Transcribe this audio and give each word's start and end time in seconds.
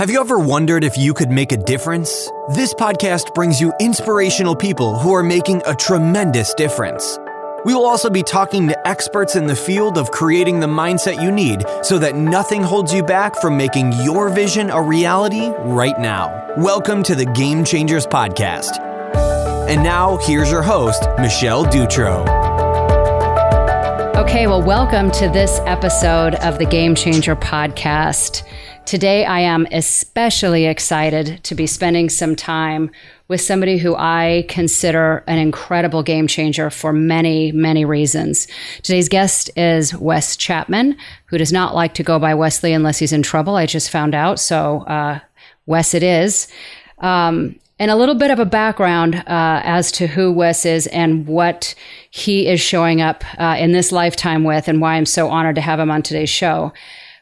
Have 0.00 0.08
you 0.08 0.18
ever 0.18 0.38
wondered 0.38 0.82
if 0.82 0.96
you 0.96 1.12
could 1.12 1.30
make 1.30 1.52
a 1.52 1.58
difference? 1.58 2.30
This 2.54 2.72
podcast 2.72 3.34
brings 3.34 3.60
you 3.60 3.70
inspirational 3.80 4.56
people 4.56 4.98
who 4.98 5.12
are 5.12 5.22
making 5.22 5.60
a 5.66 5.74
tremendous 5.74 6.54
difference. 6.54 7.18
We 7.66 7.74
will 7.74 7.84
also 7.84 8.08
be 8.08 8.22
talking 8.22 8.66
to 8.68 8.88
experts 8.88 9.36
in 9.36 9.46
the 9.46 9.54
field 9.54 9.98
of 9.98 10.10
creating 10.10 10.58
the 10.58 10.66
mindset 10.66 11.22
you 11.22 11.30
need 11.30 11.66
so 11.82 11.98
that 11.98 12.16
nothing 12.16 12.62
holds 12.62 12.94
you 12.94 13.02
back 13.02 13.36
from 13.42 13.58
making 13.58 13.92
your 14.02 14.30
vision 14.30 14.70
a 14.70 14.80
reality 14.80 15.50
right 15.64 16.00
now. 16.00 16.50
Welcome 16.56 17.02
to 17.02 17.14
the 17.14 17.26
Game 17.26 17.62
Changers 17.62 18.06
Podcast. 18.06 18.78
And 19.68 19.82
now, 19.82 20.16
here's 20.22 20.50
your 20.50 20.62
host, 20.62 21.04
Michelle 21.18 21.66
Dutro. 21.66 22.24
Okay, 24.16 24.46
well, 24.46 24.62
welcome 24.62 25.10
to 25.10 25.28
this 25.28 25.60
episode 25.66 26.36
of 26.36 26.58
the 26.58 26.64
Game 26.64 26.94
Changer 26.94 27.36
Podcast. 27.36 28.44
Today, 28.90 29.24
I 29.24 29.38
am 29.38 29.68
especially 29.70 30.66
excited 30.66 31.44
to 31.44 31.54
be 31.54 31.68
spending 31.68 32.08
some 32.08 32.34
time 32.34 32.90
with 33.28 33.40
somebody 33.40 33.78
who 33.78 33.94
I 33.94 34.46
consider 34.48 35.22
an 35.28 35.38
incredible 35.38 36.02
game 36.02 36.26
changer 36.26 36.70
for 36.70 36.92
many, 36.92 37.52
many 37.52 37.84
reasons. 37.84 38.48
Today's 38.82 39.08
guest 39.08 39.48
is 39.56 39.94
Wes 39.94 40.36
Chapman, 40.36 40.96
who 41.26 41.38
does 41.38 41.52
not 41.52 41.72
like 41.72 41.94
to 41.94 42.02
go 42.02 42.18
by 42.18 42.34
Wesley 42.34 42.72
unless 42.72 42.98
he's 42.98 43.12
in 43.12 43.22
trouble. 43.22 43.54
I 43.54 43.64
just 43.64 43.90
found 43.90 44.12
out. 44.12 44.40
So, 44.40 44.78
uh, 44.88 45.20
Wes, 45.66 45.94
it 45.94 46.02
is. 46.02 46.48
Um, 46.98 47.60
and 47.78 47.92
a 47.92 47.96
little 47.96 48.16
bit 48.16 48.32
of 48.32 48.40
a 48.40 48.44
background 48.44 49.14
uh, 49.14 49.60
as 49.62 49.92
to 49.92 50.08
who 50.08 50.32
Wes 50.32 50.66
is 50.66 50.88
and 50.88 51.28
what 51.28 51.76
he 52.10 52.48
is 52.48 52.60
showing 52.60 53.00
up 53.00 53.22
uh, 53.38 53.54
in 53.56 53.70
this 53.70 53.92
lifetime 53.92 54.42
with, 54.42 54.66
and 54.66 54.80
why 54.80 54.96
I'm 54.96 55.06
so 55.06 55.28
honored 55.28 55.54
to 55.54 55.60
have 55.60 55.78
him 55.78 55.92
on 55.92 56.02
today's 56.02 56.28
show. 56.28 56.72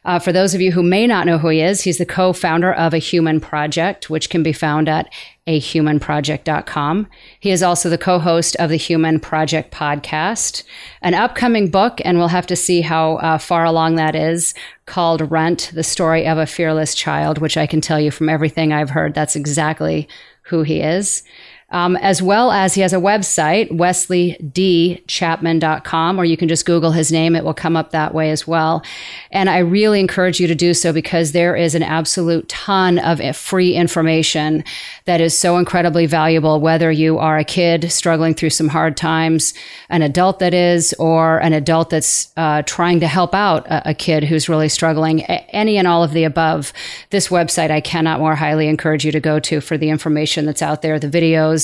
Uh, 0.05 0.19
for 0.19 0.31
those 0.31 0.53
of 0.53 0.61
you 0.61 0.71
who 0.71 0.81
may 0.81 1.05
not 1.05 1.25
know 1.25 1.37
who 1.37 1.49
he 1.49 1.61
is, 1.61 1.81
he's 1.81 1.97
the 1.97 2.05
co 2.05 2.33
founder 2.33 2.73
of 2.73 2.93
A 2.93 2.99
Human 2.99 3.39
Project, 3.39 4.09
which 4.09 4.29
can 4.29 4.43
be 4.43 4.53
found 4.53 4.87
at 4.87 5.11
ahumanproject.com. 5.47 7.07
He 7.39 7.51
is 7.51 7.63
also 7.63 7.89
the 7.89 7.97
co 7.97 8.19
host 8.19 8.55
of 8.57 8.69
the 8.69 8.77
Human 8.77 9.19
Project 9.19 9.73
podcast, 9.73 10.63
an 11.01 11.13
upcoming 11.13 11.69
book, 11.69 11.99
and 12.05 12.17
we'll 12.17 12.27
have 12.27 12.47
to 12.47 12.55
see 12.55 12.81
how 12.81 13.15
uh, 13.17 13.37
far 13.37 13.65
along 13.65 13.95
that 13.95 14.15
is, 14.15 14.53
called 14.85 15.29
Runt 15.29 15.71
The 15.73 15.83
Story 15.83 16.25
of 16.27 16.37
a 16.37 16.45
Fearless 16.45 16.95
Child, 16.95 17.39
which 17.39 17.57
I 17.57 17.67
can 17.67 17.81
tell 17.81 17.99
you 17.99 18.11
from 18.11 18.29
everything 18.29 18.71
I've 18.71 18.91
heard, 18.91 19.13
that's 19.13 19.35
exactly 19.35 20.07
who 20.43 20.63
he 20.63 20.81
is 20.81 21.23
um, 21.71 21.95
as 21.97 22.21
well 22.21 22.51
as 22.51 22.73
he 22.73 22.81
has 22.81 22.91
a 22.93 22.97
website, 22.97 23.69
wesleydchapman.com, 23.71 26.19
or 26.19 26.25
you 26.25 26.35
can 26.37 26.47
just 26.47 26.65
Google 26.65 26.91
his 26.91 27.11
name. 27.11 27.35
It 27.35 27.43
will 27.43 27.53
come 27.53 27.77
up 27.77 27.91
that 27.91 28.11
way 28.13 28.31
as 28.31 28.47
well. 28.47 28.83
And 29.31 29.47
I 29.49 29.57
really 29.59 29.99
encourage 29.99 30.39
you 30.39 30.47
to 30.47 30.55
do 30.55 30.73
so 30.73 30.91
because 30.91 31.31
there 31.31 31.55
is 31.55 31.75
an 31.75 31.83
absolute 31.83 32.49
ton 32.49 32.97
of 32.97 33.21
free 33.35 33.75
information 33.75 34.63
that 35.05 35.21
is 35.21 35.37
so 35.37 35.57
incredibly 35.57 36.07
valuable, 36.07 36.59
whether 36.59 36.91
you 36.91 37.19
are 37.19 37.37
a 37.37 37.43
kid 37.43 37.91
struggling 37.91 38.33
through 38.33 38.49
some 38.49 38.69
hard 38.69 38.97
times, 38.97 39.53
an 39.89 40.01
adult 40.01 40.39
that 40.39 40.55
is, 40.55 40.95
or 40.97 41.37
an 41.39 41.53
adult 41.53 41.91
that's 41.91 42.33
uh, 42.37 42.63
trying 42.63 42.99
to 42.99 43.07
help 43.07 43.35
out 43.35 43.67
a, 43.67 43.91
a 43.91 43.93
kid 43.93 44.23
who's 44.23 44.49
really 44.49 44.69
struggling, 44.69 45.21
any 45.23 45.77
and 45.77 45.87
all 45.87 46.03
of 46.03 46.13
the 46.13 46.23
above. 46.23 46.73
This 47.11 47.27
website 47.27 47.69
I 47.69 47.81
cannot 47.81 48.19
more 48.19 48.33
highly 48.35 48.67
encourage 48.67 49.05
you 49.05 49.11
to 49.11 49.19
go 49.19 49.39
to 49.41 49.61
for 49.61 49.77
the 49.77 49.89
information 49.89 50.45
that's 50.45 50.63
out 50.63 50.81
there, 50.81 50.97
the 50.97 51.07
videos, 51.07 51.58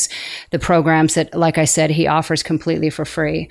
the 0.52 0.60
programs 0.60 1.16
that, 1.16 1.34
like 1.34 1.58
I 1.58 1.66
said, 1.66 1.90
he 1.90 2.08
offers 2.08 2.44
completely 2.44 2.90
for 2.90 3.06
free. 3.06 3.50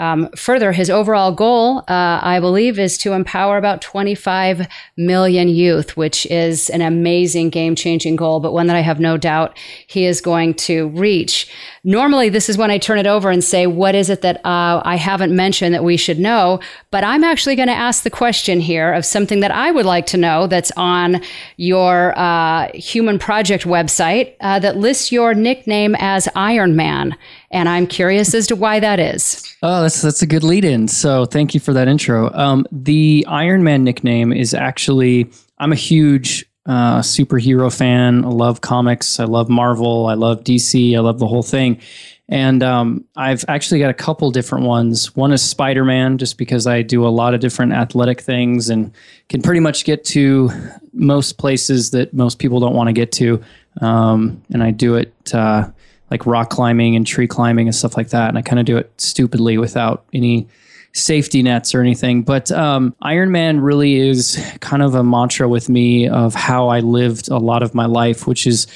Um, 0.00 0.30
further, 0.34 0.72
his 0.72 0.88
overall 0.88 1.30
goal, 1.30 1.80
uh, 1.80 2.20
I 2.22 2.40
believe, 2.40 2.78
is 2.78 2.96
to 2.98 3.12
empower 3.12 3.58
about 3.58 3.82
25 3.82 4.66
million 4.96 5.48
youth, 5.48 5.94
which 5.94 6.24
is 6.26 6.70
an 6.70 6.80
amazing 6.80 7.50
game 7.50 7.74
changing 7.74 8.16
goal, 8.16 8.40
but 8.40 8.54
one 8.54 8.66
that 8.68 8.76
I 8.76 8.80
have 8.80 8.98
no 8.98 9.18
doubt 9.18 9.58
he 9.86 10.06
is 10.06 10.22
going 10.22 10.54
to 10.54 10.88
reach. 10.88 11.52
Normally, 11.82 12.28
this 12.28 12.48
is 12.48 12.58
when 12.58 12.70
I 12.70 12.78
turn 12.78 12.98
it 12.98 13.06
over 13.06 13.30
and 13.30 13.42
say, 13.42 13.66
What 13.66 13.94
is 13.94 14.10
it 14.10 14.20
that 14.22 14.44
uh, 14.44 14.82
I 14.84 14.96
haven't 14.96 15.34
mentioned 15.34 15.74
that 15.74 15.82
we 15.82 15.96
should 15.96 16.18
know? 16.18 16.60
But 16.90 17.04
I'm 17.04 17.24
actually 17.24 17.56
going 17.56 17.68
to 17.68 17.74
ask 17.74 18.02
the 18.02 18.10
question 18.10 18.60
here 18.60 18.92
of 18.92 19.04
something 19.06 19.40
that 19.40 19.50
I 19.50 19.70
would 19.70 19.86
like 19.86 20.06
to 20.06 20.16
know 20.16 20.46
that's 20.46 20.70
on 20.76 21.22
your 21.56 22.18
uh, 22.18 22.70
Human 22.74 23.18
Project 23.18 23.64
website 23.64 24.34
uh, 24.40 24.58
that 24.58 24.76
lists 24.76 25.10
your 25.10 25.32
nickname 25.34 25.96
as 25.98 26.28
Iron 26.34 26.76
Man. 26.76 27.16
And 27.50 27.68
I'm 27.68 27.86
curious 27.86 28.34
as 28.34 28.46
to 28.48 28.56
why 28.56 28.80
that 28.80 29.00
is. 29.00 29.56
Oh, 29.62 29.82
that's 29.82 30.02
that's 30.02 30.22
a 30.22 30.26
good 30.26 30.44
lead 30.44 30.64
in. 30.64 30.86
So 30.86 31.24
thank 31.24 31.54
you 31.54 31.60
for 31.60 31.72
that 31.72 31.88
intro. 31.88 32.32
Um, 32.34 32.66
the 32.70 33.24
Iron 33.28 33.64
Man 33.64 33.84
nickname 33.84 34.32
is 34.32 34.52
actually 34.52 35.30
I'm 35.58 35.72
a 35.72 35.76
huge 35.76 36.49
uh, 36.66 37.00
superhero 37.00 37.74
fan. 37.74 38.24
I 38.24 38.28
love 38.28 38.60
comics. 38.60 39.18
I 39.20 39.24
love 39.24 39.48
Marvel. 39.48 40.06
I 40.06 40.14
love 40.14 40.44
DC. 40.44 40.94
I 40.96 41.00
love 41.00 41.18
the 41.18 41.26
whole 41.26 41.42
thing. 41.42 41.80
And 42.28 42.62
um, 42.62 43.04
I've 43.16 43.44
actually 43.48 43.80
got 43.80 43.90
a 43.90 43.94
couple 43.94 44.30
different 44.30 44.64
ones. 44.64 45.16
One 45.16 45.32
is 45.32 45.42
Spider 45.42 45.84
Man, 45.84 46.16
just 46.16 46.38
because 46.38 46.66
I 46.66 46.82
do 46.82 47.04
a 47.04 47.08
lot 47.08 47.34
of 47.34 47.40
different 47.40 47.72
athletic 47.72 48.20
things 48.20 48.70
and 48.70 48.92
can 49.28 49.42
pretty 49.42 49.58
much 49.58 49.84
get 49.84 50.04
to 50.06 50.50
most 50.92 51.38
places 51.38 51.90
that 51.90 52.14
most 52.14 52.38
people 52.38 52.60
don't 52.60 52.74
want 52.74 52.86
to 52.86 52.92
get 52.92 53.10
to. 53.12 53.42
Um, 53.80 54.42
and 54.52 54.62
I 54.62 54.70
do 54.70 54.94
it. 54.94 55.34
Uh, 55.34 55.70
like 56.10 56.26
rock 56.26 56.50
climbing 56.50 56.96
and 56.96 57.06
tree 57.06 57.26
climbing 57.26 57.68
and 57.68 57.74
stuff 57.74 57.96
like 57.96 58.08
that. 58.10 58.28
And 58.28 58.36
I 58.36 58.42
kind 58.42 58.58
of 58.58 58.66
do 58.66 58.76
it 58.76 58.92
stupidly 59.00 59.58
without 59.58 60.04
any 60.12 60.48
safety 60.92 61.42
nets 61.42 61.74
or 61.74 61.80
anything. 61.80 62.22
But 62.22 62.50
um, 62.52 62.94
Iron 63.02 63.30
Man 63.30 63.60
really 63.60 63.96
is 63.96 64.42
kind 64.60 64.82
of 64.82 64.94
a 64.94 65.04
mantra 65.04 65.48
with 65.48 65.68
me 65.68 66.08
of 66.08 66.34
how 66.34 66.68
I 66.68 66.80
lived 66.80 67.28
a 67.28 67.38
lot 67.38 67.62
of 67.62 67.74
my 67.74 67.86
life, 67.86 68.26
which 68.26 68.46
is 68.46 68.66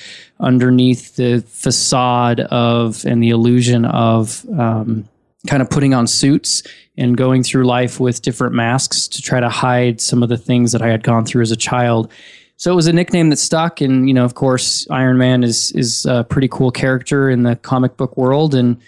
underneath 0.41 1.17
the 1.17 1.45
facade 1.49 2.41
of 2.41 3.05
and 3.05 3.23
the 3.23 3.31
illusion 3.31 3.85
of 3.85 4.45
um, 4.59 5.09
kind 5.47 5.63
of 5.63 5.71
putting 5.71 5.95
on 5.95 6.07
suits 6.07 6.63
and 6.97 7.17
going 7.17 7.43
through 7.43 7.65
life 7.65 7.99
with 7.99 8.23
different 8.23 8.55
masks 8.55 9.09
to 9.09 9.21
try 9.21 9.41
to 9.41 9.49
hide 9.49 10.01
some 10.01 10.23
of 10.23 10.29
the 10.29 10.37
things 10.37 10.73
that 10.73 10.83
I 10.83 10.89
had 10.89 11.03
gone 11.03 11.25
through 11.25 11.43
as 11.43 11.51
a 11.51 11.57
child 11.57 12.11
so 12.57 12.73
it 12.73 12.77
was 12.77 12.87
a 12.87 12.93
nickname 12.93 13.31
that 13.31 13.37
stuck, 13.37 13.81
and 13.81 14.09
you 14.09 14.15
know, 14.15 14.25
of 14.25 14.35
course, 14.35 14.87
Iron 14.91 15.19
Man 15.19 15.43
is 15.43 15.73
is 15.73 16.07
a 16.07 16.25
pretty 16.25 16.49
cool 16.49 16.71
character 16.71 17.29
in 17.29 17.43
the 17.43 17.57
comic 17.57 17.97
book 17.97 18.17
world, 18.17 18.55
and 18.55 18.81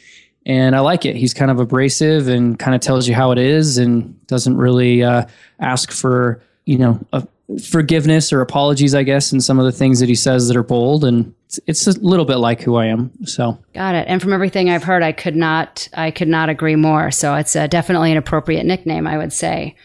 and 0.46 0.76
I 0.76 0.80
like 0.80 1.04
it. 1.04 1.16
He's 1.16 1.34
kind 1.34 1.50
of 1.50 1.58
abrasive 1.58 2.28
and 2.28 2.56
kind 2.58 2.74
of 2.74 2.80
tells 2.80 3.08
you 3.08 3.14
how 3.14 3.32
it 3.32 3.38
is, 3.38 3.76
and 3.76 4.26
doesn't 4.28 4.56
really 4.56 5.02
uh, 5.02 5.26
ask 5.60 5.90
for 5.90 6.40
you 6.64 6.78
know 6.78 7.04
forgiveness 7.62 8.32
or 8.32 8.40
apologies, 8.40 8.94
I 8.94 9.02
guess, 9.02 9.32
in 9.32 9.40
some 9.40 9.58
of 9.58 9.64
the 9.64 9.72
things 9.72 10.00
that 10.00 10.08
he 10.08 10.14
says 10.14 10.48
that 10.48 10.56
are 10.56 10.62
bold, 10.62 11.04
and 11.04 11.34
it's, 11.46 11.60
it's 11.66 11.86
a 11.86 12.00
little 12.00 12.24
bit 12.24 12.36
like 12.36 12.62
who 12.62 12.76
I 12.76 12.86
am. 12.86 13.10
So 13.24 13.58
got 13.74 13.96
it. 13.96 14.06
And 14.08 14.22
from 14.22 14.32
everything 14.32 14.70
I've 14.70 14.84
heard, 14.84 15.02
I 15.02 15.12
could 15.12 15.36
not 15.36 15.88
I 15.94 16.12
could 16.12 16.28
not 16.28 16.48
agree 16.48 16.76
more. 16.76 17.10
So 17.10 17.34
it's 17.34 17.56
uh, 17.56 17.66
definitely 17.66 18.12
an 18.12 18.16
appropriate 18.16 18.64
nickname, 18.64 19.06
I 19.06 19.18
would 19.18 19.32
say. 19.32 19.76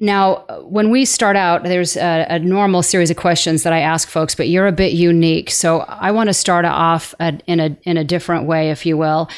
Now, 0.00 0.44
when 0.62 0.90
we 0.90 1.04
start 1.04 1.36
out, 1.36 1.62
there's 1.62 1.96
a, 1.96 2.26
a, 2.28 2.38
normal 2.40 2.82
series 2.82 3.08
of 3.10 3.16
questions 3.16 3.62
that 3.62 3.72
I 3.72 3.78
ask 3.78 4.08
folks, 4.08 4.34
but 4.34 4.48
you're 4.48 4.66
a 4.66 4.72
bit 4.72 4.92
unique. 4.94 5.48
So 5.48 5.80
I 5.80 6.10
want 6.10 6.28
to 6.28 6.34
start 6.34 6.64
off 6.64 7.14
in 7.20 7.60
a 7.60 7.76
in 7.84 7.96
a 7.96 8.04
different 8.04 8.46
way, 8.46 8.70
if 8.70 8.86
you 8.86 8.96
will. 8.96 9.28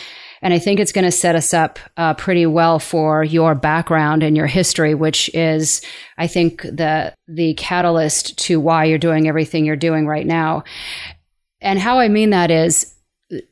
And 0.45 0.53
I 0.53 0.59
think 0.59 0.79
it's 0.79 0.93
going 0.93 1.07
to 1.07 1.11
set 1.11 1.35
us 1.35 1.55
up 1.55 1.79
uh, 1.97 2.13
pretty 2.15 2.45
well 2.45 2.79
for 2.79 3.25
your 3.25 3.55
background 3.55 4.23
and 4.23 4.37
your 4.37 4.47
history, 4.47 4.95
which 4.95 5.35
is, 5.35 5.81
I 6.19 6.27
think, 6.27 6.63
the 6.63 7.15
the 7.27 7.55
catalyst 7.55 8.39
to 8.41 8.61
why 8.61 8.85
you're 8.85 8.99
doing 8.99 9.27
everything 9.27 9.65
you're 9.65 9.75
doing 9.75 10.07
right 10.07 10.27
now. 10.27 10.63
And 11.63 11.79
how 11.79 11.99
I 11.99 12.09
mean 12.09 12.29
that 12.31 12.51
is, 12.51 12.95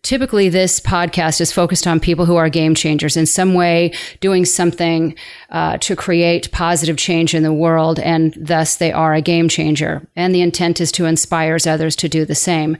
typically 0.02 0.50
this 0.50 0.80
podcast 0.80 1.40
is 1.40 1.50
focused 1.50 1.86
on 1.86 1.98
people 1.98 2.26
who 2.26 2.36
are 2.36 2.50
game 2.50 2.74
changers 2.74 3.16
in 3.16 3.24
some 3.24 3.54
way 3.54 3.90
doing 4.20 4.44
something 4.44 5.14
uh, 5.48 5.78
to 5.78 5.96
create 5.96 6.52
positive 6.52 6.98
change 6.98 7.34
in 7.34 7.42
the 7.42 7.54
world 7.54 7.98
and 7.98 8.36
thus 8.38 8.76
they 8.76 8.92
are 8.92 9.14
a 9.14 9.22
game 9.22 9.48
changer 9.48 10.06
and 10.14 10.34
the 10.34 10.42
intent 10.42 10.78
is 10.78 10.92
to 10.92 11.06
inspire 11.06 11.56
others 11.66 11.96
to 11.96 12.08
do 12.08 12.26
the 12.26 12.34
same 12.34 12.76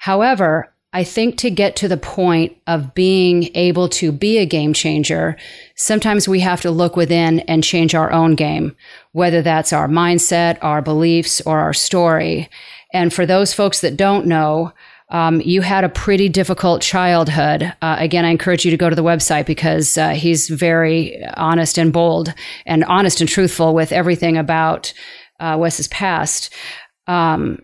however 0.00 0.73
I 0.94 1.02
think 1.02 1.36
to 1.38 1.50
get 1.50 1.74
to 1.76 1.88
the 1.88 1.96
point 1.96 2.56
of 2.68 2.94
being 2.94 3.50
able 3.56 3.88
to 3.90 4.12
be 4.12 4.38
a 4.38 4.46
game 4.46 4.72
changer, 4.72 5.36
sometimes 5.74 6.28
we 6.28 6.38
have 6.40 6.60
to 6.60 6.70
look 6.70 6.94
within 6.94 7.40
and 7.40 7.64
change 7.64 7.96
our 7.96 8.12
own 8.12 8.36
game, 8.36 8.76
whether 9.10 9.42
that's 9.42 9.72
our 9.72 9.88
mindset, 9.88 10.56
our 10.62 10.80
beliefs, 10.80 11.40
or 11.40 11.58
our 11.58 11.74
story. 11.74 12.48
And 12.92 13.12
for 13.12 13.26
those 13.26 13.52
folks 13.52 13.80
that 13.80 13.96
don't 13.96 14.26
know, 14.26 14.72
um, 15.08 15.40
you 15.40 15.62
had 15.62 15.82
a 15.82 15.88
pretty 15.88 16.28
difficult 16.28 16.80
childhood. 16.80 17.74
Uh, 17.82 17.96
again, 17.98 18.24
I 18.24 18.30
encourage 18.30 18.64
you 18.64 18.70
to 18.70 18.76
go 18.76 18.88
to 18.88 18.96
the 18.96 19.02
website 19.02 19.46
because 19.46 19.98
uh, 19.98 20.10
he's 20.10 20.48
very 20.48 21.24
honest 21.36 21.76
and 21.76 21.92
bold 21.92 22.32
and 22.66 22.84
honest 22.84 23.20
and 23.20 23.28
truthful 23.28 23.74
with 23.74 23.90
everything 23.90 24.38
about 24.38 24.94
uh, 25.40 25.56
Wes's 25.58 25.88
past. 25.88 26.54
Um, 27.08 27.58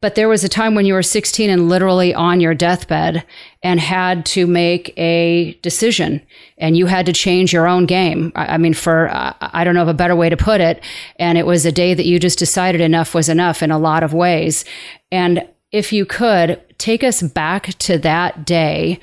but 0.00 0.14
there 0.14 0.28
was 0.28 0.44
a 0.44 0.48
time 0.48 0.74
when 0.74 0.86
you 0.86 0.94
were 0.94 1.02
16 1.02 1.50
and 1.50 1.68
literally 1.68 2.14
on 2.14 2.40
your 2.40 2.54
deathbed 2.54 3.24
and 3.62 3.78
had 3.78 4.24
to 4.24 4.46
make 4.46 4.96
a 4.96 5.52
decision 5.60 6.22
and 6.56 6.76
you 6.76 6.86
had 6.86 7.04
to 7.06 7.12
change 7.12 7.52
your 7.52 7.68
own 7.68 7.84
game. 7.84 8.32
I, 8.34 8.56
mean, 8.56 8.72
for, 8.72 9.08
uh, 9.08 9.34
I 9.40 9.62
don't 9.62 9.74
know 9.74 9.82
of 9.82 9.88
a 9.88 9.94
better 9.94 10.16
way 10.16 10.30
to 10.30 10.36
put 10.38 10.62
it. 10.62 10.82
And 11.16 11.36
it 11.36 11.44
was 11.44 11.66
a 11.66 11.72
day 11.72 11.92
that 11.92 12.06
you 12.06 12.18
just 12.18 12.38
decided 12.38 12.80
enough 12.80 13.14
was 13.14 13.28
enough 13.28 13.62
in 13.62 13.70
a 13.70 13.78
lot 13.78 14.02
of 14.02 14.14
ways. 14.14 14.64
And 15.12 15.46
if 15.70 15.92
you 15.92 16.06
could 16.06 16.62
take 16.78 17.04
us 17.04 17.20
back 17.20 17.66
to 17.74 17.98
that 17.98 18.46
day 18.46 19.00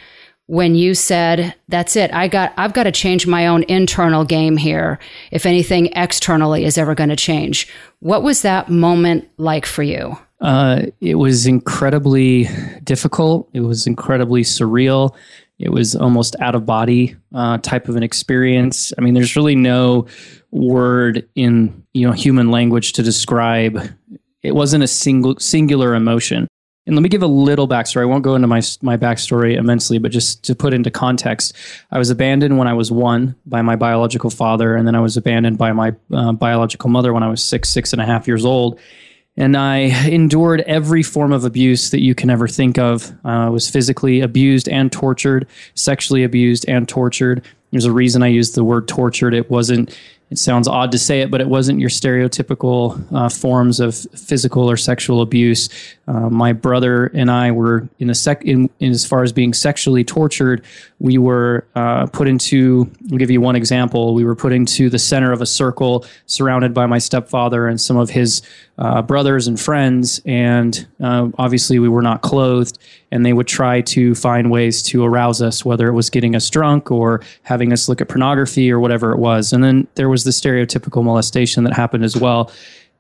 when 0.47 0.75
you 0.75 0.95
said, 0.95 1.53
that's 1.67 1.95
it. 1.95 2.11
I 2.13 2.27
got, 2.27 2.53
I've 2.57 2.73
got 2.73 2.83
to 2.83 2.91
change 2.91 3.27
my 3.27 3.47
own 3.47 3.63
internal 3.63 4.23
game 4.25 4.57
here. 4.57 4.97
If 5.29 5.45
anything 5.45 5.87
externally 5.87 6.63
is 6.63 6.77
ever 6.77 6.95
going 6.95 7.09
to 7.09 7.17
change. 7.17 7.67
What 7.99 8.23
was 8.23 8.41
that 8.41 8.69
moment 8.69 9.29
like 9.37 9.65
for 9.65 9.83
you? 9.83 10.17
Uh, 10.39 10.83
it 11.01 11.15
was 11.15 11.47
incredibly 11.47 12.47
difficult. 12.83 13.49
It 13.53 13.61
was 13.61 13.87
incredibly 13.87 14.43
surreal. 14.43 15.15
It 15.59 15.69
was 15.69 15.95
almost 15.95 16.35
out 16.39 16.53
of 16.53 16.65
body 16.65 17.15
uh, 17.33 17.57
type 17.59 17.89
of 17.89 17.95
an 17.95 18.03
experience. 18.03 18.93
I 18.97 19.01
mean, 19.01 19.15
there's 19.15 19.35
really 19.35 19.55
no 19.55 20.05
word 20.51 21.27
in 21.35 21.83
you 21.93 22.05
know 22.05 22.13
human 22.13 22.51
language 22.51 22.93
to 22.93 23.03
describe. 23.03 23.81
It 24.43 24.53
wasn't 24.53 24.83
a 24.83 24.87
single 24.87 25.35
singular 25.39 25.95
emotion. 25.95 26.47
And 26.85 26.95
let 26.95 27.01
me 27.01 27.09
give 27.09 27.23
a 27.23 27.27
little 27.27 27.67
backstory. 27.67 28.03
I 28.03 28.05
won't 28.05 28.23
go 28.23 28.35
into 28.35 28.47
my 28.47 28.61
my 28.81 28.95
backstory 28.95 29.57
immensely, 29.57 29.97
but 29.97 30.11
just 30.11 30.43
to 30.43 30.55
put 30.55 30.73
into 30.73 30.91
context, 30.91 31.53
I 31.91 31.97
was 31.97 32.11
abandoned 32.11 32.59
when 32.59 32.67
I 32.67 32.73
was 32.73 32.91
one 32.91 33.35
by 33.45 33.63
my 33.63 33.75
biological 33.75 34.29
father, 34.29 34.75
and 34.75 34.87
then 34.87 34.95
I 34.95 34.99
was 34.99 35.17
abandoned 35.17 35.57
by 35.57 35.73
my 35.73 35.95
uh, 36.13 36.33
biological 36.33 36.91
mother 36.91 37.11
when 37.13 37.23
I 37.23 37.29
was 37.29 37.43
six, 37.43 37.69
six 37.69 37.91
and 37.91 38.01
a 38.01 38.05
half 38.05 38.27
years 38.27 38.45
old 38.45 38.79
and 39.37 39.55
I 39.55 39.77
endured 40.07 40.61
every 40.61 41.03
form 41.03 41.31
of 41.31 41.45
abuse 41.45 41.91
that 41.91 42.01
you 42.01 42.15
can 42.15 42.29
ever 42.29 42.47
think 42.47 42.77
of. 42.77 43.11
Uh, 43.23 43.27
I 43.29 43.49
was 43.49 43.69
physically 43.69 44.19
abused 44.21 44.67
and 44.67 44.91
tortured, 44.91 45.47
sexually 45.75 46.23
abused 46.23 46.65
and 46.67 46.89
tortured. 46.89 47.43
There's 47.71 47.85
a 47.85 47.91
reason 47.91 48.23
I 48.23 48.27
used 48.27 48.55
the 48.55 48.63
word 48.63 48.87
tortured. 48.87 49.33
It 49.33 49.49
wasn't 49.49 49.95
it 50.29 50.37
sounds 50.37 50.67
odd 50.67 50.91
to 50.91 50.99
say 50.99 51.21
it, 51.21 51.31
but 51.31 51.39
it 51.39 51.47
wasn't 51.47 51.79
your 51.79 51.89
stereotypical 51.89 53.01
uh, 53.13 53.29
forms 53.29 53.79
of 53.79 53.95
physical 53.95 54.69
or 54.69 54.75
sexual 54.75 55.21
abuse. 55.21 55.69
Uh, 56.05 56.29
my 56.29 56.51
brother 56.51 57.05
and 57.13 57.31
I 57.31 57.51
were 57.51 57.87
in 57.99 58.09
a 58.09 58.15
sec 58.15 58.43
in, 58.43 58.69
in, 58.79 58.91
as 58.91 59.05
far 59.05 59.23
as 59.23 59.31
being 59.31 59.53
sexually 59.53 60.03
tortured. 60.03 60.65
We 60.99 61.17
were 61.17 61.65
uh, 61.75 62.07
put 62.07 62.27
into. 62.27 62.91
I'll 63.09 63.17
give 63.17 63.31
you 63.31 63.39
one 63.39 63.55
example. 63.55 64.13
We 64.15 64.25
were 64.25 64.35
put 64.35 64.51
into 64.51 64.89
the 64.89 64.99
center 64.99 65.31
of 65.31 65.41
a 65.41 65.45
circle, 65.45 66.05
surrounded 66.25 66.73
by 66.73 66.87
my 66.87 66.97
stepfather 66.97 67.67
and 67.67 67.79
some 67.79 67.95
of 67.95 68.09
his 68.09 68.41
uh, 68.77 69.01
brothers 69.01 69.47
and 69.47 69.59
friends, 69.59 70.21
and 70.25 70.87
uh, 71.01 71.29
obviously 71.37 71.79
we 71.79 71.89
were 71.89 72.01
not 72.01 72.21
clothed. 72.21 72.79
And 73.09 73.25
they 73.25 73.31
would 73.31 73.47
try 73.47 73.79
to 73.81 74.13
find 74.15 74.51
ways 74.51 74.83
to 74.83 75.05
arouse 75.05 75.41
us, 75.41 75.63
whether 75.63 75.87
it 75.87 75.93
was 75.93 76.09
getting 76.09 76.35
us 76.35 76.49
drunk 76.49 76.91
or 76.91 77.21
having 77.43 77.66
us 77.73 77.89
look 77.89 78.01
at 78.01 78.09
pornography 78.09 78.71
or 78.71 78.79
whatever 78.79 79.11
it 79.11 79.17
was. 79.17 79.53
And 79.53 79.63
then 79.63 79.87
there 79.95 80.09
was 80.09 80.23
the 80.23 80.31
stereotypical 80.31 81.03
molestation 81.03 81.63
that 81.63 81.73
happened 81.73 82.03
as 82.03 82.15
well. 82.15 82.51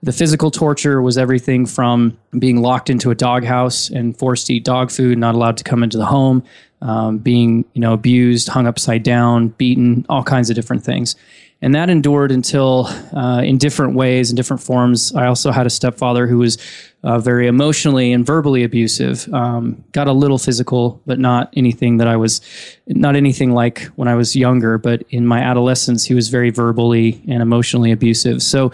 The 0.03 0.11
physical 0.11 0.51
torture 0.51 1.01
was 1.01 1.17
everything 1.17 1.65
from 1.65 2.17
being 2.37 2.61
locked 2.61 2.89
into 2.89 3.09
a 3.09 3.15
doghouse 3.15 3.89
and 3.89 4.17
forced 4.17 4.47
to 4.47 4.53
eat 4.53 4.63
dog 4.63 4.91
food, 4.91 5.17
not 5.17 5.33
allowed 5.33 5.57
to 5.57 5.63
come 5.63 5.81
into 5.81 5.97
the 5.97 6.05
home, 6.05 6.43
um, 6.81 7.17
being 7.17 7.65
you 7.73 7.81
know 7.81 7.93
abused, 7.93 8.47
hung 8.49 8.67
upside 8.67 9.01
down, 9.01 9.49
beaten, 9.49 10.05
all 10.07 10.23
kinds 10.23 10.49
of 10.49 10.55
different 10.55 10.83
things 10.83 11.15
and 11.61 11.73
that 11.73 11.89
endured 11.89 12.31
until 12.31 12.87
uh, 13.15 13.41
in 13.43 13.57
different 13.57 13.95
ways 13.95 14.29
in 14.29 14.35
different 14.35 14.61
forms. 14.61 15.13
I 15.15 15.25
also 15.27 15.51
had 15.51 15.65
a 15.65 15.69
stepfather 15.69 16.27
who 16.27 16.37
was 16.37 16.57
uh, 17.03 17.19
very 17.19 17.47
emotionally 17.47 18.11
and 18.11 18.25
verbally 18.25 18.63
abusive 18.63 19.31
um, 19.33 19.83
got 19.91 20.07
a 20.07 20.11
little 20.11 20.37
physical 20.37 21.01
but 21.05 21.19
not 21.19 21.53
anything 21.55 21.97
that 21.97 22.07
i 22.07 22.17
was 22.17 22.41
not 22.87 23.15
anything 23.15 23.51
like 23.51 23.83
when 23.95 24.07
i 24.07 24.15
was 24.15 24.35
younger 24.35 24.77
but 24.77 25.03
in 25.09 25.25
my 25.25 25.39
adolescence 25.39 26.03
he 26.03 26.13
was 26.13 26.29
very 26.29 26.49
verbally 26.49 27.21
and 27.27 27.41
emotionally 27.41 27.91
abusive. 27.91 28.41
So 28.41 28.71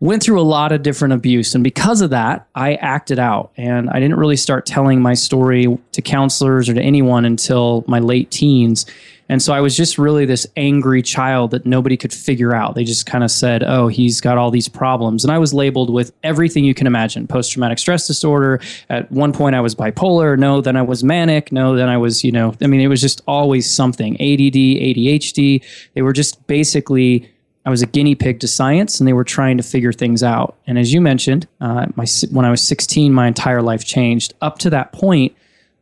went 0.00 0.20
through 0.20 0.40
a 0.40 0.42
lot 0.42 0.72
of 0.72 0.82
different 0.82 1.14
abuse 1.14 1.54
and 1.54 1.62
because 1.62 2.00
of 2.00 2.10
that 2.10 2.46
i 2.54 2.74
acted 2.74 3.18
out. 3.18 3.52
And 3.56 3.88
i 3.90 4.00
didn't 4.00 4.16
really 4.16 4.36
start 4.36 4.66
telling 4.66 5.00
my 5.00 5.14
story 5.14 5.78
to 5.92 6.02
counselors 6.02 6.68
or 6.68 6.74
to 6.74 6.82
anyone 6.82 7.24
until 7.24 7.84
my 7.86 8.00
late 8.00 8.30
teens 8.30 8.86
and 9.32 9.40
so 9.40 9.54
I 9.54 9.62
was 9.62 9.74
just 9.74 9.96
really 9.96 10.26
this 10.26 10.46
angry 10.58 11.00
child 11.00 11.52
that 11.52 11.64
nobody 11.64 11.96
could 11.96 12.12
figure 12.12 12.54
out. 12.54 12.74
They 12.74 12.84
just 12.84 13.06
kind 13.06 13.24
of 13.24 13.30
said, 13.30 13.62
oh, 13.62 13.88
he's 13.88 14.20
got 14.20 14.36
all 14.36 14.50
these 14.50 14.68
problems. 14.68 15.24
And 15.24 15.32
I 15.32 15.38
was 15.38 15.54
labeled 15.54 15.88
with 15.88 16.12
everything 16.22 16.66
you 16.66 16.74
can 16.74 16.86
imagine 16.86 17.26
post 17.26 17.50
traumatic 17.50 17.78
stress 17.78 18.06
disorder. 18.06 18.60
At 18.90 19.10
one 19.10 19.32
point, 19.32 19.56
I 19.56 19.62
was 19.62 19.74
bipolar. 19.74 20.38
No, 20.38 20.60
then 20.60 20.76
I 20.76 20.82
was 20.82 21.02
manic. 21.02 21.50
No, 21.50 21.74
then 21.74 21.88
I 21.88 21.96
was, 21.96 22.22
you 22.22 22.30
know, 22.30 22.54
I 22.60 22.66
mean, 22.66 22.82
it 22.82 22.88
was 22.88 23.00
just 23.00 23.22
always 23.26 23.74
something 23.74 24.16
ADD, 24.16 24.54
ADHD. 24.54 25.64
They 25.94 26.02
were 26.02 26.12
just 26.12 26.46
basically 26.46 27.26
I 27.64 27.70
was 27.70 27.80
a 27.80 27.86
guinea 27.86 28.14
pig 28.14 28.40
to 28.40 28.48
science, 28.48 29.00
and 29.00 29.08
they 29.08 29.14
were 29.14 29.24
trying 29.24 29.56
to 29.56 29.62
figure 29.62 29.94
things 29.94 30.22
out. 30.22 30.58
And 30.66 30.78
as 30.78 30.92
you 30.92 31.00
mentioned, 31.00 31.48
uh, 31.58 31.86
my 31.94 32.04
when 32.32 32.44
I 32.44 32.50
was 32.50 32.60
16, 32.60 33.14
my 33.14 33.28
entire 33.28 33.62
life 33.62 33.82
changed. 33.86 34.34
Up 34.42 34.58
to 34.58 34.68
that 34.70 34.92
point, 34.92 35.34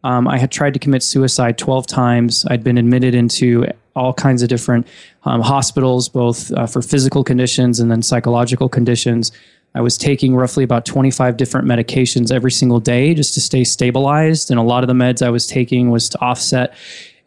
um, 0.05 0.26
I 0.29 0.38
had 0.38 0.50
tried 0.50 0.75
to 0.75 0.81
commit 0.81 1.02
suicide 1.02 1.58
12 1.58 1.87
times. 1.87 2.47
I'd 2.49 2.64
been 2.64 2.79
admitted 2.79 3.14
into 3.14 3.67
all 3.97 4.12
kinds 4.14 4.43
of 4.43 4.49
different 4.49 4.87
um, 5.25 5.41
hospitals, 5.41 6.08
both 6.08 6.52
uh, 6.52 6.67
for 6.67 6.81
physical 6.81 7.25
conditions 7.25 7.81
and 7.81 7.91
then 7.91 8.02
psychological 8.02 8.69
conditions. 8.69 9.32
I 9.75 9.81
was 9.81 9.97
taking 9.97 10.35
roughly 10.35 10.64
about 10.64 10.85
25 10.85 11.37
different 11.37 11.69
medications 11.69 12.32
every 12.32 12.50
single 12.50 12.81
day 12.81 13.14
just 13.14 13.35
to 13.35 13.41
stay 13.41 13.62
stabilized. 13.62 14.50
And 14.50 14.58
a 14.58 14.62
lot 14.62 14.82
of 14.82 14.88
the 14.88 14.94
meds 14.94 15.25
I 15.25 15.31
was 15.31 15.47
taking 15.47 15.91
was 15.91 16.08
to 16.08 16.20
offset 16.20 16.75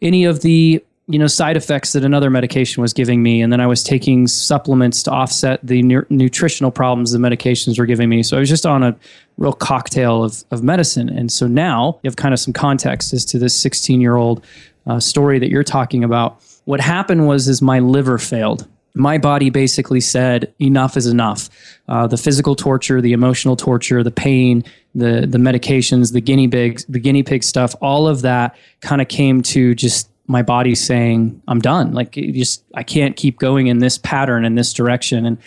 any 0.02 0.24
of 0.24 0.42
the 0.42 0.84
you 1.06 1.18
know 1.18 1.26
side 1.26 1.56
effects 1.56 1.92
that 1.92 2.04
another 2.04 2.30
medication 2.30 2.80
was 2.80 2.92
giving 2.92 3.22
me. 3.22 3.42
And 3.42 3.52
then 3.52 3.60
i 3.60 3.66
was 3.66 3.82
taking 3.82 4.26
supplements 4.26 5.02
to 5.04 5.10
offset 5.10 5.60
the 5.62 5.82
nu- 5.82 6.06
nutritional 6.08 6.70
problems 6.70 7.12
the 7.12 7.18
medications 7.18 7.78
were 7.78 7.86
giving 7.86 8.08
me. 8.08 8.22
So 8.22 8.36
i 8.36 8.40
was 8.40 8.48
just 8.48 8.66
on 8.66 8.82
a 8.82 8.96
real 9.36 9.52
cocktail 9.52 10.24
of, 10.24 10.44
of 10.50 10.62
medicine. 10.62 11.08
And 11.08 11.30
so 11.30 11.46
now 11.46 11.98
you 12.02 12.08
have 12.08 12.16
kind 12.16 12.32
of 12.32 12.40
some 12.40 12.52
context 12.52 13.12
as 13.12 13.24
to 13.26 13.38
this 13.38 13.58
16 13.60 14.00
year 14.00 14.16
old 14.16 14.44
uh, 14.86 15.00
story 15.00 15.38
that 15.38 15.50
you're 15.50 15.64
talking 15.64 16.04
about. 16.04 16.42
What 16.64 16.80
happened 16.80 17.26
was 17.26 17.48
is 17.48 17.60
my 17.60 17.80
liver 17.80 18.18
failed. 18.18 18.66
My 18.94 19.18
body 19.18 19.50
basically 19.50 20.00
said 20.00 20.54
enough 20.60 20.96
is 20.96 21.08
enough. 21.08 21.50
Uh, 21.88 22.06
the 22.06 22.16
physical 22.16 22.54
torture 22.54 23.00
the 23.02 23.12
emotional 23.12 23.56
torture 23.56 24.02
the 24.02 24.10
pain 24.10 24.64
the 24.94 25.26
the 25.26 25.38
medications 25.38 26.12
the 26.12 26.20
guinea 26.20 26.48
pigs 26.48 26.86
the 26.88 27.00
guinea 27.00 27.22
pig 27.22 27.42
stuff 27.42 27.74
all 27.82 28.08
of 28.08 28.22
that 28.22 28.56
kind 28.80 29.02
of 29.02 29.08
came 29.08 29.42
to 29.42 29.74
just 29.74 30.08
my 30.26 30.42
body's 30.42 30.84
saying 30.84 31.40
I'm 31.48 31.60
done. 31.60 31.92
Like 31.92 32.12
just 32.12 32.64
I 32.74 32.82
can't 32.82 33.16
keep 33.16 33.38
going 33.38 33.66
in 33.66 33.78
this 33.78 33.98
pattern 33.98 34.44
in 34.44 34.54
this 34.54 34.72
direction. 34.72 35.26
And 35.26 35.38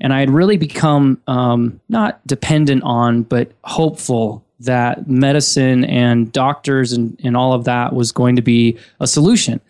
and 0.00 0.12
I 0.12 0.20
had 0.20 0.30
really 0.30 0.56
become 0.56 1.20
um, 1.26 1.80
not 1.88 2.24
dependent 2.26 2.82
on, 2.84 3.22
but 3.22 3.50
hopeful 3.64 4.44
that 4.60 5.08
medicine 5.08 5.84
and 5.84 6.32
doctors 6.32 6.92
and, 6.92 7.18
and 7.22 7.36
all 7.36 7.52
of 7.52 7.64
that 7.64 7.94
was 7.94 8.12
going 8.12 8.36
to 8.36 8.42
be 8.42 8.78
a 9.00 9.06
solution. 9.06 9.60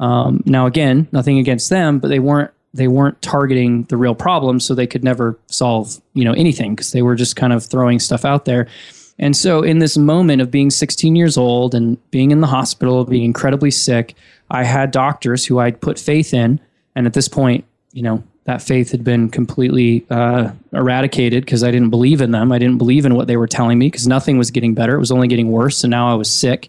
Um, 0.00 0.42
now, 0.44 0.66
again, 0.66 1.08
nothing 1.12 1.38
against 1.38 1.70
them, 1.70 1.98
but 1.98 2.08
they 2.08 2.18
weren't 2.18 2.50
they 2.72 2.88
weren't 2.88 3.22
targeting 3.22 3.84
the 3.84 3.96
real 3.96 4.16
problem, 4.16 4.58
so 4.58 4.74
they 4.74 4.86
could 4.86 5.04
never 5.04 5.38
solve 5.46 6.00
you 6.14 6.24
know 6.24 6.32
anything 6.32 6.74
because 6.74 6.92
they 6.92 7.02
were 7.02 7.14
just 7.14 7.36
kind 7.36 7.52
of 7.52 7.64
throwing 7.64 8.00
stuff 8.00 8.24
out 8.24 8.44
there. 8.44 8.66
And 9.18 9.36
so, 9.36 9.62
in 9.62 9.78
this 9.78 9.96
moment 9.96 10.42
of 10.42 10.50
being 10.50 10.70
16 10.70 11.14
years 11.14 11.36
old 11.36 11.74
and 11.74 11.98
being 12.10 12.30
in 12.30 12.40
the 12.40 12.46
hospital, 12.48 13.04
being 13.04 13.24
incredibly 13.24 13.70
sick, 13.70 14.14
I 14.50 14.64
had 14.64 14.90
doctors 14.90 15.46
who 15.46 15.58
I'd 15.58 15.80
put 15.80 15.98
faith 15.98 16.34
in. 16.34 16.60
And 16.96 17.06
at 17.06 17.12
this 17.12 17.28
point, 17.28 17.64
you 17.92 18.02
know, 18.02 18.24
that 18.44 18.60
faith 18.60 18.90
had 18.90 19.04
been 19.04 19.30
completely 19.30 20.04
uh, 20.10 20.50
eradicated 20.72 21.44
because 21.44 21.64
I 21.64 21.70
didn't 21.70 21.90
believe 21.90 22.20
in 22.20 22.32
them. 22.32 22.52
I 22.52 22.58
didn't 22.58 22.78
believe 22.78 23.06
in 23.06 23.14
what 23.14 23.26
they 23.26 23.36
were 23.36 23.46
telling 23.46 23.78
me 23.78 23.86
because 23.86 24.06
nothing 24.06 24.36
was 24.36 24.50
getting 24.50 24.74
better. 24.74 24.94
It 24.96 25.00
was 25.00 25.12
only 25.12 25.28
getting 25.28 25.50
worse. 25.50 25.82
And 25.82 25.90
now 25.90 26.10
I 26.10 26.14
was 26.14 26.30
sick. 26.30 26.68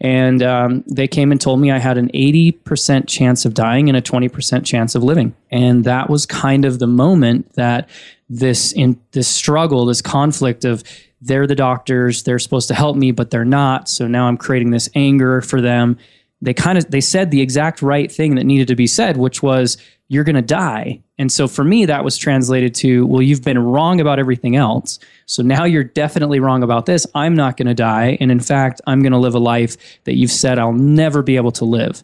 And 0.00 0.42
um, 0.42 0.84
they 0.86 1.08
came 1.08 1.32
and 1.32 1.40
told 1.40 1.60
me 1.60 1.72
I 1.72 1.78
had 1.78 1.98
an 1.98 2.08
80% 2.10 3.08
chance 3.08 3.44
of 3.44 3.54
dying 3.54 3.88
and 3.88 3.96
a 3.96 4.02
20% 4.02 4.64
chance 4.64 4.94
of 4.94 5.02
living. 5.02 5.34
And 5.50 5.84
that 5.84 6.08
was 6.08 6.24
kind 6.24 6.64
of 6.64 6.78
the 6.78 6.86
moment 6.86 7.54
that 7.54 7.88
this 8.30 8.72
in 8.72 9.00
this 9.12 9.26
struggle, 9.26 9.86
this 9.86 10.02
conflict 10.02 10.64
of 10.64 10.84
they're 11.20 11.46
the 11.46 11.54
doctors 11.54 12.22
they're 12.22 12.38
supposed 12.38 12.68
to 12.68 12.74
help 12.74 12.96
me 12.96 13.10
but 13.10 13.30
they're 13.30 13.44
not. 13.44 13.88
So 13.88 14.06
now 14.06 14.26
i'm 14.26 14.36
creating 14.36 14.70
this 14.70 14.88
anger 14.94 15.40
for 15.40 15.60
them. 15.60 15.98
They 16.40 16.54
kind 16.54 16.78
of 16.78 16.90
they 16.90 17.00
said 17.00 17.30
the 17.30 17.40
exact 17.40 17.82
right 17.82 18.10
thing 18.10 18.36
that 18.36 18.44
needed 18.44 18.68
to 18.68 18.76
be 18.76 18.86
said 18.86 19.16
which 19.16 19.42
was 19.42 19.76
you're 20.10 20.24
going 20.24 20.36
to 20.36 20.42
die. 20.42 21.02
And 21.18 21.30
so 21.30 21.46
for 21.46 21.64
me 21.64 21.84
that 21.86 22.04
was 22.04 22.16
translated 22.16 22.74
to 22.76 23.06
well 23.06 23.22
you've 23.22 23.44
been 23.44 23.58
wrong 23.58 24.00
about 24.00 24.18
everything 24.18 24.56
else. 24.56 24.98
So 25.26 25.42
now 25.42 25.64
you're 25.64 25.84
definitely 25.84 26.40
wrong 26.40 26.62
about 26.62 26.86
this. 26.86 27.06
I'm 27.14 27.34
not 27.34 27.56
going 27.56 27.68
to 27.68 27.74
die. 27.74 28.16
And 28.20 28.30
in 28.30 28.40
fact 28.40 28.80
i'm 28.86 29.02
going 29.02 29.12
to 29.12 29.18
live 29.18 29.34
a 29.34 29.40
life 29.40 29.76
that 30.04 30.16
you've 30.16 30.30
said 30.30 30.58
i'll 30.58 30.72
never 30.72 31.22
be 31.22 31.36
able 31.36 31.52
to 31.52 31.64
live 31.64 32.02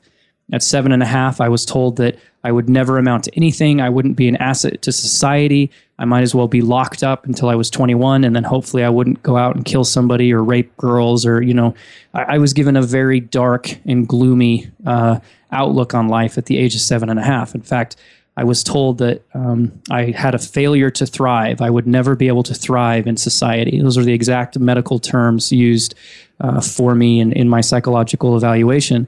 At 0.52 0.62
seven 0.62 0.92
and 0.92 1.02
a 1.02 1.06
half, 1.06 1.40
I 1.40 1.48
was 1.48 1.64
told 1.64 1.96
that 1.96 2.18
I 2.44 2.52
would 2.52 2.68
never 2.68 2.98
amount 2.98 3.24
to 3.24 3.34
anything. 3.34 3.80
I 3.80 3.88
wouldn't 3.88 4.16
be 4.16 4.28
an 4.28 4.36
asset 4.36 4.82
to 4.82 4.92
society. 4.92 5.70
I 5.98 6.04
might 6.04 6.22
as 6.22 6.34
well 6.34 6.48
be 6.48 6.60
locked 6.60 7.02
up 7.02 7.24
until 7.24 7.48
I 7.48 7.54
was 7.54 7.70
21, 7.70 8.24
and 8.24 8.36
then 8.36 8.44
hopefully 8.44 8.84
I 8.84 8.90
wouldn't 8.90 9.22
go 9.22 9.38
out 9.38 9.56
and 9.56 9.64
kill 9.64 9.84
somebody 9.84 10.32
or 10.32 10.42
rape 10.42 10.76
girls, 10.76 11.24
or 11.24 11.40
you 11.40 11.54
know, 11.54 11.74
I, 12.12 12.34
I 12.34 12.38
was 12.38 12.52
given 12.52 12.76
a 12.76 12.82
very 12.82 13.20
dark 13.20 13.78
and 13.86 14.06
gloomy 14.06 14.70
uh, 14.84 15.20
outlook 15.50 15.94
on 15.94 16.08
life 16.08 16.36
at 16.36 16.46
the 16.46 16.58
age 16.58 16.74
of 16.74 16.82
seven 16.82 17.08
and 17.08 17.18
a 17.18 17.22
half. 17.22 17.54
In 17.54 17.62
fact, 17.62 17.96
I 18.36 18.44
was 18.44 18.62
told 18.64 18.98
that 18.98 19.22
um, 19.32 19.80
I 19.90 20.10
had 20.10 20.34
a 20.34 20.38
failure 20.38 20.90
to 20.90 21.06
thrive. 21.06 21.60
I 21.60 21.70
would 21.70 21.86
never 21.86 22.16
be 22.16 22.26
able 22.28 22.42
to 22.44 22.54
thrive 22.54 23.06
in 23.06 23.16
society. 23.16 23.80
Those 23.80 23.96
are 23.96 24.02
the 24.02 24.12
exact 24.12 24.58
medical 24.58 24.98
terms 24.98 25.52
used 25.52 25.94
uh, 26.40 26.60
for 26.60 26.94
me 26.94 27.20
in, 27.20 27.32
in 27.32 27.48
my 27.48 27.60
psychological 27.60 28.36
evaluation. 28.36 29.06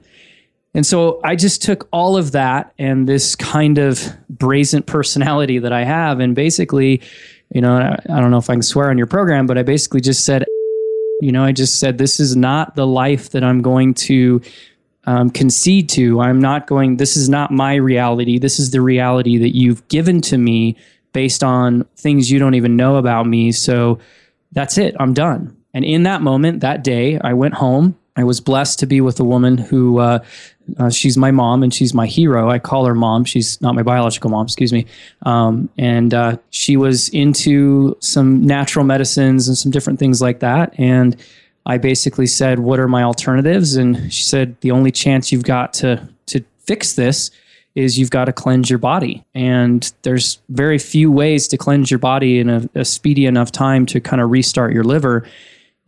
And 0.76 0.84
so 0.84 1.20
I 1.24 1.36
just 1.36 1.62
took 1.62 1.88
all 1.90 2.18
of 2.18 2.32
that 2.32 2.74
and 2.78 3.08
this 3.08 3.34
kind 3.34 3.78
of 3.78 4.12
brazen 4.28 4.82
personality 4.82 5.58
that 5.58 5.72
I 5.72 5.84
have, 5.84 6.20
and 6.20 6.34
basically, 6.34 7.00
you 7.50 7.62
know, 7.62 7.74
I 7.78 8.20
don't 8.20 8.30
know 8.30 8.36
if 8.36 8.50
I 8.50 8.52
can 8.52 8.62
swear 8.62 8.90
on 8.90 8.98
your 8.98 9.06
program, 9.06 9.46
but 9.46 9.56
I 9.56 9.62
basically 9.62 10.02
just 10.02 10.26
said, 10.26 10.44
you 11.22 11.32
know, 11.32 11.42
I 11.42 11.52
just 11.52 11.80
said, 11.80 11.96
this 11.96 12.20
is 12.20 12.36
not 12.36 12.76
the 12.76 12.86
life 12.86 13.30
that 13.30 13.42
I'm 13.42 13.62
going 13.62 13.94
to 13.94 14.42
um, 15.04 15.30
concede 15.30 15.88
to. 15.90 16.20
I'm 16.20 16.40
not 16.40 16.66
going, 16.66 16.98
this 16.98 17.16
is 17.16 17.30
not 17.30 17.50
my 17.50 17.76
reality. 17.76 18.38
This 18.38 18.58
is 18.58 18.70
the 18.70 18.82
reality 18.82 19.38
that 19.38 19.56
you've 19.56 19.88
given 19.88 20.20
to 20.22 20.36
me 20.36 20.76
based 21.14 21.42
on 21.42 21.84
things 21.96 22.30
you 22.30 22.38
don't 22.38 22.54
even 22.54 22.76
know 22.76 22.96
about 22.96 23.26
me. 23.26 23.50
So 23.50 23.98
that's 24.52 24.76
it. 24.76 24.94
I'm 25.00 25.14
done. 25.14 25.56
And 25.72 25.86
in 25.86 26.02
that 26.02 26.20
moment, 26.20 26.60
that 26.60 26.84
day, 26.84 27.18
I 27.18 27.32
went 27.32 27.54
home. 27.54 27.96
I 28.16 28.24
was 28.24 28.40
blessed 28.40 28.78
to 28.80 28.86
be 28.86 29.00
with 29.00 29.20
a 29.20 29.24
woman 29.24 29.58
who, 29.58 29.98
uh, 29.98 30.20
uh, 30.78 30.90
she's 30.90 31.16
my 31.16 31.30
mom 31.30 31.62
and 31.62 31.72
she's 31.72 31.92
my 31.94 32.06
hero. 32.06 32.50
I 32.50 32.58
call 32.58 32.86
her 32.86 32.94
mom. 32.94 33.24
She's 33.24 33.60
not 33.60 33.74
my 33.74 33.82
biological 33.82 34.30
mom, 34.30 34.46
excuse 34.46 34.72
me. 34.72 34.86
Um, 35.22 35.68
and 35.78 36.12
uh, 36.14 36.38
she 36.50 36.76
was 36.76 37.08
into 37.10 37.96
some 38.00 38.44
natural 38.44 38.84
medicines 38.84 39.48
and 39.48 39.56
some 39.56 39.70
different 39.70 39.98
things 39.98 40.20
like 40.20 40.40
that. 40.40 40.74
And 40.78 41.16
I 41.66 41.78
basically 41.78 42.26
said, 42.26 42.60
"What 42.60 42.80
are 42.80 42.88
my 42.88 43.02
alternatives?" 43.02 43.76
And 43.76 44.12
she 44.12 44.22
said, 44.22 44.56
"The 44.60 44.70
only 44.70 44.90
chance 44.90 45.30
you've 45.30 45.44
got 45.44 45.74
to 45.74 46.08
to 46.26 46.44
fix 46.60 46.94
this 46.94 47.30
is 47.74 47.98
you've 47.98 48.10
got 48.10 48.24
to 48.24 48.32
cleanse 48.32 48.70
your 48.70 48.78
body. 48.78 49.24
And 49.34 49.92
there's 50.02 50.38
very 50.48 50.78
few 50.78 51.12
ways 51.12 51.46
to 51.48 51.58
cleanse 51.58 51.90
your 51.90 51.98
body 51.98 52.38
in 52.38 52.48
a, 52.48 52.68
a 52.74 52.84
speedy 52.84 53.26
enough 53.26 53.52
time 53.52 53.84
to 53.86 54.00
kind 54.00 54.22
of 54.22 54.30
restart 54.30 54.72
your 54.72 54.84
liver." 54.84 55.26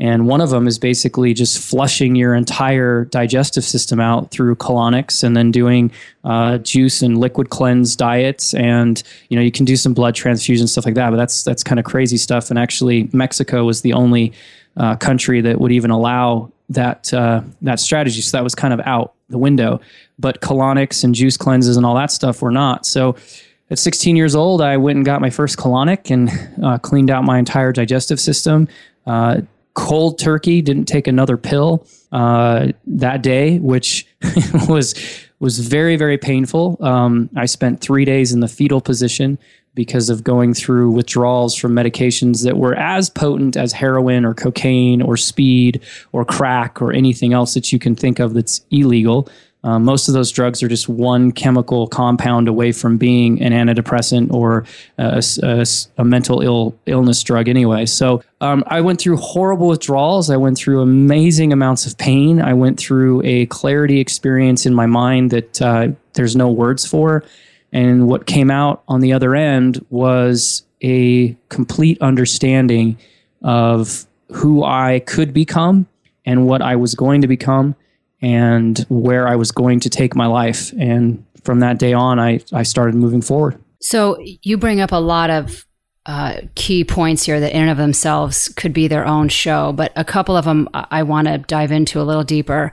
And 0.00 0.28
one 0.28 0.40
of 0.40 0.50
them 0.50 0.68
is 0.68 0.78
basically 0.78 1.34
just 1.34 1.58
flushing 1.58 2.14
your 2.14 2.34
entire 2.34 3.06
digestive 3.06 3.64
system 3.64 3.98
out 3.98 4.30
through 4.30 4.54
colonics 4.56 5.24
and 5.24 5.36
then 5.36 5.50
doing 5.50 5.90
uh, 6.24 6.58
juice 6.58 7.02
and 7.02 7.18
liquid 7.18 7.50
cleanse 7.50 7.96
diets. 7.96 8.54
And, 8.54 9.02
you 9.28 9.36
know, 9.36 9.42
you 9.42 9.50
can 9.50 9.64
do 9.64 9.76
some 9.76 9.94
blood 9.94 10.14
transfusion, 10.14 10.68
stuff 10.68 10.84
like 10.84 10.94
that. 10.94 11.10
But 11.10 11.16
that's, 11.16 11.42
that's 11.42 11.64
kind 11.64 11.80
of 11.80 11.84
crazy 11.84 12.16
stuff. 12.16 12.50
And 12.50 12.58
actually, 12.58 13.10
Mexico 13.12 13.64
was 13.64 13.82
the 13.82 13.92
only 13.92 14.32
uh, 14.76 14.94
country 14.96 15.40
that 15.40 15.60
would 15.60 15.72
even 15.72 15.90
allow 15.90 16.52
that 16.70 17.12
uh, 17.14 17.42
that 17.62 17.80
strategy. 17.80 18.20
So 18.20 18.36
that 18.36 18.44
was 18.44 18.54
kind 18.54 18.74
of 18.74 18.80
out 18.80 19.14
the 19.28 19.38
window. 19.38 19.80
But 20.18 20.40
colonics 20.40 21.04
and 21.04 21.14
juice 21.14 21.36
cleanses 21.36 21.76
and 21.76 21.84
all 21.84 21.94
that 21.94 22.10
stuff 22.10 22.42
were 22.42 22.50
not. 22.50 22.86
So 22.86 23.16
at 23.70 23.78
16 23.78 24.16
years 24.16 24.34
old, 24.34 24.60
I 24.62 24.76
went 24.76 24.96
and 24.96 25.04
got 25.04 25.20
my 25.20 25.30
first 25.30 25.58
colonic 25.58 26.10
and 26.10 26.30
uh, 26.64 26.78
cleaned 26.78 27.10
out 27.10 27.24
my 27.24 27.38
entire 27.38 27.72
digestive 27.72 28.20
system. 28.20 28.68
Uh, 29.06 29.42
cold 29.78 30.18
turkey, 30.18 30.60
didn't 30.60 30.86
take 30.86 31.06
another 31.06 31.36
pill 31.36 31.86
uh, 32.10 32.66
that 32.84 33.22
day, 33.22 33.60
which 33.60 34.06
was 34.68 34.94
was 35.38 35.60
very 35.60 35.94
very 35.94 36.18
painful. 36.18 36.76
Um, 36.80 37.30
I 37.36 37.46
spent 37.46 37.80
three 37.80 38.04
days 38.04 38.32
in 38.32 38.40
the 38.40 38.48
fetal 38.48 38.80
position 38.80 39.38
because 39.76 40.10
of 40.10 40.24
going 40.24 40.52
through 40.52 40.90
withdrawals 40.90 41.54
from 41.54 41.72
medications 41.72 42.42
that 42.42 42.56
were 42.56 42.74
as 42.74 43.08
potent 43.08 43.56
as 43.56 43.72
heroin 43.72 44.24
or 44.24 44.34
cocaine 44.34 45.00
or 45.00 45.16
speed 45.16 45.80
or 46.10 46.24
crack 46.24 46.82
or 46.82 46.92
anything 46.92 47.32
else 47.32 47.54
that 47.54 47.72
you 47.72 47.78
can 47.78 47.94
think 47.94 48.18
of 48.18 48.34
that's 48.34 48.60
illegal. 48.72 49.28
Uh, 49.64 49.78
most 49.78 50.06
of 50.06 50.14
those 50.14 50.30
drugs 50.30 50.62
are 50.62 50.68
just 50.68 50.88
one 50.88 51.32
chemical 51.32 51.88
compound 51.88 52.46
away 52.46 52.70
from 52.70 52.96
being 52.96 53.42
an 53.42 53.52
antidepressant 53.52 54.32
or 54.32 54.64
a, 54.98 55.22
a, 55.42 55.66
a 56.00 56.04
mental 56.04 56.40
Ill, 56.40 56.78
illness 56.86 57.22
drug, 57.22 57.48
anyway. 57.48 57.84
So 57.84 58.22
um, 58.40 58.62
I 58.68 58.80
went 58.80 59.00
through 59.00 59.16
horrible 59.16 59.68
withdrawals. 59.68 60.30
I 60.30 60.36
went 60.36 60.56
through 60.56 60.80
amazing 60.80 61.52
amounts 61.52 61.86
of 61.86 61.98
pain. 61.98 62.40
I 62.40 62.54
went 62.54 62.78
through 62.78 63.22
a 63.24 63.46
clarity 63.46 63.98
experience 63.98 64.64
in 64.64 64.74
my 64.74 64.86
mind 64.86 65.32
that 65.32 65.60
uh, 65.60 65.88
there's 66.12 66.36
no 66.36 66.48
words 66.48 66.86
for. 66.86 67.24
And 67.72 68.06
what 68.06 68.26
came 68.26 68.50
out 68.50 68.82
on 68.88 69.00
the 69.00 69.12
other 69.12 69.34
end 69.34 69.84
was 69.90 70.62
a 70.82 71.36
complete 71.48 72.00
understanding 72.00 72.96
of 73.42 74.06
who 74.30 74.62
I 74.62 75.00
could 75.00 75.34
become 75.34 75.86
and 76.24 76.46
what 76.46 76.62
I 76.62 76.76
was 76.76 76.94
going 76.94 77.22
to 77.22 77.28
become 77.28 77.74
and 78.20 78.84
where 78.88 79.28
I 79.28 79.36
was 79.36 79.52
going 79.52 79.80
to 79.80 79.90
take 79.90 80.14
my 80.14 80.26
life. 80.26 80.72
And 80.78 81.24
from 81.44 81.60
that 81.60 81.78
day 81.78 81.92
on, 81.92 82.18
I, 82.18 82.40
I 82.52 82.62
started 82.62 82.94
moving 82.94 83.22
forward. 83.22 83.62
So 83.80 84.18
you 84.42 84.58
bring 84.58 84.80
up 84.80 84.92
a 84.92 85.00
lot 85.00 85.30
of 85.30 85.64
uh, 86.06 86.40
key 86.54 86.84
points 86.84 87.24
here 87.24 87.38
that 87.38 87.52
in 87.52 87.62
and 87.62 87.70
of 87.70 87.76
themselves 87.76 88.48
could 88.48 88.72
be 88.72 88.88
their 88.88 89.06
own 89.06 89.28
show, 89.28 89.72
but 89.72 89.92
a 89.94 90.04
couple 90.04 90.36
of 90.36 90.46
them 90.46 90.68
I 90.72 91.02
want 91.02 91.28
to 91.28 91.38
dive 91.38 91.70
into 91.70 92.00
a 92.00 92.02
little 92.02 92.24
deeper. 92.24 92.72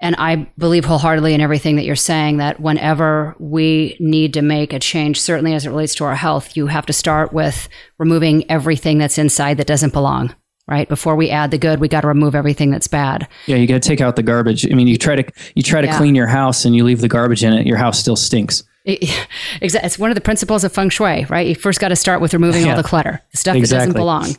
And 0.00 0.16
I 0.16 0.50
believe 0.58 0.84
wholeheartedly 0.84 1.32
in 1.32 1.40
everything 1.40 1.76
that 1.76 1.84
you're 1.84 1.96
saying 1.96 2.38
that 2.38 2.60
whenever 2.60 3.36
we 3.38 3.96
need 4.00 4.34
to 4.34 4.42
make 4.42 4.72
a 4.72 4.80
change, 4.80 5.20
certainly 5.20 5.54
as 5.54 5.64
it 5.64 5.70
relates 5.70 5.94
to 5.94 6.04
our 6.04 6.16
health, 6.16 6.56
you 6.56 6.66
have 6.66 6.86
to 6.86 6.92
start 6.92 7.32
with 7.32 7.68
removing 7.98 8.50
everything 8.50 8.98
that's 8.98 9.16
inside 9.16 9.56
that 9.58 9.66
doesn't 9.66 9.92
belong. 9.92 10.34
Right 10.72 10.88
before 10.88 11.16
we 11.16 11.28
add 11.28 11.50
the 11.50 11.58
good, 11.58 11.80
we 11.80 11.88
got 11.88 12.00
to 12.00 12.06
remove 12.06 12.34
everything 12.34 12.70
that's 12.70 12.88
bad. 12.88 13.28
Yeah, 13.44 13.56
you 13.56 13.66
got 13.66 13.82
to 13.82 13.86
take 13.86 14.00
out 14.00 14.16
the 14.16 14.22
garbage. 14.22 14.64
I 14.64 14.74
mean, 14.74 14.86
you 14.88 14.96
try 14.96 15.16
to 15.16 15.32
you 15.54 15.62
try 15.62 15.82
to 15.82 15.86
yeah. 15.86 15.98
clean 15.98 16.14
your 16.14 16.28
house 16.28 16.64
and 16.64 16.74
you 16.74 16.82
leave 16.82 17.02
the 17.02 17.08
garbage 17.08 17.44
in 17.44 17.52
it, 17.52 17.66
your 17.66 17.76
house 17.76 17.98
still 17.98 18.16
stinks. 18.16 18.64
It's 18.86 19.98
one 19.98 20.10
of 20.10 20.14
the 20.14 20.22
principles 20.22 20.64
of 20.64 20.72
feng 20.72 20.88
shui, 20.88 21.26
right? 21.26 21.46
You 21.46 21.54
first 21.54 21.78
got 21.78 21.88
to 21.88 21.96
start 21.96 22.22
with 22.22 22.32
removing 22.32 22.64
yeah. 22.64 22.70
all 22.70 22.76
the 22.78 22.82
clutter, 22.82 23.20
the 23.32 23.36
stuff 23.36 23.54
exactly. 23.54 23.76
that 23.76 23.84
doesn't 23.84 24.00
belong. 24.00 24.36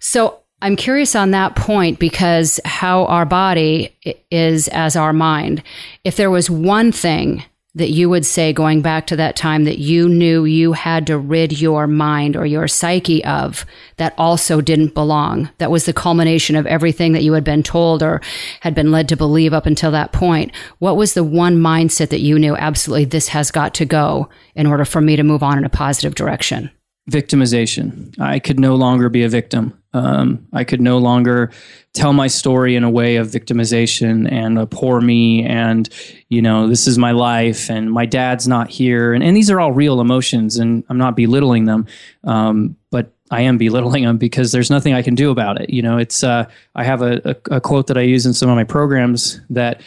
So 0.00 0.40
I'm 0.62 0.74
curious 0.74 1.14
on 1.14 1.32
that 1.32 1.54
point 1.54 1.98
because 1.98 2.58
how 2.64 3.04
our 3.04 3.26
body 3.26 3.94
is 4.30 4.68
as 4.68 4.96
our 4.96 5.12
mind. 5.12 5.62
If 6.02 6.16
there 6.16 6.30
was 6.30 6.48
one 6.48 6.92
thing 6.92 7.44
that 7.76 7.90
you 7.90 8.08
would 8.08 8.24
say 8.24 8.52
going 8.52 8.82
back 8.82 9.06
to 9.08 9.16
that 9.16 9.34
time 9.34 9.64
that 9.64 9.78
you 9.78 10.08
knew 10.08 10.44
you 10.44 10.72
had 10.72 11.06
to 11.08 11.18
rid 11.18 11.60
your 11.60 11.86
mind 11.86 12.36
or 12.36 12.46
your 12.46 12.68
psyche 12.68 13.24
of 13.24 13.66
that 13.96 14.14
also 14.16 14.60
didn't 14.60 14.94
belong, 14.94 15.50
that 15.58 15.70
was 15.70 15.84
the 15.84 15.92
culmination 15.92 16.54
of 16.54 16.66
everything 16.66 17.12
that 17.12 17.24
you 17.24 17.32
had 17.32 17.44
been 17.44 17.62
told 17.62 18.02
or 18.02 18.20
had 18.60 18.74
been 18.74 18.92
led 18.92 19.08
to 19.08 19.16
believe 19.16 19.52
up 19.52 19.66
until 19.66 19.90
that 19.90 20.12
point, 20.12 20.52
what 20.78 20.96
was 20.96 21.14
the 21.14 21.24
one 21.24 21.56
mindset 21.56 22.10
that 22.10 22.20
you 22.20 22.38
knew 22.38 22.54
absolutely 22.56 23.04
this 23.04 23.28
has 23.28 23.50
got 23.50 23.74
to 23.74 23.84
go 23.84 24.28
in 24.54 24.66
order 24.66 24.84
for 24.84 25.00
me 25.00 25.16
to 25.16 25.24
move 25.24 25.42
on 25.42 25.58
in 25.58 25.64
a 25.64 25.70
positive 25.70 26.14
direction? 26.14 26.70
Victimization. 27.10 28.18
I 28.18 28.38
could 28.38 28.58
no 28.58 28.76
longer 28.76 29.08
be 29.08 29.24
a 29.24 29.28
victim. 29.28 29.78
Um, 29.92 30.46
I 30.52 30.64
could 30.64 30.80
no 30.80 30.98
longer 30.98 31.50
tell 31.92 32.12
my 32.12 32.26
story 32.26 32.74
in 32.76 32.82
a 32.82 32.90
way 32.90 33.16
of 33.16 33.28
victimization 33.28 34.30
and 34.30 34.58
a 34.58 34.66
poor 34.66 35.00
me 35.00 35.44
and 35.44 35.88
you 36.28 36.42
know 36.42 36.66
this 36.66 36.88
is 36.88 36.98
my 36.98 37.12
life 37.12 37.70
and 37.70 37.92
my 37.92 38.06
dad's 38.06 38.48
not 38.48 38.70
here. 38.70 39.12
And, 39.12 39.22
and 39.22 39.36
these 39.36 39.50
are 39.50 39.60
all 39.60 39.70
real 39.70 40.00
emotions 40.00 40.56
and 40.56 40.82
I'm 40.88 40.98
not 40.98 41.14
belittling 41.14 41.66
them. 41.66 41.86
Um, 42.24 42.76
but 42.90 43.14
I 43.30 43.42
am 43.42 43.58
belittling 43.58 44.04
them 44.04 44.18
because 44.18 44.50
there's 44.50 44.70
nothing 44.70 44.94
I 44.94 45.02
can 45.02 45.14
do 45.14 45.30
about 45.30 45.60
it. 45.60 45.70
You 45.70 45.82
know 45.82 45.98
it's 45.98 46.24
uh, 46.24 46.48
I 46.74 46.84
have 46.84 47.02
a, 47.02 47.20
a, 47.24 47.56
a 47.56 47.60
quote 47.60 47.86
that 47.88 47.98
I 47.98 48.02
use 48.02 48.24
in 48.24 48.32
some 48.32 48.48
of 48.48 48.56
my 48.56 48.64
programs 48.64 49.40
that 49.50 49.82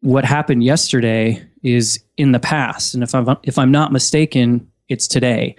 what 0.00 0.24
happened 0.24 0.62
yesterday 0.62 1.44
is 1.62 2.02
in 2.16 2.32
the 2.32 2.40
past. 2.40 2.94
And 2.94 3.02
if 3.02 3.14
I'm 3.14 3.36
if 3.42 3.58
I'm 3.58 3.72
not 3.72 3.92
mistaken 3.92 4.70
it's 4.88 5.06
today 5.06 5.56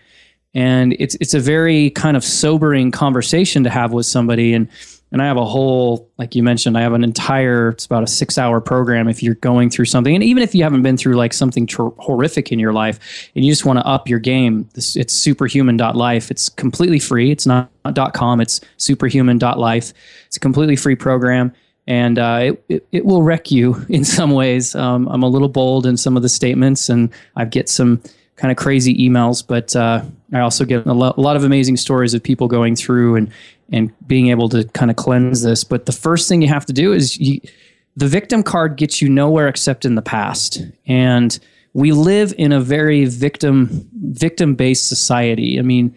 and 0.54 0.94
it's 1.00 1.16
it's 1.16 1.34
a 1.34 1.40
very 1.40 1.90
kind 1.92 2.18
of 2.18 2.24
sobering 2.24 2.92
conversation 2.92 3.64
to 3.64 3.70
have 3.70 3.94
with 3.94 4.06
somebody. 4.06 4.54
And 4.54 4.68
and 5.14 5.22
I 5.22 5.26
have 5.26 5.38
a 5.38 5.46
whole 5.46 6.10
like 6.18 6.36
you 6.36 6.44
mentioned 6.44 6.78
I 6.78 6.82
have 6.82 6.94
an 6.94 7.04
entire 7.04 7.70
it's 7.70 7.86
about 7.86 8.04
a 8.04 8.08
6 8.08 8.38
hour 8.38 8.60
program 8.60 9.08
if 9.08 9.24
you're 9.24 9.36
going 9.36 9.70
through 9.70 9.86
something. 9.86 10.14
And 10.14 10.24
even 10.24 10.44
if 10.44 10.54
you 10.54 10.64
haven't 10.64 10.82
been 10.82 10.98
through 10.98 11.16
like 11.16 11.34
something 11.34 11.68
tr- 11.68 11.90
horrific 12.00 12.52
in 12.52 12.60
your 12.60 12.74
life 12.74 13.30
and 13.36 13.46
you 13.46 13.52
just 13.52 13.66
want 13.66 13.80
to 13.80 13.86
up 13.86 14.10
your 14.10 14.20
game 14.20 14.68
this, 14.74 14.96
it's 14.96 15.14
superhuman.life 15.14 16.32
it's 16.32 16.50
completely 16.50 17.00
free. 17.00 17.32
It's 17.32 17.46
not 17.46 17.70
.com. 18.14 18.42
It's 18.42 18.60
superhuman.life 18.78 19.94
it's 20.28 20.38
a 20.38 20.40
completely 20.40 20.76
free 20.76 20.96
program. 20.96 21.54
And 21.88 22.20
uh, 22.20 22.40
it, 22.44 22.64
it, 22.70 22.88
it, 22.92 23.06
will 23.06 23.24
wreck 23.24 23.50
you 23.50 23.84
in 23.90 24.06
some 24.06 24.32
ways. 24.32 24.76
Um, 24.76 25.08
I'm 25.08 25.24
a 25.24 25.28
little 25.28 25.50
bold 25.50 25.86
in 25.86 25.98
some 25.98 26.16
of 26.16 26.24
the 26.24 26.30
statements 26.30 26.90
and 26.90 27.10
I 27.36 27.46
get 27.46 27.70
some 27.70 28.02
kind 28.42 28.52
of 28.52 28.58
crazy 28.58 28.98
emails, 29.08 29.46
but 29.46 29.76
uh, 29.76 30.04
I 30.34 30.40
also 30.40 30.66
get 30.66 30.88
a, 30.88 30.94
lo- 30.94 31.14
a 31.16 31.22
lot 31.22 31.36
of 31.36 31.44
amazing 31.44 31.78
stories 31.78 32.16
of 32.16 32.24
people 32.24 32.48
going 32.48 32.76
through 32.76 33.16
and 33.16 33.32
and 33.72 33.94
being 34.06 34.28
able 34.28 34.50
to 34.50 34.66
kind 34.70 34.90
of 34.92 34.98
cleanse 34.98 35.44
this. 35.44 35.64
But 35.64 35.86
the 35.86 35.94
first 35.94 36.28
thing 36.28 36.42
you 36.42 36.48
have 36.48 36.66
to 36.66 36.74
do 36.74 36.92
is 36.92 37.18
you 37.20 37.40
the 37.96 38.08
victim 38.08 38.42
card 38.42 38.78
gets 38.78 39.00
you 39.00 39.10
nowhere 39.10 39.48
except 39.48 39.86
in 39.86 39.94
the 39.94 40.02
past. 40.02 40.64
And 40.88 41.38
we 41.74 41.92
live 41.92 42.34
in 42.38 42.52
a 42.52 42.60
very 42.60 43.06
victim 43.06 43.88
victim 43.94 44.56
based 44.56 44.90
society. 44.90 45.60
I 45.60 45.62
mean, 45.62 45.96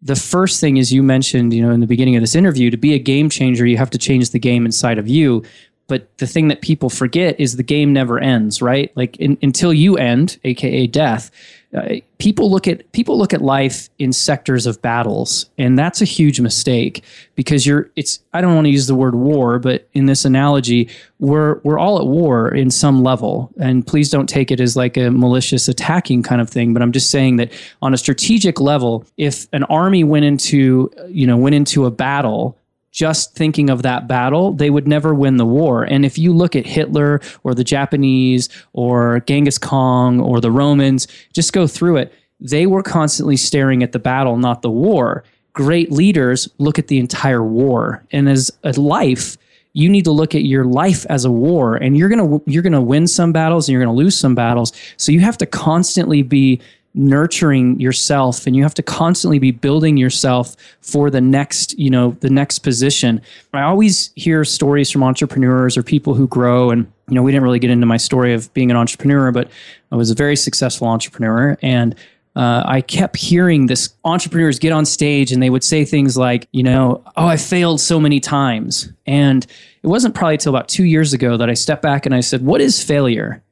the 0.00 0.16
first 0.16 0.60
thing 0.60 0.78
is 0.78 0.92
you 0.92 1.02
mentioned, 1.02 1.52
you 1.52 1.62
know, 1.62 1.72
in 1.72 1.80
the 1.80 1.86
beginning 1.86 2.16
of 2.16 2.22
this 2.22 2.34
interview, 2.34 2.70
to 2.70 2.78
be 2.78 2.94
a 2.94 2.98
game 2.98 3.28
changer, 3.28 3.66
you 3.66 3.76
have 3.76 3.90
to 3.90 3.98
change 3.98 4.30
the 4.30 4.38
game 4.38 4.64
inside 4.64 4.98
of 4.98 5.08
you. 5.08 5.44
But 5.92 6.08
the 6.16 6.26
thing 6.26 6.48
that 6.48 6.62
people 6.62 6.88
forget 6.88 7.38
is 7.38 7.56
the 7.56 7.62
game 7.62 7.92
never 7.92 8.18
ends, 8.18 8.62
right? 8.62 8.90
Like 8.96 9.18
in, 9.18 9.36
until 9.42 9.74
you 9.74 9.98
end, 9.98 10.38
aka 10.42 10.86
death, 10.86 11.30
uh, 11.76 11.96
people 12.16 12.50
look 12.50 12.66
at 12.66 12.90
people 12.92 13.18
look 13.18 13.34
at 13.34 13.42
life 13.42 13.90
in 13.98 14.10
sectors 14.10 14.64
of 14.64 14.80
battles, 14.80 15.50
and 15.58 15.78
that's 15.78 16.00
a 16.00 16.06
huge 16.06 16.40
mistake 16.40 17.04
because 17.34 17.66
you're. 17.66 17.90
It's 17.94 18.20
I 18.32 18.40
don't 18.40 18.54
want 18.54 18.64
to 18.64 18.70
use 18.70 18.86
the 18.86 18.94
word 18.94 19.14
war, 19.14 19.58
but 19.58 19.86
in 19.92 20.06
this 20.06 20.24
analogy, 20.24 20.88
we're 21.18 21.60
we're 21.62 21.78
all 21.78 21.98
at 21.98 22.06
war 22.06 22.48
in 22.48 22.70
some 22.70 23.02
level, 23.02 23.52
and 23.60 23.86
please 23.86 24.08
don't 24.08 24.28
take 24.28 24.50
it 24.50 24.60
as 24.60 24.74
like 24.76 24.96
a 24.96 25.10
malicious 25.10 25.68
attacking 25.68 26.22
kind 26.22 26.40
of 26.40 26.48
thing. 26.48 26.72
But 26.72 26.80
I'm 26.80 26.92
just 26.92 27.10
saying 27.10 27.36
that 27.36 27.52
on 27.82 27.92
a 27.92 27.98
strategic 27.98 28.62
level, 28.62 29.04
if 29.18 29.46
an 29.52 29.64
army 29.64 30.04
went 30.04 30.24
into 30.24 30.90
you 31.08 31.26
know 31.26 31.36
went 31.36 31.54
into 31.54 31.84
a 31.84 31.90
battle 31.90 32.56
just 32.92 33.34
thinking 33.34 33.70
of 33.70 33.82
that 33.82 34.06
battle, 34.06 34.52
they 34.52 34.70
would 34.70 34.86
never 34.86 35.14
win 35.14 35.38
the 35.38 35.46
war. 35.46 35.82
And 35.82 36.04
if 36.04 36.18
you 36.18 36.32
look 36.32 36.54
at 36.54 36.66
Hitler 36.66 37.20
or 37.42 37.54
the 37.54 37.64
Japanese 37.64 38.48
or 38.74 39.20
Genghis 39.20 39.58
Khan 39.58 40.20
or 40.20 40.40
the 40.40 40.50
Romans, 40.50 41.08
just 41.32 41.52
go 41.52 41.66
through 41.66 41.96
it. 41.96 42.14
They 42.38 42.66
were 42.66 42.82
constantly 42.82 43.36
staring 43.36 43.82
at 43.82 43.92
the 43.92 43.98
battle, 43.98 44.36
not 44.36 44.62
the 44.62 44.70
war. 44.70 45.24
Great 45.54 45.90
leaders 45.90 46.48
look 46.58 46.78
at 46.78 46.88
the 46.88 46.98
entire 46.98 47.42
war. 47.42 48.04
And 48.12 48.28
as 48.28 48.50
a 48.62 48.72
life, 48.78 49.38
you 49.72 49.88
need 49.88 50.04
to 50.04 50.12
look 50.12 50.34
at 50.34 50.42
your 50.42 50.64
life 50.64 51.06
as 51.08 51.24
a 51.24 51.30
war 51.30 51.76
and 51.76 51.96
you're 51.96 52.10
going 52.10 52.18
to 52.28 52.42
you're 52.50 52.62
going 52.62 52.74
to 52.74 52.80
win 52.80 53.06
some 53.06 53.32
battles 53.32 53.68
and 53.68 53.72
you're 53.72 53.82
going 53.82 53.94
to 53.94 54.02
lose 54.02 54.16
some 54.16 54.34
battles. 54.34 54.72
So 54.98 55.12
you 55.12 55.20
have 55.20 55.38
to 55.38 55.46
constantly 55.46 56.22
be 56.22 56.60
nurturing 56.94 57.80
yourself 57.80 58.46
and 58.46 58.54
you 58.54 58.62
have 58.62 58.74
to 58.74 58.82
constantly 58.82 59.38
be 59.38 59.50
building 59.50 59.96
yourself 59.96 60.54
for 60.80 61.10
the 61.10 61.20
next 61.20 61.78
you 61.78 61.88
know 61.88 62.10
the 62.20 62.28
next 62.28 62.58
position 62.58 63.20
i 63.54 63.62
always 63.62 64.12
hear 64.14 64.44
stories 64.44 64.90
from 64.90 65.02
entrepreneurs 65.02 65.76
or 65.76 65.82
people 65.82 66.12
who 66.12 66.28
grow 66.28 66.70
and 66.70 66.90
you 67.08 67.14
know 67.14 67.22
we 67.22 67.32
didn't 67.32 67.44
really 67.44 67.58
get 67.58 67.70
into 67.70 67.86
my 67.86 67.96
story 67.96 68.34
of 68.34 68.52
being 68.52 68.70
an 68.70 68.76
entrepreneur 68.76 69.32
but 69.32 69.50
i 69.90 69.96
was 69.96 70.10
a 70.10 70.14
very 70.14 70.36
successful 70.36 70.86
entrepreneur 70.86 71.56
and 71.62 71.94
uh, 72.34 72.62
I 72.64 72.80
kept 72.80 73.16
hearing 73.16 73.66
this 73.66 73.94
entrepreneurs 74.04 74.58
get 74.58 74.72
on 74.72 74.86
stage 74.86 75.32
and 75.32 75.42
they 75.42 75.50
would 75.50 75.62
say 75.62 75.84
things 75.84 76.16
like, 76.16 76.48
you 76.52 76.62
know, 76.62 77.02
oh, 77.16 77.26
I 77.26 77.36
failed 77.36 77.78
so 77.78 78.00
many 78.00 78.20
times. 78.20 78.90
And 79.06 79.46
it 79.82 79.86
wasn't 79.86 80.14
probably 80.14 80.34
until 80.34 80.54
about 80.54 80.68
two 80.68 80.84
years 80.84 81.12
ago 81.12 81.36
that 81.36 81.50
I 81.50 81.54
stepped 81.54 81.82
back 81.82 82.06
and 82.06 82.14
I 82.14 82.20
said, 82.20 82.42
what 82.42 82.62
is 82.62 82.82
failure? 82.82 83.42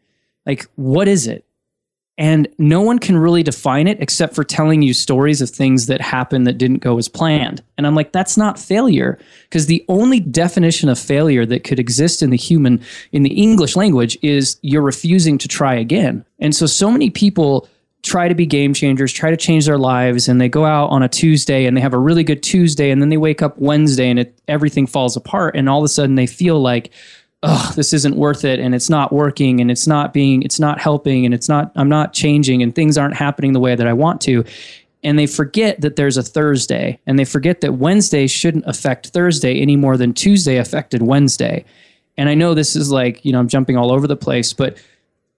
Like, 0.47 0.67
what 0.77 1.09
is 1.09 1.27
it? 1.27 1.45
And 2.21 2.47
no 2.59 2.83
one 2.83 2.99
can 2.99 3.17
really 3.17 3.43
define 3.43 3.89
it 3.89 3.99
except 3.99 4.35
for 4.35 4.45
telling 4.45 4.83
you 4.83 4.93
stories 4.93 5.41
of 5.41 5.49
things 5.49 5.87
that 5.87 6.03
happened 6.03 6.47
that 6.47 6.59
didn't 6.59 6.83
go 6.83 6.99
as 6.99 7.09
planned. 7.09 7.62
And 7.79 7.87
I'm 7.87 7.95
like, 7.95 8.12
that's 8.12 8.37
not 8.37 8.59
failure. 8.59 9.19
Because 9.45 9.67
the 9.67 9.83
only 9.89 10.21
definition 10.21 10.91
of 10.91 10.99
failure 10.99 11.47
that 11.47 11.65
could 11.65 11.79
exist 11.79 12.23
in 12.23 12.29
the 12.29 12.37
human, 12.37 12.83
in 13.12 13.23
the 13.23 13.31
English 13.31 13.75
language, 13.75 14.19
is 14.21 14.59
you're 14.61 14.83
refusing 14.83 15.39
to 15.39 15.49
try 15.49 15.75
again. 15.75 16.23
And 16.39 16.55
so, 16.55 16.67
so 16.67 16.91
many 16.91 17.09
people 17.09 17.67
try 18.03 18.29
to 18.29 18.35
be 18.35 18.45
game 18.45 18.75
changers, 18.75 19.15
try 19.15 19.31
to 19.31 19.37
change 19.37 19.65
their 19.65 19.79
lives, 19.79 20.29
and 20.29 20.39
they 20.43 20.49
go 20.49 20.67
out 20.67 20.89
on 20.89 21.03
a 21.03 21.09
Tuesday 21.09 21.65
and 21.65 21.75
they 21.75 21.81
have 21.81 21.95
a 21.95 21.99
really 21.99 22.25
good 22.25 22.43
Tuesday, 22.43 22.91
and 22.91 23.00
then 23.00 23.09
they 23.09 23.17
wake 23.17 23.41
up 23.41 23.57
Wednesday 23.59 24.11
and 24.11 24.19
it, 24.19 24.39
everything 24.47 24.87
falls 24.87 25.17
apart. 25.17 25.57
And 25.57 25.71
all 25.71 25.79
of 25.79 25.85
a 25.85 25.89
sudden 25.89 26.17
they 26.17 26.27
feel 26.27 26.61
like, 26.61 26.91
oh, 27.43 27.73
this 27.75 27.93
isn't 27.93 28.17
worth 28.17 28.45
it 28.45 28.61
and 28.61 28.75
it's 28.75 28.91
not 28.91 29.13
working 29.13 29.61
and 29.61 29.71
it's 29.71 29.87
not 29.87 30.13
being, 30.13 30.43
it's 30.43 30.61
not 30.61 30.81
helping 30.81 31.25
and 31.25 31.35
it's 31.35 31.49
not, 31.49 31.73
I'm 31.75 31.89
not 31.89 32.13
changing 32.13 32.63
and 32.63 32.75
things 32.75 32.99
aren't 32.99 33.17
happening 33.17 33.53
the 33.53 33.61
way 33.61 33.75
that 33.75 33.87
I 33.87 33.93
want 33.93 34.21
to. 34.23 34.45
And 35.03 35.19
they 35.19 35.27
forget 35.27 35.81
that 35.81 35.97
there's 35.97 36.19
a 36.19 36.23
Thursday 36.23 37.01
and 37.07 37.19
they 37.19 37.25
forget 37.25 37.63
that 37.63 37.75
Wednesday 37.75 38.27
shouldn't 38.27 38.67
affect 38.67 39.09
Thursday 39.09 39.61
any 39.61 39.77
more 39.77 39.97
than 39.97 40.13
Tuesday 40.13 40.59
affected 40.59 41.03
Wednesday. 41.03 41.65
And 42.19 42.29
I 42.29 42.35
know 42.35 42.53
this 42.53 42.77
is 42.77 42.91
like, 42.91 43.25
you 43.25 43.33
know, 43.33 43.39
I'm 43.41 43.49
jumping 43.49 43.79
all 43.79 43.91
over 43.91 44.07
the 44.07 44.17
place, 44.17 44.53
but 44.53 44.77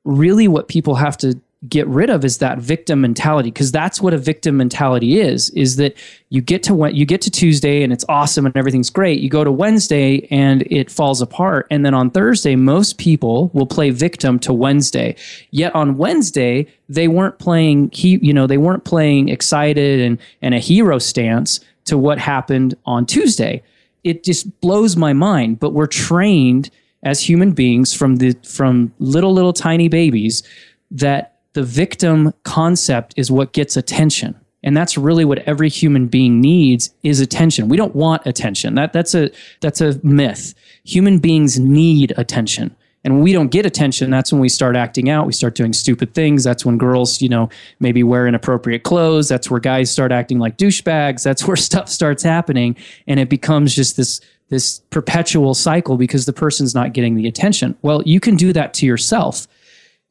really 0.05 0.49
what 0.49 0.67
people 0.67 0.97
have 0.97 1.17
to 1.19 1.41
get 1.69 1.87
rid 1.87 2.11
of 2.11 2.25
is 2.25 2.39
that 2.39 2.59
victim 2.59 3.01
mentality 3.01 3.51
because 3.51 3.71
that's 3.71 4.01
what 4.01 4.13
a 4.13 4.19
victim 4.19 4.57
mentality 4.57 5.21
is 5.21 5.49
is 5.51 5.77
that 5.77 5.95
you 6.29 6.41
get 6.41 6.63
to 6.65 6.91
you 6.93 7.07
get 7.07 7.21
to 7.21 7.31
Tuesday 7.31 7.85
and 7.85 7.93
it's 7.93 8.05
awesome 8.09 8.47
and 8.47 8.57
everything's 8.57 8.91
great. 8.91 9.21
You 9.21 9.29
go 9.29 9.45
to 9.45 9.53
Wednesday 9.53 10.27
and 10.31 10.63
it 10.73 10.91
falls 10.91 11.23
apart. 11.23 11.69
And 11.71 11.87
then 11.87 11.95
on 11.95 12.11
Thursday 12.11 12.57
most 12.57 12.99
people 12.99 13.49
will 13.53 13.67
play 13.67 13.91
victim 13.91 14.41
to 14.41 14.53
Wednesday. 14.53 15.15
Yet 15.53 15.73
on 15.75 15.97
Wednesday 15.97 16.67
they 16.89 17.07
weren't 17.07 17.39
playing 17.39 17.91
he 17.93 18.19
you 18.21 18.33
know 18.33 18.49
they 18.49 18.59
weren't 18.59 18.85
playing 18.85 19.29
excited 19.29 20.01
and 20.01 20.19
and 20.41 20.55
a 20.55 20.59
hero 20.59 20.99
stance 20.99 21.61
to 21.85 21.97
what 21.97 22.19
happened 22.19 22.75
on 22.87 23.07
Tuesday. 23.07 23.63
It 24.03 24.25
just 24.25 24.61
blows 24.61 24.97
my 24.97 25.13
mind 25.13 25.61
but 25.61 25.71
we're 25.71 25.87
trained 25.87 26.71
as 27.05 27.21
human 27.21 27.53
beings 27.53 27.95
from 27.95 28.17
the 28.17 28.37
from 28.43 28.93
little 28.99 29.33
little 29.33 29.53
tiny 29.53 29.87
babies 29.87 30.43
that 30.91 31.32
the 31.55 31.63
victim 31.63 32.33
concept 32.45 33.15
is 33.17 33.31
what 33.31 33.53
gets 33.53 33.77
attention. 33.77 34.39
And 34.65 34.77
that's 34.77 34.97
really 34.97 35.25
what 35.25 35.41
every 35.41 35.69
human 35.69 36.07
being 36.07 36.41
needs 36.41 36.95
is 37.03 37.21
attention. 37.21 37.69
We 37.69 37.77
don't 37.77 37.97
want 37.97 38.23
attention. 38.27 38.77
That 38.77 38.93
that's 38.93 39.15
a 39.15 39.31
that's 39.61 39.81
a 39.81 39.99
myth. 40.05 40.55
Human 40.85 41.19
beings 41.19 41.59
need 41.59 42.13
attention. 42.17 42.75
And 43.05 43.15
when 43.15 43.25
we 43.25 43.33
don't 43.33 43.51
get 43.51 43.67
attention 43.67 44.11
that's 44.11 44.33
when 44.33 44.41
we 44.41 44.49
start 44.49 44.77
acting 44.77 45.11
out. 45.11 45.27
We 45.27 45.33
start 45.33 45.57
doing 45.57 45.73
stupid 45.73 46.15
things. 46.15 46.45
That's 46.45 46.65
when 46.65 46.79
girls 46.79 47.21
you 47.21 47.29
know 47.29 47.49
maybe 47.81 48.05
wear 48.05 48.27
inappropriate 48.29 48.85
clothes. 48.85 49.29
That's 49.29 49.51
where 49.51 49.61
guys 49.61 49.91
start 49.91 50.13
acting 50.13 50.39
like 50.39 50.57
douchebags. 50.57 51.25
That's 51.25 51.45
where 51.47 51.57
stuff 51.57 51.89
starts 51.89 52.23
happening. 52.23 52.77
And 53.09 53.19
it 53.19 53.29
becomes 53.29 53.75
just 53.75 53.97
this 53.97 54.21
this 54.49 54.81
perpetual 54.91 55.55
cycle 55.55 55.97
because 55.97 56.27
the 56.27 56.33
person's 56.33 56.75
not 56.75 56.93
getting 56.93 57.17
the 57.17 57.27
attention. 57.27 57.77
Well 57.83 58.01
you 58.05 58.21
can 58.21 58.37
do 58.37 58.53
that 58.53 58.75
to 58.75 58.87
yourself 58.87 59.49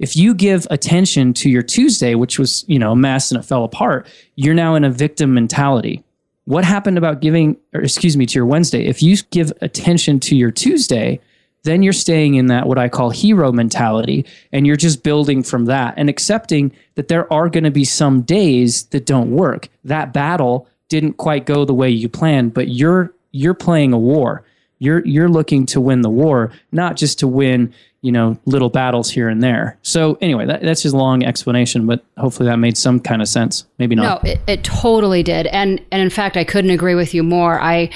if 0.02 0.18
you 0.18 0.34
give 0.34 0.66
attention 0.72 1.32
to 1.36 1.50
your 1.50 1.62
Tuesday, 1.62 2.16
which 2.16 2.40
was, 2.40 2.66
you 2.68 2.80
know, 2.80 2.94
a 2.94 2.96
mess 2.96 3.32
and 3.32 3.40
it 3.40 3.46
fell 3.46 3.64
apart, 3.64 4.08
you're 4.36 4.56
now 4.56 4.74
in 4.74 4.84
a 4.84 4.90
victim 4.90 5.36
mentality. 5.36 6.04
What 6.46 6.66
happened 6.66 6.98
about 6.98 7.22
giving, 7.22 7.56
or 7.72 7.82
excuse 7.82 8.18
me, 8.18 8.26
to 8.26 8.34
your 8.34 8.48
Wednesday? 8.48 8.88
If 8.88 9.04
you 9.04 9.16
give 9.30 9.54
attention 9.62 10.20
to 10.22 10.36
your 10.36 10.50
Tuesday, 10.50 11.20
then 11.64 11.84
you're 11.84 11.94
staying 11.94 12.34
in 12.34 12.48
that 12.48 12.68
what 12.68 12.80
I 12.80 12.90
call 12.90 13.12
hero 13.12 13.52
mentality 13.52 14.26
and 14.52 14.66
you're 14.66 14.76
just 14.76 15.04
building 15.04 15.44
from 15.44 15.66
that 15.66 15.94
and 15.98 16.10
accepting 16.10 16.72
that 16.96 17.08
there 17.08 17.32
are 17.32 17.48
going 17.48 17.66
to 17.66 17.72
be 17.72 17.86
some 17.86 18.24
days 18.24 18.86
that 18.86 19.06
don't 19.06 19.30
work. 19.30 19.70
That 19.84 20.14
battle 20.14 20.68
didn't 20.90 21.14
quite 21.14 21.46
go 21.46 21.64
the 21.64 21.76
way 21.76 21.92
you 21.92 22.10
planned, 22.10 22.56
but 22.56 22.70
you're 22.70 23.14
you're 23.34 23.54
playing 23.54 23.94
a 23.94 24.00
war. 24.00 24.44
You're 24.82 25.06
you're 25.06 25.30
looking 25.30 25.68
to 25.68 25.80
win 25.80 26.02
the 26.02 26.10
war, 26.10 26.52
not 26.72 26.98
just 26.98 27.20
to 27.20 27.28
win 27.28 27.72
you 28.02 28.12
know 28.12 28.40
little 28.46 28.70
battles 28.70 29.12
here 29.12 29.30
and 29.30 29.44
there. 29.44 29.78
So 29.84 30.18
anyway, 30.22 30.48
that, 30.48 30.64
that's 30.64 30.82
just 30.82 30.96
a 30.96 30.98
long 30.98 31.24
explanation, 31.24 31.86
but 31.86 32.04
hopefully 32.18 32.50
that 32.50 32.58
made 32.58 32.76
some 32.76 33.00
kind 33.00 33.22
of 33.22 33.28
sense. 33.28 33.66
Maybe 33.78 33.94
not. 33.94 34.24
No, 34.24 34.32
it, 34.32 34.42
it 34.48 34.64
totally 34.64 35.22
did, 35.22 35.46
and 35.46 35.80
and 35.92 36.02
in 36.02 36.10
fact, 36.10 36.36
I 36.36 36.44
couldn't 36.44 36.72
agree 36.72 36.96
with 36.96 37.14
you 37.14 37.24
more. 37.24 37.62
I. 37.62 37.92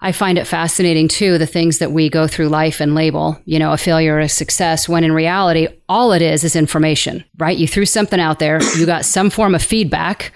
I 0.00 0.12
find 0.12 0.38
it 0.38 0.46
fascinating 0.46 1.08
too, 1.08 1.38
the 1.38 1.46
things 1.46 1.78
that 1.78 1.90
we 1.90 2.08
go 2.08 2.28
through 2.28 2.50
life 2.50 2.80
and 2.80 2.94
label, 2.94 3.36
you 3.46 3.58
know, 3.58 3.72
a 3.72 3.76
failure 3.76 4.14
or 4.14 4.20
a 4.20 4.28
success, 4.28 4.88
when 4.88 5.02
in 5.02 5.10
reality, 5.10 5.66
all 5.88 6.12
it 6.12 6.22
is 6.22 6.44
is 6.44 6.54
information, 6.54 7.24
right? 7.36 7.58
You 7.58 7.66
threw 7.66 7.84
something 7.84 8.20
out 8.20 8.38
there, 8.38 8.62
you 8.76 8.86
got 8.86 9.04
some 9.04 9.28
form 9.28 9.56
of 9.56 9.62
feedback, 9.62 10.32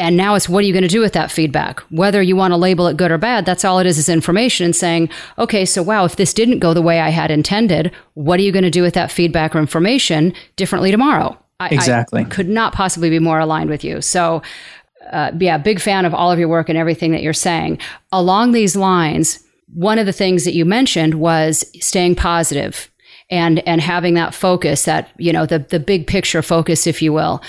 and 0.00 0.16
now 0.16 0.34
it's 0.34 0.48
what 0.48 0.64
are 0.64 0.66
you 0.66 0.72
going 0.72 0.82
to 0.82 0.88
do 0.88 1.00
with 1.00 1.12
that 1.12 1.30
feedback? 1.30 1.80
Whether 1.90 2.22
you 2.22 2.34
want 2.34 2.52
to 2.52 2.56
label 2.56 2.86
it 2.86 2.96
good 2.96 3.10
or 3.10 3.18
bad, 3.18 3.44
that's 3.44 3.64
all 3.64 3.78
it 3.78 3.86
is 3.86 3.98
is 3.98 4.08
information 4.08 4.64
and 4.64 4.74
saying, 4.74 5.10
okay, 5.38 5.66
so 5.66 5.82
wow, 5.82 6.06
if 6.06 6.16
this 6.16 6.32
didn't 6.32 6.58
go 6.58 6.72
the 6.72 6.82
way 6.82 7.00
I 7.00 7.10
had 7.10 7.30
intended, 7.30 7.92
what 8.14 8.40
are 8.40 8.42
you 8.42 8.50
going 8.50 8.64
to 8.64 8.70
do 8.70 8.82
with 8.82 8.94
that 8.94 9.12
feedback 9.12 9.54
or 9.54 9.58
information 9.58 10.32
differently 10.56 10.90
tomorrow? 10.90 11.38
I, 11.60 11.68
exactly. 11.68 12.22
I 12.22 12.24
could 12.24 12.48
not 12.48 12.72
possibly 12.72 13.10
be 13.10 13.18
more 13.18 13.38
aligned 13.38 13.68
with 13.68 13.84
you. 13.84 14.00
So, 14.00 14.42
uh, 15.12 15.32
yeah, 15.38 15.58
big 15.58 15.80
fan 15.80 16.06
of 16.06 16.14
all 16.14 16.32
of 16.32 16.38
your 16.38 16.48
work 16.48 16.70
and 16.70 16.78
everything 16.78 17.12
that 17.12 17.22
you're 17.22 17.34
saying. 17.34 17.78
Along 18.10 18.52
these 18.52 18.74
lines, 18.74 19.44
one 19.74 19.98
of 19.98 20.06
the 20.06 20.12
things 20.12 20.44
that 20.44 20.54
you 20.54 20.64
mentioned 20.64 21.14
was 21.14 21.64
staying 21.84 22.14
positive 22.14 22.90
and 23.28 23.60
and 23.68 23.82
having 23.82 24.14
that 24.14 24.34
focus, 24.34 24.84
that 24.84 25.10
you 25.18 25.32
know, 25.32 25.44
the 25.44 25.58
the 25.58 25.78
big 25.78 26.06
picture 26.06 26.40
focus, 26.40 26.86
if 26.86 27.02
you 27.02 27.12
will 27.12 27.42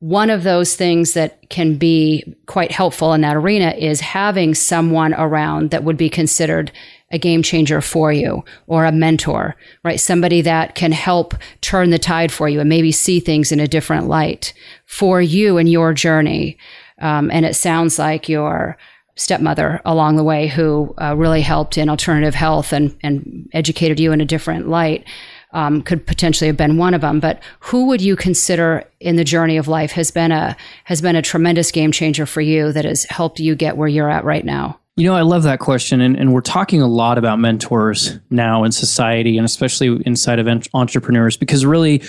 one 0.00 0.30
of 0.30 0.44
those 0.44 0.74
things 0.74 1.12
that 1.12 1.48
can 1.50 1.76
be 1.76 2.24
quite 2.46 2.72
helpful 2.72 3.12
in 3.12 3.20
that 3.20 3.36
arena 3.36 3.70
is 3.76 4.00
having 4.00 4.54
someone 4.54 5.12
around 5.14 5.70
that 5.70 5.84
would 5.84 5.98
be 5.98 6.08
considered 6.08 6.72
a 7.10 7.18
game 7.18 7.42
changer 7.42 7.82
for 7.82 8.10
you 8.10 8.42
or 8.66 8.86
a 8.86 8.92
mentor, 8.92 9.56
right? 9.84 10.00
Somebody 10.00 10.40
that 10.42 10.74
can 10.74 10.92
help 10.92 11.34
turn 11.60 11.90
the 11.90 11.98
tide 11.98 12.32
for 12.32 12.48
you 12.48 12.60
and 12.60 12.68
maybe 12.68 12.92
see 12.92 13.20
things 13.20 13.52
in 13.52 13.60
a 13.60 13.68
different 13.68 14.08
light 14.08 14.54
for 14.86 15.20
you 15.20 15.58
and 15.58 15.68
your 15.68 15.92
journey. 15.92 16.56
Um, 17.00 17.30
and 17.30 17.44
it 17.44 17.54
sounds 17.54 17.98
like 17.98 18.28
you're 18.28 18.78
stepmother 19.16 19.82
along 19.84 20.16
the 20.16 20.24
way 20.24 20.46
who 20.46 20.94
uh, 21.00 21.14
really 21.14 21.42
helped 21.42 21.76
in 21.76 21.90
alternative 21.90 22.34
health 22.34 22.72
and, 22.72 22.96
and 23.02 23.50
educated 23.52 24.00
you 24.00 24.12
in 24.12 24.20
a 24.22 24.26
different 24.26 24.68
light. 24.68 25.04
Um, 25.52 25.82
could 25.82 26.06
potentially 26.06 26.46
have 26.46 26.56
been 26.56 26.76
one 26.76 26.94
of 26.94 27.00
them, 27.00 27.18
but 27.18 27.42
who 27.58 27.86
would 27.86 28.00
you 28.00 28.14
consider 28.14 28.84
in 29.00 29.16
the 29.16 29.24
journey 29.24 29.56
of 29.56 29.66
life 29.66 29.90
has 29.92 30.12
been 30.12 30.30
a 30.30 30.56
has 30.84 31.02
been 31.02 31.16
a 31.16 31.22
tremendous 31.22 31.72
game 31.72 31.90
changer 31.90 32.24
for 32.24 32.40
you 32.40 32.70
that 32.70 32.84
has 32.84 33.02
helped 33.10 33.40
you 33.40 33.56
get 33.56 33.76
where 33.76 33.88
you're 33.88 34.08
at 34.08 34.24
right 34.24 34.44
now? 34.44 34.78
You 34.96 35.06
know, 35.06 35.14
I 35.14 35.22
love 35.22 35.44
that 35.44 35.60
question. 35.60 36.00
And, 36.00 36.16
and 36.16 36.34
we're 36.34 36.40
talking 36.42 36.82
a 36.82 36.86
lot 36.86 37.16
about 37.16 37.38
mentors 37.38 38.18
now 38.28 38.64
in 38.64 38.70
society 38.70 39.38
and 39.38 39.44
especially 39.44 40.02
inside 40.04 40.38
of 40.38 40.68
entrepreneurs 40.74 41.36
because 41.36 41.64
really 41.64 42.02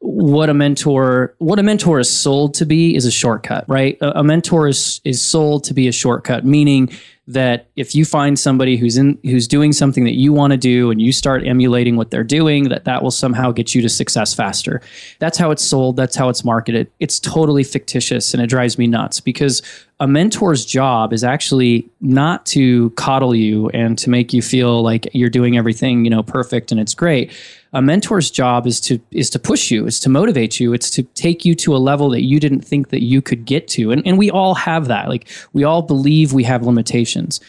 what 0.00 0.48
a 0.48 0.54
mentor 0.54 1.34
what 1.38 1.58
a 1.58 1.62
mentor 1.62 1.98
is 1.98 2.08
sold 2.08 2.54
to 2.54 2.64
be 2.64 2.94
is 2.94 3.04
a 3.04 3.10
shortcut 3.10 3.64
right 3.66 3.98
a, 4.00 4.20
a, 4.20 4.22
mentor 4.22 4.68
is 4.68 5.00
is 5.04 5.20
sold 5.20 5.64
to 5.64 5.74
be 5.74 5.88
a 5.88 5.92
shortcut 5.92 6.44
meaning 6.44 6.88
that 7.28 7.68
if 7.76 7.94
you 7.94 8.06
find 8.06 8.38
somebody 8.38 8.78
who's 8.78 8.96
in 8.96 9.18
who's 9.22 9.46
doing 9.46 9.70
something 9.72 10.04
that 10.04 10.14
you 10.14 10.32
want 10.32 10.52
to 10.52 10.56
do 10.56 10.90
and 10.90 11.00
you 11.00 11.12
start 11.12 11.46
emulating 11.46 11.94
what 11.96 12.10
they're 12.10 12.24
doing 12.24 12.70
that 12.70 12.86
that 12.86 13.02
will 13.02 13.10
somehow 13.10 13.52
get 13.52 13.74
you 13.74 13.82
to 13.82 13.88
success 13.88 14.32
faster. 14.32 14.80
That's 15.18 15.36
how 15.36 15.50
it's 15.50 15.62
sold 15.62 15.96
that's 15.96 16.16
how 16.16 16.30
it's 16.30 16.42
marketed. 16.42 16.90
It's 17.00 17.20
totally 17.20 17.64
fictitious 17.64 18.32
and 18.32 18.42
it 18.42 18.46
drives 18.46 18.78
me 18.78 18.86
nuts 18.86 19.20
because 19.20 19.62
a 20.00 20.06
mentor's 20.06 20.64
job 20.64 21.12
is 21.12 21.22
actually 21.22 21.88
not 22.00 22.46
to 22.46 22.90
coddle 22.90 23.34
you 23.34 23.68
and 23.70 23.98
to 23.98 24.08
make 24.08 24.32
you 24.32 24.40
feel 24.40 24.82
like 24.82 25.06
you're 25.12 25.28
doing 25.28 25.58
everything 25.58 26.04
you 26.04 26.10
know 26.10 26.22
perfect 26.22 26.72
and 26.72 26.80
it's 26.80 26.94
great 26.94 27.30
a 27.72 27.82
mentor's 27.82 28.30
job 28.30 28.66
is 28.66 28.80
to 28.80 28.98
is 29.10 29.28
to 29.30 29.38
push 29.38 29.70
you 29.70 29.86
is 29.86 30.00
to 30.00 30.08
motivate 30.08 30.58
you 30.58 30.72
it's 30.72 30.90
to 30.90 31.02
take 31.02 31.44
you 31.44 31.54
to 31.54 31.76
a 31.76 31.78
level 31.78 32.08
that 32.10 32.22
you 32.22 32.40
didn't 32.40 32.62
think 32.62 32.88
that 32.88 33.02
you 33.02 33.20
could 33.20 33.44
get 33.44 33.68
to. 33.68 33.90
And, 33.90 34.06
and 34.06 34.18
we 34.18 34.30
all 34.30 34.54
have 34.54 34.88
that. 34.88 35.08
Like 35.08 35.28
we 35.52 35.64
all 35.64 35.82
believe 35.82 36.32
we 36.32 36.44
have 36.44 36.64
limitations. 36.64 37.40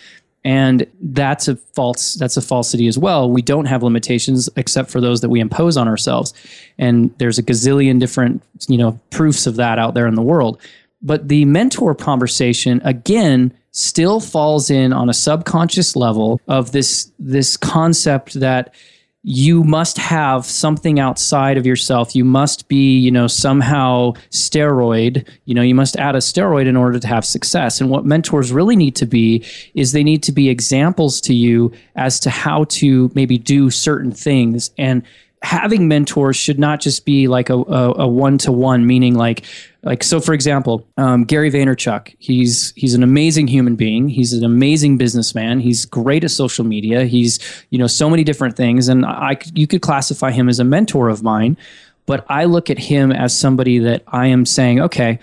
And 0.46 0.88
that's 1.02 1.48
a 1.48 1.58
false 1.58 2.14
that's 2.16 2.38
a 2.38 2.42
falsity 2.42 2.88
as 2.88 2.98
well. 2.98 3.30
We 3.30 3.42
don't 3.42 3.66
have 3.66 3.84
limitations 3.84 4.50
except 4.56 4.90
for 4.90 5.02
those 5.02 5.22
that 5.22 5.30
we 5.30 5.40
impose 5.40 5.76
on 5.76 5.88
ourselves. 5.88 6.34
And 6.78 7.14
there's 7.18 7.38
a 7.38 7.44
gazillion 7.44 8.00
different 8.00 8.42
you 8.68 8.78
know 8.78 9.00
proofs 9.10 9.48
of 9.48 9.58
that 9.58 9.80
out 9.80 9.94
there 9.94 10.08
in 10.08 10.16
the 10.16 10.22
world. 10.22 10.60
But 11.02 11.28
the 11.28 11.46
mentor 11.46 11.96
conversation 11.96 12.82
again 12.84 13.54
still 13.72 14.20
falls 14.20 14.70
in 14.70 14.92
on 14.94 15.10
a 15.10 15.14
subconscious 15.14 15.96
level 15.96 16.42
of 16.48 16.72
this 16.72 17.12
this 17.20 17.58
concept 17.58 18.34
that 18.36 18.74
you 19.24 19.66
must 19.66 19.98
have 19.98 20.46
something 20.46 21.00
outside 21.00 21.58
of 21.58 21.66
yourself. 21.66 22.16
You 22.16 22.24
must 22.24 22.70
be, 22.70 22.98
you 22.98 23.12
know, 23.12 23.28
somehow 23.28 24.14
steroid. 24.30 25.28
You 25.44 25.56
know, 25.56 25.62
you 25.62 25.76
must 25.76 25.98
add 25.98 26.16
a 26.16 26.20
steroid 26.20 26.68
in 26.68 26.78
order 26.78 27.00
to 27.00 27.08
have 27.08 27.26
success. 27.26 27.82
And 27.82 27.90
what 27.90 28.06
mentors 28.06 28.54
really 28.54 28.78
need 28.78 28.96
to 28.96 29.06
be 29.06 29.46
is 29.74 29.92
they 29.92 30.06
need 30.06 30.24
to 30.24 30.32
be 30.32 30.50
examples 30.50 31.20
to 31.22 31.34
you 31.34 31.74
as 31.98 32.20
to 32.22 32.30
how 32.30 32.64
to 32.66 33.12
maybe 33.14 33.38
do 33.38 33.70
certain 33.70 34.14
things. 34.14 34.72
And 34.78 35.04
having 35.42 35.88
mentors 35.88 36.38
should 36.38 36.60
not 36.60 36.80
just 36.80 37.06
be 37.06 37.28
like 37.28 37.50
a, 37.50 37.56
a, 37.56 38.08
one-to-one 38.08 38.86
meaning 38.86 39.16
like 39.16 39.46
like 39.84 40.04
so 40.04 40.20
for 40.20 40.34
example 40.34 40.88
um, 40.98 41.24
gary 41.24 41.52
vaynerchuk 41.52 42.14
he's 42.20 42.74
he's 42.76 42.94
an 42.94 43.04
amazing 43.04 43.48
human 43.48 43.76
being 43.76 44.10
he's 44.10 44.34
an 44.34 44.44
amazing 44.44 44.98
businessman 44.98 45.60
he's 45.60 45.86
great 45.86 46.24
at 46.24 46.32
social 46.32 46.66
media 46.66 47.06
he's 47.06 47.40
you 47.70 47.78
know 47.78 47.88
so 47.88 48.10
many 48.10 48.24
different 48.24 48.56
things 48.56 48.88
and 48.88 49.06
i 49.06 49.38
you 49.54 49.68
could 49.68 49.82
classify 49.82 50.32
him 50.32 50.50
as 50.50 50.60
a 50.60 50.64
mentor 50.64 51.10
of 51.10 51.24
mine 51.24 51.58
but 52.06 52.26
i 52.30 52.46
look 52.46 52.70
at 52.70 52.78
him 52.78 53.12
as 53.12 53.38
somebody 53.38 53.80
that 53.80 54.04
i 54.08 54.28
am 54.28 54.46
saying 54.46 54.80
okay 54.82 55.20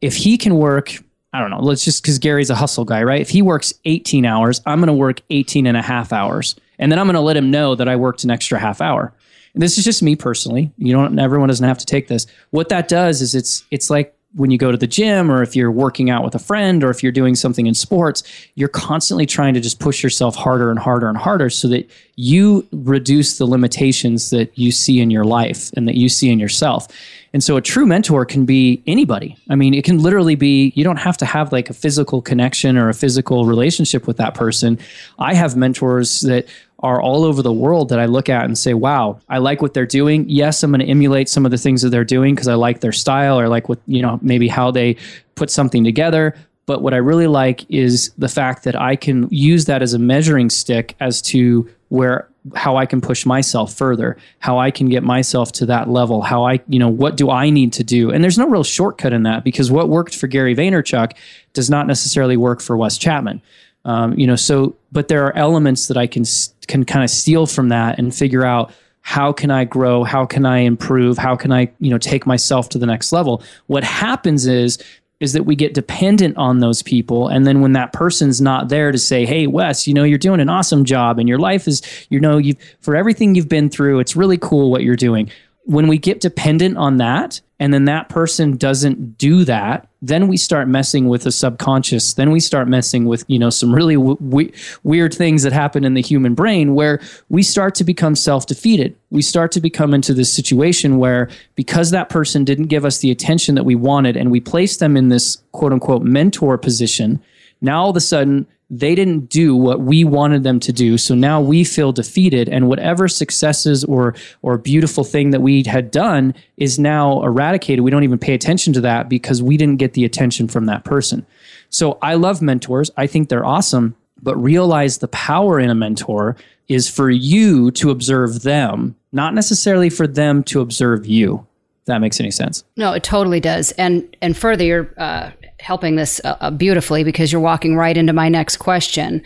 if 0.00 0.16
he 0.16 0.36
can 0.38 0.56
work 0.56 0.96
I 1.32 1.38
don't 1.38 1.50
know. 1.50 1.60
Let's 1.60 1.84
just 1.84 2.02
because 2.02 2.18
Gary's 2.18 2.50
a 2.50 2.56
hustle 2.56 2.84
guy, 2.84 3.04
right? 3.04 3.20
If 3.20 3.28
he 3.28 3.40
works 3.40 3.72
18 3.84 4.26
hours, 4.26 4.60
I'm 4.66 4.80
going 4.80 4.88
to 4.88 4.92
work 4.92 5.20
18 5.30 5.66
and 5.66 5.76
a 5.76 5.82
half 5.82 6.12
hours. 6.12 6.56
And 6.78 6.90
then 6.90 6.98
I'm 6.98 7.06
going 7.06 7.14
to 7.14 7.20
let 7.20 7.36
him 7.36 7.50
know 7.50 7.74
that 7.76 7.88
I 7.88 7.94
worked 7.96 8.24
an 8.24 8.30
extra 8.30 8.58
half 8.58 8.80
hour 8.80 9.12
this 9.54 9.78
is 9.78 9.84
just 9.84 10.02
me 10.02 10.16
personally. 10.16 10.72
You 10.78 10.92
don't 10.92 11.18
everyone 11.18 11.48
doesn't 11.48 11.66
have 11.66 11.78
to 11.78 11.86
take 11.86 12.08
this. 12.08 12.26
What 12.50 12.68
that 12.68 12.88
does 12.88 13.22
is 13.22 13.34
it's 13.34 13.64
it's 13.70 13.90
like 13.90 14.14
when 14.34 14.50
you 14.50 14.58
go 14.58 14.70
to 14.70 14.76
the 14.76 14.86
gym 14.86 15.30
or 15.30 15.42
if 15.42 15.56
you're 15.56 15.72
working 15.72 16.08
out 16.08 16.22
with 16.22 16.34
a 16.36 16.38
friend 16.38 16.84
or 16.84 16.90
if 16.90 17.02
you're 17.02 17.10
doing 17.10 17.34
something 17.34 17.66
in 17.66 17.74
sports, 17.74 18.22
you're 18.54 18.68
constantly 18.68 19.26
trying 19.26 19.54
to 19.54 19.60
just 19.60 19.80
push 19.80 20.04
yourself 20.04 20.36
harder 20.36 20.70
and 20.70 20.78
harder 20.78 21.08
and 21.08 21.18
harder 21.18 21.50
so 21.50 21.66
that 21.66 21.90
you 22.14 22.66
reduce 22.70 23.38
the 23.38 23.46
limitations 23.46 24.30
that 24.30 24.56
you 24.56 24.70
see 24.70 25.00
in 25.00 25.10
your 25.10 25.24
life 25.24 25.72
and 25.72 25.88
that 25.88 25.96
you 25.96 26.08
see 26.08 26.30
in 26.30 26.38
yourself. 26.38 26.86
And 27.32 27.42
so 27.42 27.56
a 27.56 27.60
true 27.60 27.86
mentor 27.86 28.24
can 28.24 28.44
be 28.44 28.82
anybody. 28.86 29.36
I 29.48 29.56
mean, 29.56 29.74
it 29.74 29.84
can 29.84 29.98
literally 29.98 30.36
be, 30.36 30.72
you 30.76 30.84
don't 30.84 30.98
have 30.98 31.16
to 31.18 31.24
have 31.24 31.50
like 31.50 31.70
a 31.70 31.74
physical 31.74 32.22
connection 32.22 32.76
or 32.76 32.88
a 32.88 32.94
physical 32.94 33.46
relationship 33.46 34.06
with 34.06 34.16
that 34.18 34.34
person. 34.34 34.78
I 35.18 35.34
have 35.34 35.56
mentors 35.56 36.20
that 36.20 36.46
are 36.80 37.00
all 37.00 37.24
over 37.24 37.42
the 37.42 37.52
world 37.52 37.90
that 37.90 38.00
I 38.00 38.06
look 38.06 38.28
at 38.28 38.44
and 38.44 38.56
say, 38.56 38.74
wow, 38.74 39.20
I 39.28 39.38
like 39.38 39.62
what 39.62 39.74
they're 39.74 39.86
doing. 39.86 40.28
Yes, 40.28 40.62
I'm 40.62 40.70
going 40.70 40.80
to 40.80 40.86
emulate 40.86 41.28
some 41.28 41.44
of 41.44 41.50
the 41.50 41.58
things 41.58 41.82
that 41.82 41.90
they're 41.90 42.04
doing 42.04 42.34
because 42.34 42.48
I 42.48 42.54
like 42.54 42.80
their 42.80 42.92
style 42.92 43.38
or 43.38 43.48
like 43.48 43.68
what, 43.68 43.78
you 43.86 44.02
know, 44.02 44.18
maybe 44.22 44.48
how 44.48 44.70
they 44.70 44.96
put 45.34 45.50
something 45.50 45.84
together. 45.84 46.34
But 46.66 46.82
what 46.82 46.94
I 46.94 46.98
really 46.98 47.26
like 47.26 47.68
is 47.70 48.12
the 48.16 48.28
fact 48.28 48.64
that 48.64 48.80
I 48.80 48.96
can 48.96 49.28
use 49.30 49.66
that 49.66 49.82
as 49.82 49.92
a 49.92 49.98
measuring 49.98 50.50
stick 50.50 50.94
as 51.00 51.20
to 51.22 51.68
where 51.88 52.28
how 52.54 52.76
I 52.76 52.86
can 52.86 53.00
push 53.00 53.26
myself 53.26 53.74
further, 53.74 54.16
how 54.38 54.58
I 54.58 54.70
can 54.70 54.88
get 54.88 55.02
myself 55.02 55.52
to 55.52 55.66
that 55.66 55.90
level, 55.90 56.22
how 56.22 56.46
I, 56.46 56.60
you 56.68 56.78
know, 56.78 56.88
what 56.88 57.16
do 57.16 57.28
I 57.28 57.50
need 57.50 57.72
to 57.74 57.84
do? 57.84 58.10
And 58.10 58.24
there's 58.24 58.38
no 58.38 58.48
real 58.48 58.64
shortcut 58.64 59.12
in 59.12 59.24
that 59.24 59.44
because 59.44 59.70
what 59.70 59.88
worked 59.88 60.16
for 60.16 60.26
Gary 60.26 60.54
Vaynerchuk 60.54 61.12
does 61.52 61.68
not 61.68 61.86
necessarily 61.86 62.36
work 62.36 62.60
for 62.60 62.76
Wes 62.76 62.96
Chapman. 62.96 63.42
Um, 63.84 64.18
you 64.18 64.26
know, 64.26 64.36
so 64.36 64.76
but 64.92 65.08
there 65.08 65.24
are 65.26 65.36
elements 65.36 65.88
that 65.88 65.96
I 65.96 66.06
can 66.06 66.24
can 66.70 66.84
kind 66.84 67.04
of 67.04 67.10
steal 67.10 67.46
from 67.46 67.68
that 67.68 67.98
and 67.98 68.14
figure 68.14 68.44
out 68.44 68.72
how 69.02 69.32
can 69.32 69.50
I 69.50 69.64
grow? 69.64 70.04
How 70.04 70.24
can 70.24 70.46
I 70.46 70.58
improve? 70.58 71.18
How 71.18 71.34
can 71.34 71.52
I, 71.52 71.70
you 71.80 71.90
know, 71.90 71.98
take 71.98 72.26
myself 72.26 72.68
to 72.70 72.78
the 72.78 72.86
next 72.86 73.12
level? 73.12 73.42
What 73.66 73.84
happens 73.84 74.46
is 74.46 74.78
is 75.18 75.34
that 75.34 75.42
we 75.42 75.54
get 75.54 75.74
dependent 75.74 76.34
on 76.38 76.60
those 76.60 76.82
people 76.82 77.28
and 77.28 77.46
then 77.46 77.60
when 77.60 77.74
that 77.74 77.92
person's 77.92 78.40
not 78.40 78.70
there 78.70 78.90
to 78.90 78.96
say 78.96 79.26
hey 79.26 79.46
wes 79.46 79.86
you 79.86 79.92
know 79.92 80.02
you're 80.02 80.16
doing 80.16 80.40
an 80.40 80.48
awesome 80.48 80.82
job 80.82 81.18
and 81.18 81.28
your 81.28 81.38
life 81.38 81.68
is 81.68 81.82
you 82.08 82.18
know 82.18 82.38
you've 82.38 82.56
for 82.80 82.96
everything 82.96 83.34
you've 83.34 83.46
been 83.46 83.68
through 83.68 83.98
it's 83.98 84.16
really 84.16 84.38
cool 84.38 84.70
what 84.70 84.82
you're 84.82 84.96
doing 84.96 85.30
when 85.64 85.88
we 85.88 85.98
get 85.98 86.20
dependent 86.20 86.78
on 86.78 86.96
that 86.96 87.38
and 87.60 87.72
then 87.72 87.84
that 87.84 88.08
person 88.08 88.56
doesn't 88.56 89.16
do 89.16 89.44
that 89.44 89.90
then 90.02 90.28
we 90.28 90.36
start 90.36 90.66
messing 90.66 91.08
with 91.08 91.24
the 91.24 91.32
subconscious. 91.32 92.14
Then 92.14 92.30
we 92.30 92.40
start 92.40 92.68
messing 92.68 93.04
with 93.04 93.24
you 93.28 93.38
know 93.38 93.50
some 93.50 93.74
really 93.74 93.96
w- 93.96 94.16
w- 94.16 94.52
weird 94.82 95.12
things 95.12 95.42
that 95.42 95.52
happen 95.52 95.84
in 95.84 95.94
the 95.94 96.00
human 96.00 96.34
brain 96.34 96.74
where 96.74 97.00
we 97.28 97.42
start 97.42 97.74
to 97.76 97.84
become 97.84 98.14
self-defeated. 98.14 98.96
We 99.10 99.22
start 99.22 99.52
to 99.52 99.60
become 99.60 99.92
into 99.92 100.14
this 100.14 100.32
situation 100.32 100.98
where 100.98 101.28
because 101.54 101.90
that 101.90 102.08
person 102.08 102.44
didn't 102.44 102.66
give 102.66 102.84
us 102.84 102.98
the 102.98 103.10
attention 103.10 103.54
that 103.56 103.64
we 103.64 103.74
wanted 103.74 104.16
and 104.16 104.30
we 104.30 104.40
placed 104.40 104.80
them 104.80 104.96
in 104.96 105.08
this 105.08 105.42
quote 105.52 105.72
unquote 105.72 106.02
mentor 106.02 106.56
position 106.56 107.20
now 107.60 107.82
all 107.82 107.90
of 107.90 107.96
a 107.96 108.00
sudden 108.00 108.46
they 108.70 108.94
didn't 108.94 109.28
do 109.28 109.56
what 109.56 109.80
we 109.80 110.04
wanted 110.04 110.44
them 110.44 110.60
to 110.60 110.72
do. 110.72 110.96
So 110.96 111.14
now 111.14 111.40
we 111.40 111.64
feel 111.64 111.90
defeated 111.90 112.48
and 112.48 112.68
whatever 112.68 113.08
successes 113.08 113.84
or 113.84 114.14
or 114.42 114.56
beautiful 114.58 115.02
thing 115.02 115.30
that 115.30 115.42
we 115.42 115.64
had 115.64 115.90
done 115.90 116.34
is 116.56 116.78
now 116.78 117.22
eradicated. 117.22 117.84
We 117.84 117.90
don't 117.90 118.04
even 118.04 118.18
pay 118.18 118.34
attention 118.34 118.72
to 118.74 118.80
that 118.82 119.08
because 119.08 119.42
we 119.42 119.56
didn't 119.56 119.78
get 119.78 119.94
the 119.94 120.04
attention 120.04 120.46
from 120.46 120.66
that 120.66 120.84
person. 120.84 121.26
So 121.70 121.98
i 122.02 122.14
love 122.14 122.40
mentors. 122.40 122.90
I 122.96 123.06
think 123.06 123.28
they're 123.28 123.44
awesome. 123.44 123.96
But 124.22 124.36
realize 124.36 124.98
the 124.98 125.08
power 125.08 125.58
in 125.58 125.70
a 125.70 125.74
mentor 125.74 126.36
is 126.68 126.88
for 126.90 127.10
you 127.10 127.70
to 127.72 127.90
observe 127.90 128.42
them 128.42 128.94
not 129.12 129.34
necessarily 129.34 129.90
for 129.90 130.06
them 130.06 130.42
to 130.44 130.60
observe 130.60 131.06
you. 131.06 131.46
That 131.86 131.98
makes 131.98 132.20
any 132.20 132.30
sense? 132.30 132.64
No 132.76 132.92
it 132.92 133.02
totally 133.02 133.40
does. 133.40 133.72
And 133.72 134.16
and 134.22 134.36
further 134.36 134.64
you're 134.64 134.94
uh, 134.96 135.30
helping 135.60 135.96
this 135.96 136.20
uh, 136.24 136.36
uh, 136.40 136.50
beautifully 136.50 137.04
because 137.04 137.30
you're 137.30 137.40
walking 137.40 137.76
right 137.76 137.96
into 137.96 138.12
my 138.12 138.28
next 138.28 138.56
question. 138.56 139.22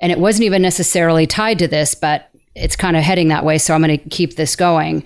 And 0.00 0.12
it 0.12 0.18
wasn't 0.18 0.44
even 0.44 0.62
necessarily 0.62 1.26
tied 1.26 1.58
to 1.60 1.68
this, 1.68 1.94
but 1.94 2.30
it's 2.54 2.76
kind 2.76 2.96
of 2.96 3.02
heading 3.02 3.28
that 3.28 3.44
way. 3.44 3.58
So 3.58 3.74
I'm 3.74 3.82
going 3.82 3.98
to 3.98 4.08
keep 4.08 4.36
this 4.36 4.56
going. 4.56 5.04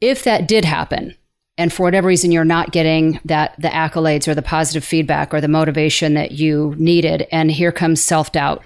If 0.00 0.24
that 0.24 0.48
did 0.48 0.64
happen, 0.64 1.16
and 1.58 1.72
for 1.72 1.82
whatever 1.84 2.08
reason 2.08 2.32
you're 2.32 2.44
not 2.44 2.72
getting 2.72 3.20
that 3.24 3.54
the 3.58 3.68
accolades 3.68 4.26
or 4.26 4.34
the 4.34 4.42
positive 4.42 4.84
feedback 4.84 5.34
or 5.34 5.40
the 5.40 5.48
motivation 5.48 6.14
that 6.14 6.32
you 6.32 6.74
needed, 6.78 7.26
and 7.30 7.50
here 7.50 7.72
comes 7.72 8.02
self 8.02 8.32
doubt. 8.32 8.62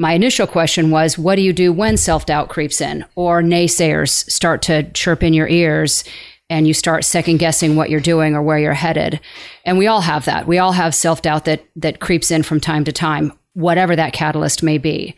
My 0.00 0.12
initial 0.12 0.46
question 0.46 0.90
was, 0.90 1.18
what 1.18 1.36
do 1.36 1.42
you 1.42 1.52
do 1.52 1.72
when 1.72 1.96
self 1.96 2.26
doubt 2.26 2.48
creeps 2.48 2.80
in 2.80 3.04
or 3.14 3.42
naysayers 3.42 4.28
start 4.30 4.62
to 4.62 4.90
chirp 4.92 5.22
in 5.22 5.32
your 5.32 5.48
ears 5.48 6.04
and 6.50 6.66
you 6.66 6.74
start 6.74 7.04
second 7.04 7.38
guessing 7.38 7.76
what 7.76 7.90
you're 7.90 8.00
doing 8.00 8.34
or 8.34 8.42
where 8.42 8.58
you're 8.58 8.74
headed. 8.74 9.20
And 9.64 9.78
we 9.78 9.86
all 9.86 10.00
have 10.00 10.24
that. 10.24 10.46
We 10.46 10.58
all 10.58 10.72
have 10.72 10.94
self 10.94 11.22
doubt 11.22 11.44
that 11.44 11.64
that 11.76 12.00
creeps 12.00 12.30
in 12.30 12.42
from 12.42 12.60
time 12.60 12.84
to 12.84 12.92
time, 12.92 13.32
whatever 13.54 13.94
that 13.96 14.12
catalyst 14.12 14.62
may 14.62 14.78
be. 14.78 15.14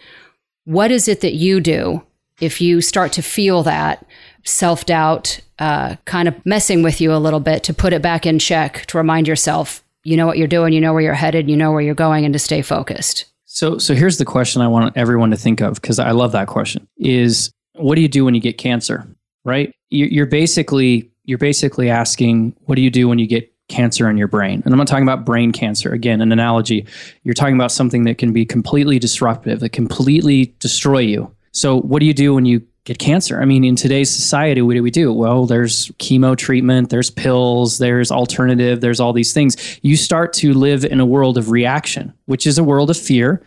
What 0.64 0.90
is 0.90 1.08
it 1.08 1.20
that 1.20 1.34
you 1.34 1.60
do 1.60 2.02
if 2.40 2.60
you 2.60 2.80
start 2.80 3.12
to 3.12 3.22
feel 3.22 3.62
that 3.64 4.04
self 4.44 4.86
doubt 4.86 5.40
uh, 5.58 5.96
kind 6.04 6.26
of 6.26 6.46
messing 6.46 6.82
with 6.82 7.00
you 7.00 7.12
a 7.12 7.18
little 7.18 7.40
bit 7.40 7.62
to 7.64 7.74
put 7.74 7.92
it 7.92 8.02
back 8.02 8.26
in 8.26 8.38
check 8.38 8.86
to 8.86 8.98
remind 8.98 9.28
yourself 9.28 9.84
you 10.02 10.16
know 10.16 10.26
what 10.26 10.38
you're 10.38 10.48
doing, 10.48 10.72
you 10.72 10.80
know 10.80 10.94
where 10.94 11.02
you're 11.02 11.12
headed, 11.12 11.50
you 11.50 11.56
know 11.56 11.72
where 11.72 11.82
you're 11.82 11.94
going, 11.94 12.24
and 12.24 12.32
to 12.32 12.38
stay 12.38 12.62
focused. 12.62 13.26
So, 13.44 13.76
so 13.78 13.94
here's 13.94 14.16
the 14.16 14.24
question 14.24 14.62
I 14.62 14.68
want 14.68 14.96
everyone 14.96 15.30
to 15.30 15.36
think 15.36 15.60
of 15.60 15.74
because 15.74 15.98
I 15.98 16.12
love 16.12 16.32
that 16.32 16.48
question: 16.48 16.88
is 16.96 17.52
what 17.74 17.96
do 17.96 18.00
you 18.00 18.08
do 18.08 18.24
when 18.24 18.34
you 18.34 18.40
get 18.40 18.58
cancer? 18.58 19.06
Right? 19.44 19.74
You're 19.90 20.26
basically 20.26 21.10
you're 21.30 21.38
basically 21.38 21.88
asking, 21.88 22.56
what 22.64 22.74
do 22.74 22.82
you 22.82 22.90
do 22.90 23.06
when 23.08 23.20
you 23.20 23.26
get 23.28 23.54
cancer 23.68 24.10
in 24.10 24.16
your 24.16 24.26
brain? 24.26 24.60
And 24.64 24.74
I'm 24.74 24.78
not 24.78 24.88
talking 24.88 25.04
about 25.04 25.24
brain 25.24 25.52
cancer. 25.52 25.92
Again, 25.92 26.20
an 26.20 26.32
analogy. 26.32 26.84
You're 27.22 27.34
talking 27.34 27.54
about 27.54 27.70
something 27.70 28.02
that 28.02 28.18
can 28.18 28.32
be 28.32 28.44
completely 28.44 28.98
disruptive, 28.98 29.60
that 29.60 29.68
completely 29.70 30.56
destroy 30.58 30.98
you. 30.98 31.32
So, 31.52 31.80
what 31.80 32.00
do 32.00 32.06
you 32.06 32.14
do 32.14 32.34
when 32.34 32.46
you 32.46 32.66
get 32.84 32.98
cancer. 32.98 33.40
I 33.40 33.44
mean, 33.44 33.62
in 33.62 33.76
today's 33.76 34.10
society, 34.10 34.62
what 34.62 34.74
do 34.74 34.82
we 34.82 34.90
do? 34.90 35.12
Well, 35.12 35.44
there's 35.46 35.88
chemo 35.98 36.36
treatment, 36.36 36.88
there's 36.88 37.10
pills, 37.10 37.78
there's 37.78 38.10
alternative, 38.10 38.80
there's 38.80 39.00
all 39.00 39.12
these 39.12 39.34
things. 39.34 39.78
You 39.82 39.96
start 39.96 40.32
to 40.34 40.54
live 40.54 40.84
in 40.84 40.98
a 40.98 41.04
world 41.04 41.36
of 41.36 41.50
reaction, 41.50 42.12
which 42.24 42.46
is 42.46 42.56
a 42.56 42.64
world 42.64 42.88
of 42.90 42.96
fear, 42.96 43.42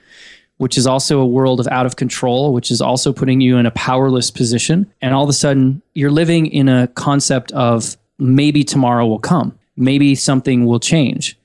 which 0.58 0.78
is 0.78 0.88
also 0.88 1.20
a 1.20 1.26
world 1.26 1.60
of 1.60 1.68
out 1.68 1.86
of 1.86 1.96
control, 1.96 2.54
which 2.54 2.72
is 2.72 2.82
also 2.82 3.12
putting 3.12 3.42
you 3.42 3.58
in 3.58 3.66
a 3.66 3.72
powerless 3.72 4.32
position. 4.32 4.92
And 5.02 5.14
all 5.14 5.24
of 5.24 5.30
a 5.30 5.34
sudden, 5.34 5.82
you're 5.94 6.12
living 6.12 6.48
in 6.48 6.70
a 6.70 6.88
concept 6.90 7.52
of 7.54 7.98
maybe 8.20 8.64
tomorrow 8.64 9.06
will 9.06 9.20
come, 9.20 9.58
maybe 9.76 10.16
something 10.16 10.66
will 10.66 10.80
change. 10.80 11.38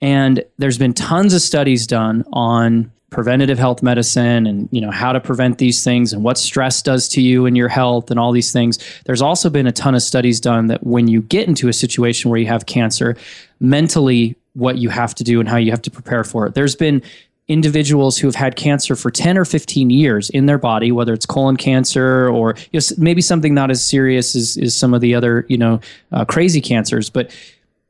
And 0.00 0.44
there's 0.58 0.78
been 0.78 0.94
tons 0.94 1.34
of 1.34 1.40
studies 1.40 1.86
done 1.86 2.24
on 2.32 2.92
preventative 3.10 3.58
health 3.58 3.82
medicine 3.82 4.46
and 4.46 4.68
you 4.70 4.82
know 4.82 4.90
how 4.90 5.12
to 5.12 5.20
prevent 5.20 5.56
these 5.56 5.82
things 5.82 6.12
and 6.12 6.22
what 6.22 6.36
stress 6.36 6.82
does 6.82 7.08
to 7.08 7.22
you 7.22 7.46
and 7.46 7.56
your 7.56 7.68
health 7.68 8.10
and 8.10 8.20
all 8.20 8.32
these 8.32 8.52
things 8.52 8.78
there's 9.06 9.22
also 9.22 9.48
been 9.48 9.66
a 9.66 9.72
ton 9.72 9.94
of 9.94 10.02
studies 10.02 10.40
done 10.40 10.66
that 10.66 10.84
when 10.84 11.08
you 11.08 11.22
get 11.22 11.48
into 11.48 11.68
a 11.68 11.72
situation 11.72 12.30
where 12.30 12.38
you 12.38 12.46
have 12.46 12.66
cancer 12.66 13.16
mentally 13.60 14.36
what 14.52 14.76
you 14.76 14.90
have 14.90 15.14
to 15.14 15.24
do 15.24 15.40
and 15.40 15.48
how 15.48 15.56
you 15.56 15.70
have 15.70 15.80
to 15.80 15.90
prepare 15.90 16.22
for 16.22 16.46
it 16.46 16.54
there's 16.54 16.76
been 16.76 17.02
individuals 17.48 18.18
who 18.18 18.26
have 18.26 18.34
had 18.34 18.56
cancer 18.56 18.94
for 18.94 19.10
10 19.10 19.38
or 19.38 19.44
15 19.44 19.90
years 19.90 20.30
in 20.30 20.46
their 20.46 20.58
body 20.58 20.92
whether 20.92 21.12
it's 21.12 21.26
colon 21.26 21.56
cancer 21.56 22.28
or 22.28 22.54
you 22.72 22.80
know, 22.80 22.96
maybe 22.98 23.22
something 23.22 23.54
not 23.54 23.70
as 23.70 23.82
serious 23.84 24.36
as, 24.36 24.58
as 24.62 24.76
some 24.76 24.92
of 24.92 25.00
the 25.00 25.14
other 25.14 25.46
you 25.48 25.56
know 25.56 25.80
uh, 26.12 26.24
crazy 26.24 26.60
cancers 26.60 27.08
but 27.08 27.34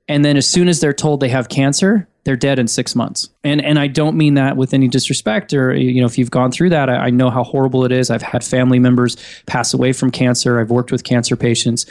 and 0.06 0.24
then 0.24 0.36
as 0.36 0.48
soon 0.48 0.68
as 0.68 0.80
they're 0.80 0.92
told 0.92 1.20
they 1.20 1.28
have 1.28 1.48
cancer 1.48 2.08
they're 2.28 2.36
dead 2.36 2.58
in 2.58 2.68
six 2.68 2.94
months. 2.94 3.30
And 3.42 3.64
and 3.64 3.78
I 3.78 3.86
don't 3.86 4.14
mean 4.14 4.34
that 4.34 4.58
with 4.58 4.74
any 4.74 4.86
disrespect 4.86 5.54
or 5.54 5.74
you 5.74 5.98
know 5.98 6.06
if 6.06 6.18
you've 6.18 6.30
gone 6.30 6.52
through 6.52 6.68
that, 6.68 6.90
I, 6.90 7.06
I 7.06 7.10
know 7.10 7.30
how 7.30 7.42
horrible 7.42 7.86
it 7.86 7.90
is. 7.90 8.10
I've 8.10 8.20
had 8.20 8.44
family 8.44 8.78
members 8.78 9.16
pass 9.46 9.72
away 9.72 9.94
from 9.94 10.10
cancer. 10.10 10.60
I've 10.60 10.70
worked 10.70 10.92
with 10.92 11.04
cancer 11.04 11.36
patients. 11.36 11.86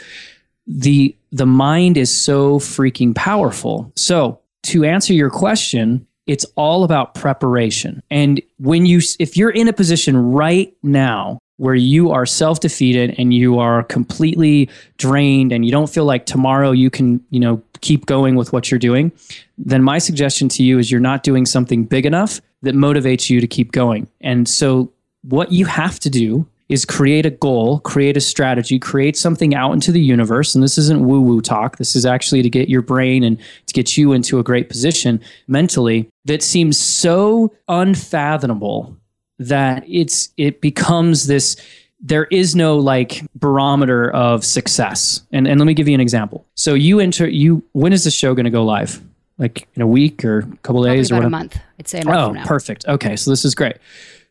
The 0.68 1.16
the 1.32 1.44
mind 1.44 1.96
is 1.96 2.16
so 2.16 2.60
freaking 2.60 3.16
powerful. 3.16 3.92
So 3.96 4.38
to 4.64 4.84
answer 4.84 5.12
your 5.12 5.28
question, 5.28 6.06
it's 6.28 6.44
all 6.54 6.84
about 6.84 7.14
preparation. 7.14 8.02
And 8.10 8.40
when 8.58 8.86
you 8.86 9.00
if 9.18 9.36
you're 9.36 9.50
in 9.50 9.66
a 9.66 9.72
position 9.72 10.16
right 10.16 10.72
now 10.84 11.38
where 11.56 11.74
you 11.74 12.12
are 12.12 12.24
self 12.24 12.60
defeated 12.60 13.14
and 13.18 13.34
you 13.34 13.58
are 13.58 13.82
completely 13.82 14.70
drained 14.98 15.50
and 15.50 15.64
you 15.64 15.72
don't 15.72 15.90
feel 15.90 16.04
like 16.04 16.26
tomorrow 16.26 16.70
you 16.70 16.90
can, 16.90 17.20
you 17.30 17.40
know, 17.40 17.60
keep 17.80 18.06
going 18.06 18.36
with 18.36 18.52
what 18.52 18.70
you're 18.70 18.78
doing, 18.78 19.10
then 19.56 19.82
my 19.82 19.98
suggestion 19.98 20.48
to 20.50 20.62
you 20.62 20.78
is 20.78 20.90
you're 20.90 21.00
not 21.00 21.22
doing 21.24 21.46
something 21.46 21.84
big 21.84 22.06
enough 22.06 22.40
that 22.62 22.74
motivates 22.74 23.30
you 23.30 23.40
to 23.40 23.46
keep 23.46 23.72
going. 23.72 24.06
And 24.20 24.48
so 24.48 24.92
what 25.22 25.50
you 25.50 25.64
have 25.64 25.98
to 26.00 26.10
do 26.10 26.46
is 26.68 26.84
create 26.84 27.24
a 27.24 27.30
goal, 27.30 27.80
create 27.80 28.16
a 28.16 28.20
strategy, 28.20 28.78
create 28.78 29.16
something 29.16 29.54
out 29.54 29.72
into 29.72 29.90
the 29.90 30.00
universe. 30.00 30.54
And 30.54 30.62
this 30.62 30.76
isn't 30.76 31.06
woo 31.06 31.20
woo 31.20 31.40
talk. 31.40 31.78
This 31.78 31.96
is 31.96 32.04
actually 32.04 32.42
to 32.42 32.50
get 32.50 32.68
your 32.68 32.82
brain 32.82 33.24
and 33.24 33.38
to 33.66 33.72
get 33.74 33.96
you 33.96 34.12
into 34.12 34.38
a 34.38 34.42
great 34.42 34.68
position 34.68 35.20
mentally 35.46 36.08
that 36.26 36.42
seems 36.42 36.78
so 36.78 37.52
unfathomable 37.68 38.96
that 39.38 39.84
it's 39.88 40.30
it 40.36 40.60
becomes 40.60 41.26
this 41.26 41.56
there 42.00 42.26
is 42.26 42.54
no 42.54 42.76
like 42.78 43.22
barometer 43.34 44.10
of 44.12 44.44
success. 44.44 45.22
And 45.32 45.48
and 45.48 45.58
let 45.58 45.66
me 45.66 45.74
give 45.74 45.88
you 45.88 45.94
an 45.94 46.00
example. 46.00 46.44
So 46.54 46.74
you 46.74 47.00
enter 47.00 47.28
you 47.28 47.62
when 47.72 47.92
is 47.92 48.04
the 48.04 48.10
show 48.10 48.34
going 48.34 48.44
to 48.44 48.50
go 48.50 48.64
live? 48.64 49.00
Like 49.38 49.68
in 49.74 49.82
a 49.82 49.86
week 49.86 50.24
or 50.24 50.38
a 50.38 50.42
couple 50.42 50.56
Probably 50.82 50.96
days 50.96 51.12
or 51.12 51.16
what? 51.16 51.24
a 51.24 51.30
month. 51.30 51.58
I'd 51.78 51.86
say 51.88 52.00
a 52.00 52.04
month 52.04 52.18
Oh, 52.18 52.26
from 52.26 52.34
now. 52.36 52.44
perfect. 52.46 52.86
Okay, 52.88 53.14
so 53.16 53.30
this 53.30 53.44
is 53.44 53.54
great. 53.54 53.76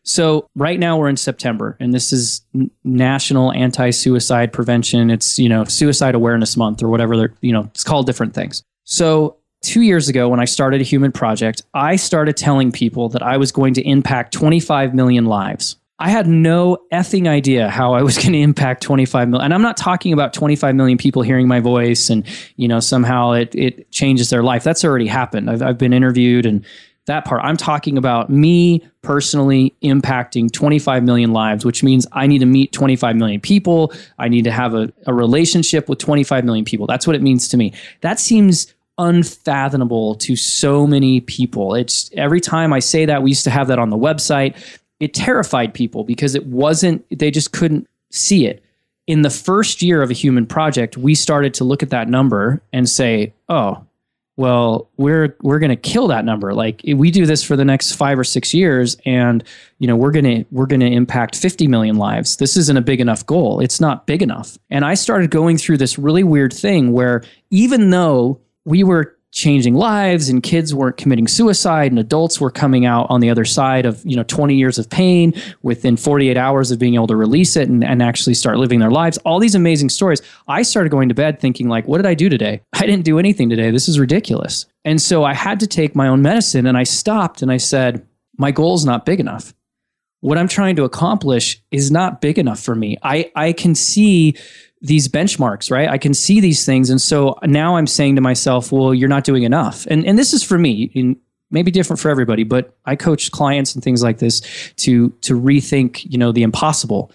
So 0.04 0.48
right 0.54 0.78
now 0.78 0.96
we're 0.96 1.08
in 1.08 1.16
September, 1.16 1.76
and 1.80 1.92
this 1.92 2.12
is 2.12 2.42
National 2.84 3.52
Anti-Suicide 3.52 4.52
Prevention. 4.52 5.10
It's 5.10 5.38
you 5.38 5.48
know 5.48 5.64
Suicide 5.64 6.14
Awareness 6.14 6.56
Month 6.56 6.82
or 6.82 6.88
whatever 6.88 7.16
they're 7.16 7.34
you 7.40 7.52
know 7.52 7.62
it's 7.74 7.84
called 7.84 8.06
different 8.06 8.34
things. 8.34 8.62
So 8.84 9.36
two 9.62 9.82
years 9.82 10.08
ago 10.08 10.28
when 10.28 10.40
I 10.40 10.44
started 10.44 10.80
a 10.80 10.84
human 10.84 11.12
project, 11.12 11.62
I 11.74 11.96
started 11.96 12.36
telling 12.36 12.72
people 12.72 13.08
that 13.10 13.22
I 13.22 13.36
was 13.36 13.52
going 13.52 13.74
to 13.74 13.82
impact 13.82 14.32
25 14.32 14.94
million 14.94 15.26
lives. 15.26 15.76
I 16.00 16.10
had 16.10 16.28
no 16.28 16.78
effing 16.92 17.26
idea 17.26 17.68
how 17.68 17.92
I 17.92 18.02
was 18.02 18.16
going 18.22 18.32
to 18.32 18.38
impact 18.38 18.82
25 18.82 19.28
million. 19.28 19.44
And 19.46 19.54
I'm 19.54 19.62
not 19.62 19.76
talking 19.76 20.12
about 20.12 20.32
25 20.32 20.74
million 20.74 20.96
people 20.96 21.22
hearing 21.22 21.48
my 21.48 21.60
voice 21.60 22.08
and, 22.08 22.24
you 22.56 22.68
know, 22.68 22.80
somehow 22.80 23.32
it, 23.32 23.54
it 23.54 23.90
changes 23.90 24.30
their 24.30 24.42
life. 24.42 24.62
That's 24.62 24.84
already 24.84 25.06
happened. 25.06 25.50
I've, 25.50 25.62
I've 25.62 25.78
been 25.78 25.92
interviewed 25.92 26.46
and 26.46 26.64
that 27.08 27.24
part. 27.24 27.42
I'm 27.44 27.56
talking 27.56 27.98
about 27.98 28.30
me 28.30 28.86
personally 29.02 29.74
impacting 29.82 30.50
25 30.50 31.02
million 31.02 31.32
lives, 31.32 31.64
which 31.64 31.82
means 31.82 32.06
I 32.12 32.26
need 32.26 32.38
to 32.38 32.46
meet 32.46 32.72
25 32.72 33.16
million 33.16 33.40
people. 33.40 33.92
I 34.18 34.28
need 34.28 34.44
to 34.44 34.52
have 34.52 34.74
a, 34.74 34.92
a 35.06 35.12
relationship 35.12 35.88
with 35.88 35.98
25 35.98 36.44
million 36.44 36.64
people. 36.64 36.86
That's 36.86 37.06
what 37.06 37.16
it 37.16 37.22
means 37.22 37.48
to 37.48 37.56
me. 37.56 37.74
That 38.00 38.20
seems 38.20 38.72
unfathomable 38.98 40.16
to 40.16 40.36
so 40.36 40.86
many 40.86 41.20
people. 41.20 41.74
It's 41.74 42.10
every 42.14 42.40
time 42.40 42.72
I 42.72 42.80
say 42.80 43.06
that, 43.06 43.22
we 43.22 43.30
used 43.30 43.44
to 43.44 43.50
have 43.50 43.68
that 43.68 43.78
on 43.78 43.90
the 43.90 43.96
website. 43.96 44.56
It 45.00 45.14
terrified 45.14 45.74
people 45.74 46.04
because 46.04 46.34
it 46.34 46.46
wasn't, 46.46 47.04
they 47.16 47.30
just 47.30 47.52
couldn't 47.52 47.88
see 48.10 48.46
it. 48.46 48.62
In 49.06 49.22
the 49.22 49.30
first 49.30 49.80
year 49.80 50.02
of 50.02 50.10
a 50.10 50.14
human 50.14 50.46
project, 50.46 50.98
we 50.98 51.14
started 51.14 51.54
to 51.54 51.64
look 51.64 51.82
at 51.82 51.90
that 51.90 52.08
number 52.08 52.60
and 52.72 52.88
say, 52.88 53.32
oh, 53.48 53.84
well 54.38 54.88
we're 54.96 55.36
we're 55.42 55.58
going 55.58 55.68
to 55.68 55.76
kill 55.76 56.06
that 56.08 56.24
number. 56.24 56.54
Like 56.54 56.80
we 56.86 57.10
do 57.10 57.26
this 57.26 57.42
for 57.42 57.56
the 57.56 57.64
next 57.64 57.92
5 57.92 58.20
or 58.20 58.24
6 58.24 58.54
years 58.54 58.96
and 59.04 59.44
you 59.78 59.86
know 59.86 59.96
we're 59.96 60.12
going 60.12 60.24
to 60.24 60.44
we're 60.50 60.66
going 60.66 60.80
to 60.80 60.86
impact 60.86 61.36
50 61.36 61.66
million 61.66 61.96
lives. 61.96 62.36
This 62.36 62.56
isn't 62.56 62.76
a 62.76 62.80
big 62.80 63.00
enough 63.00 63.26
goal. 63.26 63.60
It's 63.60 63.80
not 63.80 64.06
big 64.06 64.22
enough. 64.22 64.56
And 64.70 64.84
i 64.84 64.94
started 64.94 65.30
going 65.30 65.58
through 65.58 65.78
this 65.78 65.98
really 65.98 66.22
weird 66.22 66.52
thing 66.54 66.92
where 66.92 67.22
even 67.50 67.90
though 67.90 68.40
we 68.64 68.84
were 68.84 69.17
changing 69.30 69.74
lives 69.74 70.28
and 70.28 70.42
kids 70.42 70.74
weren't 70.74 70.96
committing 70.96 71.28
suicide 71.28 71.92
and 71.92 71.98
adults 71.98 72.40
were 72.40 72.50
coming 72.50 72.86
out 72.86 73.06
on 73.10 73.20
the 73.20 73.28
other 73.28 73.44
side 73.44 73.84
of 73.84 74.00
you 74.04 74.16
know 74.16 74.22
20 74.22 74.54
years 74.54 74.78
of 74.78 74.88
pain 74.88 75.34
within 75.62 75.96
48 75.96 76.36
hours 76.36 76.70
of 76.70 76.78
being 76.78 76.94
able 76.94 77.06
to 77.06 77.16
release 77.16 77.54
it 77.56 77.68
and, 77.68 77.84
and 77.84 78.02
actually 78.02 78.34
start 78.34 78.56
living 78.56 78.80
their 78.80 78.90
lives. 78.90 79.18
All 79.18 79.38
these 79.38 79.54
amazing 79.54 79.90
stories. 79.90 80.22
I 80.48 80.62
started 80.62 80.88
going 80.90 81.10
to 81.10 81.14
bed 81.14 81.40
thinking 81.40 81.68
like 81.68 81.86
what 81.86 81.98
did 81.98 82.06
i 82.06 82.14
do 82.14 82.28
today? 82.28 82.62
I 82.72 82.86
didn't 82.86 83.04
do 83.04 83.18
anything 83.18 83.50
today. 83.50 83.70
This 83.70 83.88
is 83.88 84.00
ridiculous. 84.00 84.66
And 84.84 85.00
so 85.00 85.24
i 85.24 85.34
had 85.34 85.60
to 85.60 85.66
take 85.66 85.94
my 85.94 86.08
own 86.08 86.22
medicine 86.22 86.66
and 86.66 86.78
i 86.78 86.84
stopped 86.84 87.42
and 87.42 87.52
i 87.52 87.58
said 87.58 88.06
my 88.38 88.50
goal 88.50 88.74
is 88.74 88.84
not 88.84 89.04
big 89.04 89.20
enough. 89.20 89.52
What 90.20 90.38
i'm 90.38 90.48
trying 90.48 90.76
to 90.76 90.84
accomplish 90.84 91.62
is 91.70 91.90
not 91.90 92.22
big 92.22 92.38
enough 92.38 92.60
for 92.60 92.74
me. 92.74 92.96
I 93.02 93.30
i 93.36 93.52
can 93.52 93.74
see 93.74 94.36
these 94.80 95.08
benchmarks, 95.08 95.70
right? 95.70 95.88
I 95.88 95.98
can 95.98 96.14
see 96.14 96.40
these 96.40 96.64
things. 96.64 96.90
And 96.90 97.00
so 97.00 97.38
now 97.44 97.76
I'm 97.76 97.86
saying 97.86 98.14
to 98.16 98.20
myself, 98.20 98.70
well, 98.70 98.94
you're 98.94 99.08
not 99.08 99.24
doing 99.24 99.42
enough. 99.42 99.86
And, 99.86 100.06
and 100.06 100.18
this 100.18 100.32
is 100.32 100.42
for 100.42 100.58
me, 100.58 101.16
maybe 101.50 101.70
different 101.70 102.00
for 102.00 102.10
everybody, 102.10 102.44
but 102.44 102.76
I 102.84 102.96
coach 102.96 103.30
clients 103.30 103.74
and 103.74 103.82
things 103.82 104.02
like 104.02 104.18
this 104.18 104.40
to, 104.76 105.10
to 105.22 105.40
rethink, 105.40 106.04
you 106.10 106.18
know, 106.18 106.32
the 106.32 106.42
impossible. 106.42 107.10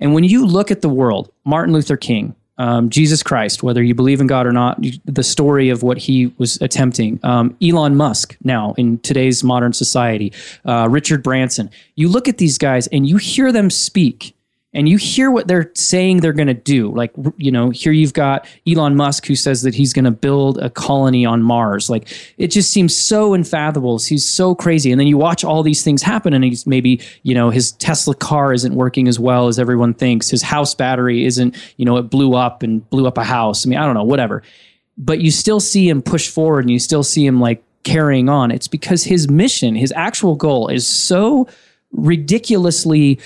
And 0.00 0.12
when 0.12 0.24
you 0.24 0.46
look 0.46 0.70
at 0.70 0.82
the 0.82 0.88
world, 0.88 1.32
Martin 1.44 1.72
Luther 1.72 1.96
King, 1.96 2.34
um, 2.58 2.88
Jesus 2.88 3.22
Christ, 3.22 3.62
whether 3.62 3.82
you 3.82 3.94
believe 3.94 4.20
in 4.20 4.26
God 4.26 4.46
or 4.46 4.52
not, 4.52 4.82
the 5.04 5.22
story 5.22 5.68
of 5.68 5.82
what 5.82 5.98
he 5.98 6.32
was 6.38 6.60
attempting, 6.62 7.20
um, 7.22 7.56
Elon 7.62 7.96
Musk 7.96 8.36
now 8.44 8.74
in 8.78 8.98
today's 9.00 9.44
modern 9.44 9.72
society, 9.72 10.32
uh, 10.64 10.88
Richard 10.90 11.22
Branson, 11.22 11.70
you 11.96 12.08
look 12.08 12.28
at 12.28 12.38
these 12.38 12.56
guys 12.56 12.86
and 12.88 13.06
you 13.06 13.18
hear 13.18 13.52
them 13.52 13.68
speak 13.68 14.35
and 14.74 14.88
you 14.88 14.98
hear 14.98 15.30
what 15.30 15.48
they're 15.48 15.70
saying 15.74 16.20
they're 16.20 16.34
going 16.34 16.48
to 16.48 16.54
do. 16.54 16.92
Like, 16.92 17.12
you 17.38 17.50
know, 17.50 17.70
here 17.70 17.92
you've 17.92 18.12
got 18.12 18.46
Elon 18.68 18.94
Musk 18.94 19.26
who 19.26 19.34
says 19.34 19.62
that 19.62 19.74
he's 19.74 19.92
going 19.92 20.04
to 20.04 20.10
build 20.10 20.58
a 20.58 20.68
colony 20.68 21.24
on 21.24 21.42
Mars. 21.42 21.88
Like, 21.88 22.08
it 22.36 22.48
just 22.48 22.70
seems 22.70 22.94
so 22.94 23.32
unfathomable. 23.32 23.98
He's 23.98 24.28
so 24.28 24.54
crazy. 24.54 24.90
And 24.90 25.00
then 25.00 25.06
you 25.06 25.16
watch 25.16 25.44
all 25.44 25.62
these 25.62 25.82
things 25.82 26.02
happen, 26.02 26.34
and 26.34 26.44
he's 26.44 26.66
maybe, 26.66 27.00
you 27.22 27.34
know, 27.34 27.48
his 27.48 27.72
Tesla 27.72 28.14
car 28.14 28.52
isn't 28.52 28.74
working 28.74 29.08
as 29.08 29.18
well 29.18 29.48
as 29.48 29.58
everyone 29.58 29.94
thinks. 29.94 30.28
His 30.28 30.42
house 30.42 30.74
battery 30.74 31.24
isn't, 31.24 31.56
you 31.78 31.86
know, 31.86 31.96
it 31.96 32.10
blew 32.10 32.34
up 32.34 32.62
and 32.62 32.88
blew 32.90 33.06
up 33.06 33.16
a 33.16 33.24
house. 33.24 33.66
I 33.66 33.70
mean, 33.70 33.78
I 33.78 33.86
don't 33.86 33.94
know, 33.94 34.04
whatever. 34.04 34.42
But 34.98 35.20
you 35.20 35.30
still 35.30 35.60
see 35.60 35.88
him 35.88 36.02
push 36.02 36.28
forward 36.28 36.60
and 36.60 36.70
you 36.70 36.78
still 36.78 37.02
see 37.02 37.24
him 37.24 37.40
like 37.40 37.62
carrying 37.82 38.28
on. 38.28 38.50
It's 38.50 38.68
because 38.68 39.04
his 39.04 39.30
mission, 39.30 39.74
his 39.74 39.92
actual 39.96 40.34
goal 40.34 40.68
is 40.68 40.86
so 40.86 41.48
ridiculously 41.92 43.18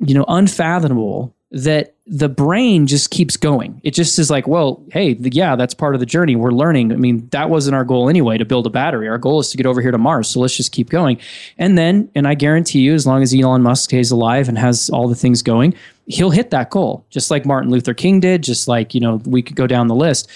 you 0.00 0.14
know 0.14 0.24
unfathomable 0.28 1.34
that 1.50 1.94
the 2.06 2.28
brain 2.28 2.86
just 2.86 3.10
keeps 3.10 3.36
going. 3.36 3.80
It 3.82 3.92
just 3.92 4.18
is 4.18 4.30
like, 4.30 4.46
well, 4.46 4.82
hey, 4.92 5.14
the, 5.14 5.30
yeah, 5.30 5.56
that's 5.56 5.72
part 5.72 5.94
of 5.94 6.00
the 6.00 6.06
journey. 6.06 6.36
We're 6.36 6.50
learning. 6.50 6.92
I 6.92 6.96
mean, 6.96 7.26
that 7.30 7.48
wasn't 7.48 7.74
our 7.74 7.84
goal 7.84 8.08
anyway 8.08 8.36
to 8.36 8.44
build 8.44 8.66
a 8.66 8.70
battery. 8.70 9.08
Our 9.08 9.18
goal 9.18 9.40
is 9.40 9.50
to 9.50 9.56
get 9.56 9.66
over 9.66 9.80
here 9.80 9.90
to 9.90 9.98
Mars. 9.98 10.28
So 10.28 10.40
let's 10.40 10.56
just 10.56 10.72
keep 10.72 10.90
going. 10.90 11.18
And 11.56 11.78
then, 11.78 12.10
and 12.14 12.28
I 12.28 12.34
guarantee 12.34 12.80
you, 12.80 12.94
as 12.94 13.06
long 13.06 13.22
as 13.22 13.34
Elon 13.34 13.62
Musk 13.62 13.84
stays 13.84 14.10
alive 14.10 14.48
and 14.48 14.58
has 14.58 14.90
all 14.90 15.08
the 15.08 15.14
things 15.14 15.42
going, 15.42 15.74
he'll 16.06 16.30
hit 16.30 16.50
that 16.50 16.70
goal, 16.70 17.06
just 17.08 17.30
like 17.30 17.46
Martin 17.46 17.70
Luther 17.70 17.94
King 17.94 18.20
did, 18.20 18.42
just 18.42 18.68
like, 18.68 18.94
you 18.94 19.00
know, 19.00 19.16
we 19.24 19.42
could 19.42 19.56
go 19.56 19.66
down 19.66 19.88
the 19.88 19.94
list. 19.94 20.28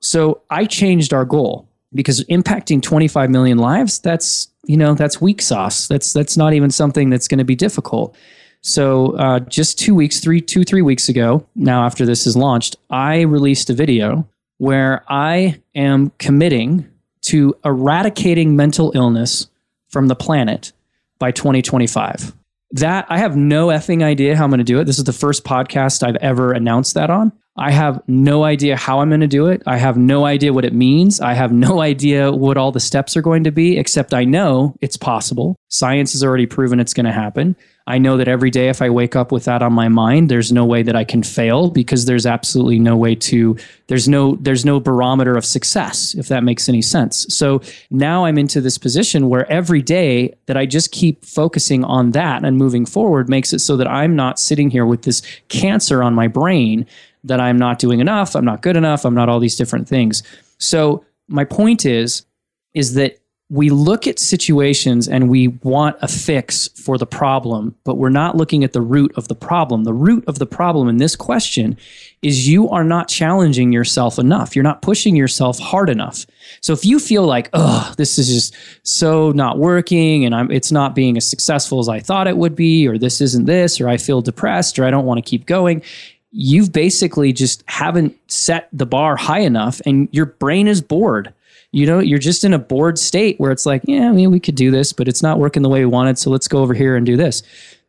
So 0.00 0.42
I 0.50 0.66
changed 0.66 1.12
our 1.14 1.24
goal 1.24 1.68
because 1.94 2.24
impacting 2.24 2.82
25 2.82 3.30
million 3.30 3.58
lives, 3.58 3.98
that's, 3.98 4.48
you 4.64 4.76
know, 4.76 4.94
that's 4.94 5.20
weak 5.20 5.42
sauce. 5.42 5.86
That's, 5.88 6.12
that's 6.12 6.36
not 6.36 6.52
even 6.52 6.70
something 6.70 7.10
that's 7.10 7.28
going 7.28 7.38
to 7.38 7.44
be 7.44 7.56
difficult. 7.56 8.14
So 8.62 9.16
uh, 9.16 9.40
just 9.40 9.78
two 9.78 9.94
weeks, 9.94 10.20
three, 10.20 10.40
two, 10.40 10.64
three 10.64 10.82
weeks 10.82 11.08
ago, 11.08 11.46
now 11.54 11.84
after 11.84 12.04
this 12.04 12.26
is 12.26 12.36
launched, 12.36 12.76
I 12.90 13.22
released 13.22 13.70
a 13.70 13.74
video 13.74 14.28
where 14.58 15.04
I 15.08 15.60
am 15.74 16.10
committing 16.18 16.86
to 17.22 17.54
eradicating 17.64 18.56
mental 18.56 18.92
illness 18.94 19.48
from 19.88 20.08
the 20.08 20.14
planet 20.14 20.72
by 21.18 21.30
2025. 21.30 22.34
That 22.72 23.06
I 23.08 23.18
have 23.18 23.36
no 23.36 23.68
effing 23.68 24.02
idea 24.02 24.36
how 24.36 24.44
I'm 24.44 24.50
going 24.50 24.58
to 24.58 24.64
do 24.64 24.78
it. 24.78 24.84
This 24.84 24.98
is 24.98 25.04
the 25.04 25.12
first 25.12 25.44
podcast 25.44 26.06
I've 26.06 26.16
ever 26.16 26.52
announced 26.52 26.94
that 26.94 27.10
on. 27.10 27.32
I 27.56 27.72
have 27.72 28.00
no 28.06 28.44
idea 28.44 28.76
how 28.76 29.00
I'm 29.00 29.08
going 29.08 29.20
to 29.20 29.26
do 29.26 29.48
it. 29.48 29.62
I 29.66 29.76
have 29.76 29.96
no 29.96 30.24
idea 30.24 30.52
what 30.52 30.64
it 30.64 30.72
means. 30.72 31.20
I 31.20 31.34
have 31.34 31.52
no 31.52 31.80
idea 31.80 32.30
what 32.30 32.56
all 32.56 32.70
the 32.72 32.80
steps 32.80 33.16
are 33.16 33.22
going 33.22 33.44
to 33.44 33.50
be, 33.50 33.76
except 33.76 34.14
I 34.14 34.24
know 34.24 34.76
it's 34.80 34.96
possible. 34.96 35.56
Science 35.68 36.12
has 36.12 36.22
already 36.22 36.46
proven 36.46 36.80
it's 36.80 36.94
going 36.94 37.06
to 37.06 37.12
happen. 37.12 37.56
I 37.90 37.98
know 37.98 38.16
that 38.16 38.28
every 38.28 38.50
day, 38.50 38.68
if 38.68 38.80
I 38.80 38.88
wake 38.88 39.16
up 39.16 39.32
with 39.32 39.44
that 39.44 39.62
on 39.62 39.72
my 39.72 39.88
mind, 39.88 40.28
there's 40.28 40.52
no 40.52 40.64
way 40.64 40.82
that 40.82 40.96
I 40.96 41.04
can 41.04 41.22
fail 41.22 41.70
because 41.70 42.04
there's 42.04 42.24
absolutely 42.24 42.78
no 42.78 42.96
way 42.96 43.14
to. 43.16 43.56
There's 43.88 44.08
no 44.08 44.36
there's 44.36 44.64
no 44.64 44.78
barometer 44.78 45.36
of 45.36 45.44
success 45.44 46.14
if 46.14 46.28
that 46.28 46.44
makes 46.44 46.68
any 46.68 46.82
sense. 46.82 47.26
So 47.28 47.60
now 47.90 48.24
I'm 48.24 48.38
into 48.38 48.60
this 48.60 48.78
position 48.78 49.28
where 49.28 49.50
every 49.50 49.82
day 49.82 50.34
that 50.46 50.56
I 50.56 50.66
just 50.66 50.92
keep 50.92 51.24
focusing 51.24 51.84
on 51.84 52.12
that 52.12 52.44
and 52.44 52.56
moving 52.56 52.86
forward 52.86 53.28
makes 53.28 53.52
it 53.52 53.58
so 53.58 53.76
that 53.76 53.88
I'm 53.88 54.14
not 54.16 54.38
sitting 54.38 54.70
here 54.70 54.86
with 54.86 55.02
this 55.02 55.22
cancer 55.48 56.02
on 56.02 56.14
my 56.14 56.28
brain 56.28 56.86
that 57.24 57.40
I'm 57.40 57.58
not 57.58 57.78
doing 57.78 58.00
enough, 58.00 58.34
I'm 58.34 58.44
not 58.44 58.62
good 58.62 58.76
enough, 58.76 59.04
I'm 59.04 59.14
not 59.14 59.28
all 59.28 59.40
these 59.40 59.56
different 59.56 59.88
things. 59.88 60.22
So 60.58 61.04
my 61.28 61.44
point 61.44 61.84
is 61.84 62.24
is 62.72 62.94
that 62.94 63.19
we 63.50 63.68
look 63.68 64.06
at 64.06 64.20
situations 64.20 65.08
and 65.08 65.28
we 65.28 65.48
want 65.48 65.96
a 66.02 66.08
fix 66.08 66.68
for 66.68 66.96
the 66.96 67.06
problem, 67.06 67.74
but 67.82 67.96
we're 67.96 68.08
not 68.08 68.36
looking 68.36 68.62
at 68.62 68.72
the 68.72 68.80
root 68.80 69.12
of 69.16 69.26
the 69.26 69.34
problem. 69.34 69.82
The 69.82 69.92
root 69.92 70.22
of 70.28 70.38
the 70.38 70.46
problem 70.46 70.88
in 70.88 70.98
this 70.98 71.16
question 71.16 71.76
is 72.22 72.48
you 72.48 72.68
are 72.70 72.84
not 72.84 73.08
challenging 73.08 73.72
yourself 73.72 74.20
enough. 74.20 74.54
You're 74.54 74.62
not 74.62 74.82
pushing 74.82 75.16
yourself 75.16 75.58
hard 75.58 75.90
enough. 75.90 76.26
So 76.60 76.72
if 76.72 76.84
you 76.84 77.00
feel 77.00 77.24
like, 77.24 77.50
oh, 77.52 77.92
this 77.96 78.18
is 78.18 78.28
just 78.28 78.56
so 78.84 79.32
not 79.32 79.58
working 79.58 80.24
and 80.24 80.32
I'm, 80.32 80.48
it's 80.52 80.70
not 80.70 80.94
being 80.94 81.16
as 81.16 81.28
successful 81.28 81.80
as 81.80 81.88
I 81.88 81.98
thought 81.98 82.28
it 82.28 82.36
would 82.36 82.54
be, 82.54 82.86
or 82.86 82.98
this 82.98 83.20
isn't 83.20 83.46
this, 83.46 83.80
or 83.80 83.88
I 83.88 83.96
feel 83.96 84.22
depressed, 84.22 84.78
or 84.78 84.84
I 84.84 84.92
don't 84.92 85.06
want 85.06 85.18
to 85.18 85.28
keep 85.28 85.46
going, 85.46 85.82
you've 86.30 86.72
basically 86.72 87.32
just 87.32 87.64
haven't 87.66 88.16
set 88.30 88.68
the 88.72 88.86
bar 88.86 89.16
high 89.16 89.40
enough 89.40 89.80
and 89.84 90.08
your 90.12 90.26
brain 90.26 90.68
is 90.68 90.80
bored 90.80 91.34
you 91.72 91.86
know 91.86 91.98
you're 91.98 92.18
just 92.18 92.44
in 92.44 92.52
a 92.52 92.58
bored 92.58 92.98
state 92.98 93.38
where 93.38 93.50
it's 93.50 93.66
like 93.66 93.82
yeah 93.84 94.08
I 94.08 94.12
mean, 94.12 94.30
we 94.30 94.40
could 94.40 94.54
do 94.54 94.70
this 94.70 94.92
but 94.92 95.08
it's 95.08 95.22
not 95.22 95.38
working 95.38 95.62
the 95.62 95.68
way 95.68 95.80
we 95.80 95.86
wanted 95.86 96.18
so 96.18 96.30
let's 96.30 96.48
go 96.48 96.58
over 96.58 96.74
here 96.74 96.96
and 96.96 97.06
do 97.06 97.16
this. 97.16 97.42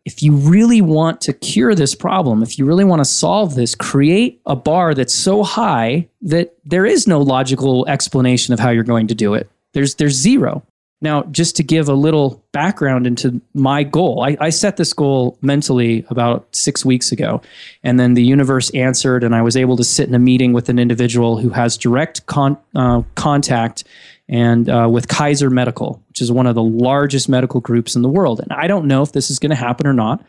If 0.03 0.23
you 0.23 0.35
really 0.35 0.81
want 0.81 1.21
to 1.21 1.33
cure 1.33 1.75
this 1.75 1.93
problem 1.93 2.41
if 2.41 2.57
you 2.57 2.65
really 2.65 2.83
want 2.83 2.99
to 3.01 3.05
solve 3.05 3.55
this 3.55 3.75
create 3.75 4.41
a 4.45 4.55
bar 4.55 4.93
that's 4.93 5.13
so 5.13 5.43
high 5.43 6.07
that 6.21 6.55
there 6.65 6.85
is 6.85 7.07
no 7.07 7.21
logical 7.21 7.87
explanation 7.87 8.53
of 8.53 8.59
how 8.59 8.69
you're 8.69 8.83
going 8.83 9.07
to 9.07 9.15
do 9.15 9.33
it. 9.33 9.49
There's 9.73 9.95
there's 9.95 10.15
zero 10.15 10.63
now, 11.01 11.23
just 11.23 11.55
to 11.55 11.63
give 11.63 11.89
a 11.89 11.93
little 11.93 12.43
background 12.51 13.07
into 13.07 13.41
my 13.55 13.81
goal, 13.83 14.23
I, 14.23 14.37
I, 14.39 14.49
set 14.51 14.77
this 14.77 14.93
goal 14.93 15.35
mentally 15.41 16.05
about 16.09 16.47
six 16.55 16.85
weeks 16.85 17.11
ago. 17.11 17.41
And 17.83 17.99
then 17.99 18.13
the 18.13 18.23
universe 18.23 18.69
answered, 18.75 19.23
and 19.23 19.33
I 19.33 19.41
was 19.41 19.57
able 19.57 19.77
to 19.77 19.83
sit 19.83 20.07
in 20.07 20.13
a 20.13 20.19
meeting 20.19 20.53
with 20.53 20.69
an 20.69 20.77
individual 20.77 21.37
who 21.37 21.49
has 21.49 21.75
direct 21.75 22.27
con, 22.27 22.55
uh, 22.75 23.01
contact 23.15 23.83
and 24.29 24.69
uh, 24.69 24.87
with 24.91 25.07
Kaiser 25.07 25.49
Medical, 25.49 26.03
which 26.09 26.21
is 26.21 26.31
one 26.31 26.45
of 26.45 26.53
the 26.53 26.63
largest 26.63 27.27
medical 27.27 27.61
groups 27.61 27.95
in 27.95 28.03
the 28.03 28.09
world. 28.09 28.39
And 28.39 28.53
I 28.53 28.67
don't 28.67 28.85
know 28.85 29.01
if 29.01 29.11
this 29.11 29.31
is 29.31 29.39
going 29.39 29.49
to 29.49 29.55
happen 29.55 29.87
or 29.87 29.93
not. 29.93 30.23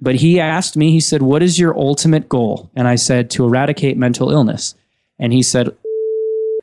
But 0.00 0.14
he 0.16 0.40
asked 0.40 0.76
me, 0.76 0.90
he 0.90 1.00
said, 1.00 1.22
What 1.22 1.42
is 1.42 1.58
your 1.58 1.76
ultimate 1.78 2.28
goal? 2.28 2.70
And 2.76 2.86
I 2.86 2.96
said, 2.96 3.30
To 3.30 3.44
eradicate 3.44 3.96
mental 3.96 4.30
illness. 4.30 4.74
And 5.18 5.32
he 5.32 5.42
said, 5.42 5.74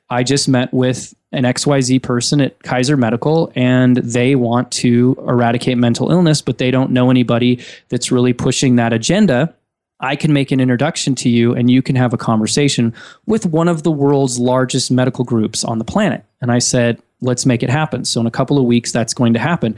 I 0.09 0.21
just 0.21 0.47
met 0.47 0.71
with 0.71 1.15
an 1.33 1.43
XYZ 1.43 2.01
person 2.01 2.39
at 2.39 2.61
Kaiser 2.63 2.95
Medical 2.95 3.51
and 3.55 3.97
they 3.97 4.35
want 4.35 4.71
to 4.71 5.15
eradicate 5.27 5.77
mental 5.77 6.11
illness, 6.11 6.41
but 6.41 6.57
they 6.57 6.71
don't 6.71 6.91
know 6.91 7.09
anybody 7.09 7.59
that's 7.89 8.11
really 8.11 8.33
pushing 8.33 8.75
that 8.77 8.93
agenda. 8.93 9.53
I 9.99 10.15
can 10.15 10.33
make 10.33 10.51
an 10.51 10.59
introduction 10.59 11.15
to 11.15 11.29
you 11.29 11.53
and 11.53 11.69
you 11.71 11.81
can 11.81 11.95
have 11.95 12.13
a 12.13 12.17
conversation 12.17 12.93
with 13.25 13.45
one 13.45 13.67
of 13.67 13.83
the 13.83 13.91
world's 13.91 14.39
largest 14.39 14.91
medical 14.91 15.25
groups 15.25 15.63
on 15.63 15.79
the 15.79 15.85
planet. 15.85 16.23
And 16.41 16.51
I 16.51 16.59
said, 16.59 17.01
let's 17.21 17.45
make 17.45 17.63
it 17.63 17.69
happen. 17.69 18.05
So, 18.05 18.21
in 18.21 18.27
a 18.27 18.31
couple 18.31 18.57
of 18.57 18.65
weeks, 18.65 18.91
that's 18.91 19.13
going 19.13 19.33
to 19.33 19.39
happen. 19.39 19.77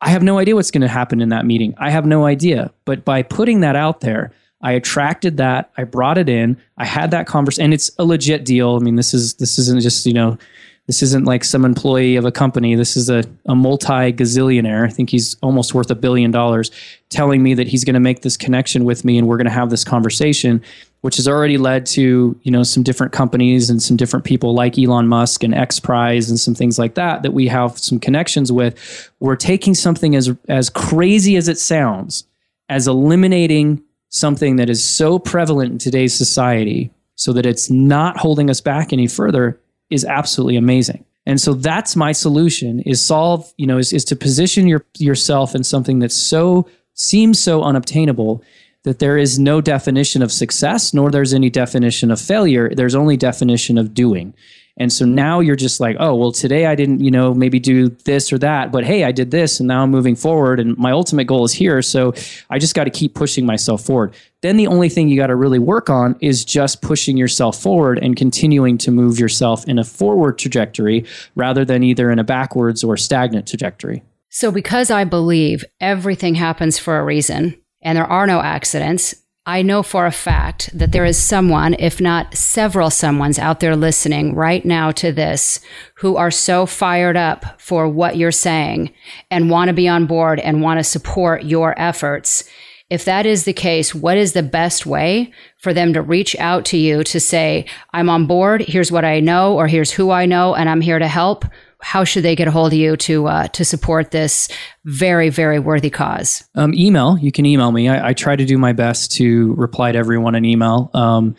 I 0.00 0.10
have 0.10 0.22
no 0.22 0.38
idea 0.38 0.54
what's 0.54 0.70
going 0.70 0.82
to 0.82 0.88
happen 0.88 1.20
in 1.20 1.28
that 1.30 1.44
meeting. 1.44 1.74
I 1.78 1.90
have 1.90 2.06
no 2.06 2.24
idea. 2.24 2.72
But 2.84 3.04
by 3.04 3.22
putting 3.22 3.60
that 3.60 3.76
out 3.76 4.00
there, 4.00 4.32
I 4.60 4.72
attracted 4.72 5.36
that. 5.36 5.70
I 5.76 5.84
brought 5.84 6.18
it 6.18 6.28
in. 6.28 6.56
I 6.78 6.84
had 6.84 7.10
that 7.12 7.26
conversation, 7.26 7.66
and 7.66 7.74
it's 7.74 7.90
a 7.98 8.04
legit 8.04 8.44
deal. 8.44 8.76
I 8.76 8.78
mean, 8.78 8.96
this 8.96 9.14
is 9.14 9.34
this 9.34 9.58
isn't 9.58 9.80
just 9.82 10.06
you 10.06 10.12
know, 10.12 10.38
this 10.88 11.02
isn't 11.02 11.26
like 11.26 11.44
some 11.44 11.66
employee 11.66 12.16
of 12.16 12.24
a 12.24 12.32
company. 12.32 12.74
This 12.74 12.96
is 12.96 13.10
a, 13.10 13.22
a 13.44 13.54
multi 13.54 14.10
gazillionaire. 14.10 14.86
I 14.86 14.90
think 14.90 15.10
he's 15.10 15.36
almost 15.42 15.74
worth 15.74 15.90
a 15.90 15.94
billion 15.94 16.30
dollars, 16.30 16.70
telling 17.10 17.42
me 17.42 17.52
that 17.54 17.68
he's 17.68 17.84
going 17.84 17.94
to 17.94 18.00
make 18.00 18.22
this 18.22 18.38
connection 18.38 18.84
with 18.84 19.04
me, 19.04 19.18
and 19.18 19.28
we're 19.28 19.36
going 19.36 19.44
to 19.44 19.50
have 19.50 19.68
this 19.68 19.84
conversation, 19.84 20.62
which 21.02 21.16
has 21.16 21.28
already 21.28 21.58
led 21.58 21.84
to 21.86 22.40
you 22.42 22.50
know 22.50 22.62
some 22.62 22.82
different 22.82 23.12
companies 23.12 23.68
and 23.68 23.82
some 23.82 23.98
different 23.98 24.24
people 24.24 24.54
like 24.54 24.78
Elon 24.78 25.06
Musk 25.06 25.44
and 25.44 25.54
X 25.54 25.78
Prize 25.78 26.30
and 26.30 26.40
some 26.40 26.54
things 26.54 26.78
like 26.78 26.94
that 26.94 27.22
that 27.22 27.34
we 27.34 27.48
have 27.48 27.78
some 27.78 28.00
connections 28.00 28.50
with. 28.50 29.12
We're 29.20 29.36
taking 29.36 29.74
something 29.74 30.16
as 30.16 30.34
as 30.48 30.70
crazy 30.70 31.36
as 31.36 31.48
it 31.48 31.58
sounds, 31.58 32.24
as 32.70 32.88
eliminating 32.88 33.82
something 34.08 34.56
that 34.56 34.70
is 34.70 34.82
so 34.82 35.18
prevalent 35.18 35.70
in 35.70 35.78
today's 35.78 36.14
society 36.14 36.90
so 37.14 37.34
that 37.34 37.44
it's 37.44 37.68
not 37.68 38.16
holding 38.16 38.48
us 38.48 38.62
back 38.62 38.90
any 38.90 39.06
further 39.06 39.60
is 39.90 40.04
absolutely 40.04 40.56
amazing. 40.56 41.04
And 41.26 41.40
so 41.40 41.52
that's 41.52 41.94
my 41.94 42.12
solution 42.12 42.80
is 42.80 43.04
solve, 43.04 43.52
you 43.58 43.66
know, 43.66 43.76
is, 43.78 43.92
is 43.92 44.04
to 44.06 44.16
position 44.16 44.66
your 44.66 44.84
yourself 44.96 45.54
in 45.54 45.62
something 45.62 45.98
that 45.98 46.10
so 46.12 46.66
seems 46.94 47.38
so 47.38 47.62
unobtainable 47.62 48.42
that 48.84 48.98
there 48.98 49.18
is 49.18 49.38
no 49.38 49.60
definition 49.60 50.22
of 50.22 50.32
success 50.32 50.94
nor 50.94 51.10
there's 51.10 51.34
any 51.34 51.50
definition 51.50 52.10
of 52.10 52.20
failure. 52.20 52.74
There's 52.74 52.94
only 52.94 53.16
definition 53.16 53.76
of 53.76 53.92
doing. 53.92 54.32
And 54.78 54.92
so 54.92 55.04
now 55.04 55.40
you're 55.40 55.56
just 55.56 55.80
like, 55.80 55.96
oh, 55.98 56.14
well, 56.14 56.32
today 56.32 56.66
I 56.66 56.74
didn't, 56.74 57.00
you 57.00 57.10
know, 57.10 57.34
maybe 57.34 57.58
do 57.58 57.88
this 57.88 58.32
or 58.32 58.38
that, 58.38 58.70
but 58.70 58.84
hey, 58.84 59.04
I 59.04 59.12
did 59.12 59.32
this 59.32 59.60
and 59.60 59.66
now 59.66 59.82
I'm 59.82 59.90
moving 59.90 60.14
forward 60.14 60.60
and 60.60 60.78
my 60.78 60.92
ultimate 60.92 61.24
goal 61.24 61.44
is 61.44 61.52
here. 61.52 61.82
So 61.82 62.14
I 62.48 62.58
just 62.58 62.74
got 62.74 62.84
to 62.84 62.90
keep 62.90 63.14
pushing 63.14 63.44
myself 63.44 63.82
forward. 63.84 64.14
Then 64.40 64.56
the 64.56 64.68
only 64.68 64.88
thing 64.88 65.08
you 65.08 65.16
got 65.16 65.26
to 65.26 65.36
really 65.36 65.58
work 65.58 65.90
on 65.90 66.16
is 66.20 66.44
just 66.44 66.80
pushing 66.80 67.16
yourself 67.16 67.60
forward 67.60 67.98
and 67.98 68.16
continuing 68.16 68.78
to 68.78 68.92
move 68.92 69.18
yourself 69.18 69.66
in 69.66 69.78
a 69.78 69.84
forward 69.84 70.38
trajectory 70.38 71.04
rather 71.34 71.64
than 71.64 71.82
either 71.82 72.10
in 72.10 72.20
a 72.20 72.24
backwards 72.24 72.84
or 72.84 72.96
stagnant 72.96 73.48
trajectory. 73.48 74.02
So, 74.30 74.52
because 74.52 74.90
I 74.90 75.04
believe 75.04 75.64
everything 75.80 76.36
happens 76.36 76.78
for 76.78 76.98
a 76.98 77.04
reason 77.04 77.60
and 77.82 77.96
there 77.96 78.06
are 78.06 78.26
no 78.26 78.40
accidents, 78.40 79.14
I 79.48 79.62
know 79.62 79.82
for 79.82 80.04
a 80.04 80.12
fact 80.12 80.68
that 80.78 80.92
there 80.92 81.06
is 81.06 81.16
someone, 81.16 81.72
if 81.78 82.02
not 82.02 82.36
several 82.36 82.90
someone's 82.90 83.38
out 83.38 83.60
there 83.60 83.76
listening 83.76 84.34
right 84.34 84.62
now 84.62 84.90
to 84.90 85.10
this 85.10 85.60
who 85.94 86.16
are 86.16 86.30
so 86.30 86.66
fired 86.66 87.16
up 87.16 87.58
for 87.58 87.88
what 87.88 88.18
you're 88.18 88.30
saying 88.30 88.92
and 89.30 89.48
want 89.48 89.68
to 89.68 89.72
be 89.72 89.88
on 89.88 90.04
board 90.04 90.38
and 90.38 90.60
want 90.60 90.80
to 90.80 90.84
support 90.84 91.44
your 91.44 91.74
efforts. 91.80 92.46
If 92.90 93.06
that 93.06 93.24
is 93.24 93.46
the 93.46 93.54
case, 93.54 93.94
what 93.94 94.18
is 94.18 94.34
the 94.34 94.42
best 94.42 94.84
way 94.84 95.32
for 95.56 95.72
them 95.72 95.94
to 95.94 96.02
reach 96.02 96.36
out 96.36 96.66
to 96.66 96.76
you 96.76 97.02
to 97.04 97.18
say, 97.18 97.64
I'm 97.94 98.10
on 98.10 98.26
board. 98.26 98.60
Here's 98.60 98.92
what 98.92 99.06
I 99.06 99.20
know, 99.20 99.54
or 99.54 99.66
here's 99.66 99.92
who 99.92 100.10
I 100.10 100.26
know, 100.26 100.56
and 100.56 100.68
I'm 100.68 100.82
here 100.82 100.98
to 100.98 101.08
help 101.08 101.46
how 101.80 102.04
should 102.04 102.24
they 102.24 102.34
get 102.34 102.48
a 102.48 102.50
hold 102.50 102.72
of 102.72 102.78
you 102.78 102.96
to 102.96 103.26
uh, 103.26 103.48
to 103.48 103.64
support 103.64 104.10
this 104.10 104.48
very 104.84 105.28
very 105.28 105.58
worthy 105.58 105.90
cause? 105.90 106.48
Um, 106.54 106.74
email. 106.74 107.18
You 107.18 107.32
can 107.32 107.46
email 107.46 107.72
me. 107.72 107.88
I, 107.88 108.08
I, 108.08 108.12
try 108.14 108.36
to 108.36 108.44
do 108.44 108.58
my 108.58 108.72
best 108.72 109.12
to 109.12 109.54
reply 109.54 109.92
to 109.92 109.98
everyone 109.98 110.34
in 110.34 110.44
email. 110.44 110.90
Um, 110.94 111.36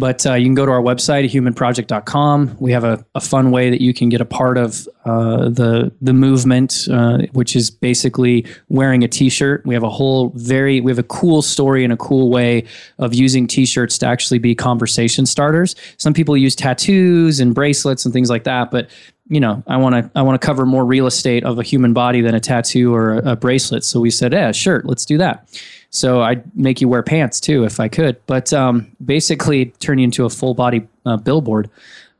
But 0.00 0.24
uh, 0.24 0.32
you 0.32 0.46
can 0.46 0.54
go 0.54 0.64
to 0.64 0.72
our 0.72 0.80
website, 0.80 1.28
humanproject.com. 1.28 2.56
We 2.58 2.72
have 2.72 2.84
a, 2.84 3.04
a, 3.14 3.20
fun 3.20 3.50
way 3.50 3.68
that 3.68 3.82
you 3.82 3.92
can 3.92 4.08
get 4.08 4.22
a 4.22 4.24
part 4.24 4.56
of 4.56 4.88
uh, 5.04 5.50
the 5.50 5.92
the 6.00 6.14
movement, 6.14 6.88
uh, 6.90 7.18
which 7.34 7.54
is 7.54 7.70
basically 7.70 8.46
wearing 8.70 9.04
a 9.04 9.08
T-shirt. 9.08 9.66
We 9.66 9.74
have 9.74 9.82
a 9.82 9.90
whole 9.90 10.30
very 10.36 10.80
we 10.80 10.90
have 10.90 10.98
a 10.98 11.02
cool 11.02 11.42
story 11.42 11.84
and 11.84 11.92
a 11.92 11.98
cool 11.98 12.30
way 12.30 12.64
of 12.98 13.12
using 13.12 13.46
T-shirts 13.46 13.98
to 13.98 14.06
actually 14.06 14.38
be 14.38 14.54
conversation 14.54 15.26
starters. 15.26 15.76
Some 15.98 16.14
people 16.14 16.34
use 16.34 16.56
tattoos 16.56 17.38
and 17.38 17.54
bracelets 17.54 18.06
and 18.06 18.14
things 18.14 18.30
like 18.30 18.44
that, 18.44 18.70
but 18.70 18.88
you 19.30 19.40
know, 19.40 19.62
I 19.68 19.76
want 19.76 19.94
to 19.94 20.10
I 20.18 20.22
want 20.22 20.40
to 20.40 20.44
cover 20.44 20.66
more 20.66 20.84
real 20.84 21.06
estate 21.06 21.44
of 21.44 21.58
a 21.58 21.62
human 21.62 21.92
body 21.92 22.20
than 22.20 22.34
a 22.34 22.40
tattoo 22.40 22.94
or 22.94 23.14
a, 23.14 23.32
a 23.32 23.36
bracelet. 23.36 23.84
So 23.84 24.00
we 24.00 24.10
said, 24.10 24.32
yeah, 24.32 24.52
sure, 24.52 24.82
let's 24.84 25.06
do 25.06 25.16
that. 25.18 25.48
So 25.90 26.20
I'd 26.20 26.44
make 26.56 26.80
you 26.80 26.88
wear 26.88 27.02
pants 27.02 27.40
too 27.40 27.64
if 27.64 27.80
I 27.80 27.88
could, 27.88 28.20
but 28.26 28.52
um, 28.52 28.90
basically 29.04 29.66
turn 29.80 29.98
you 29.98 30.04
into 30.04 30.24
a 30.24 30.30
full 30.30 30.54
body 30.54 30.86
uh, 31.06 31.16
billboard. 31.16 31.70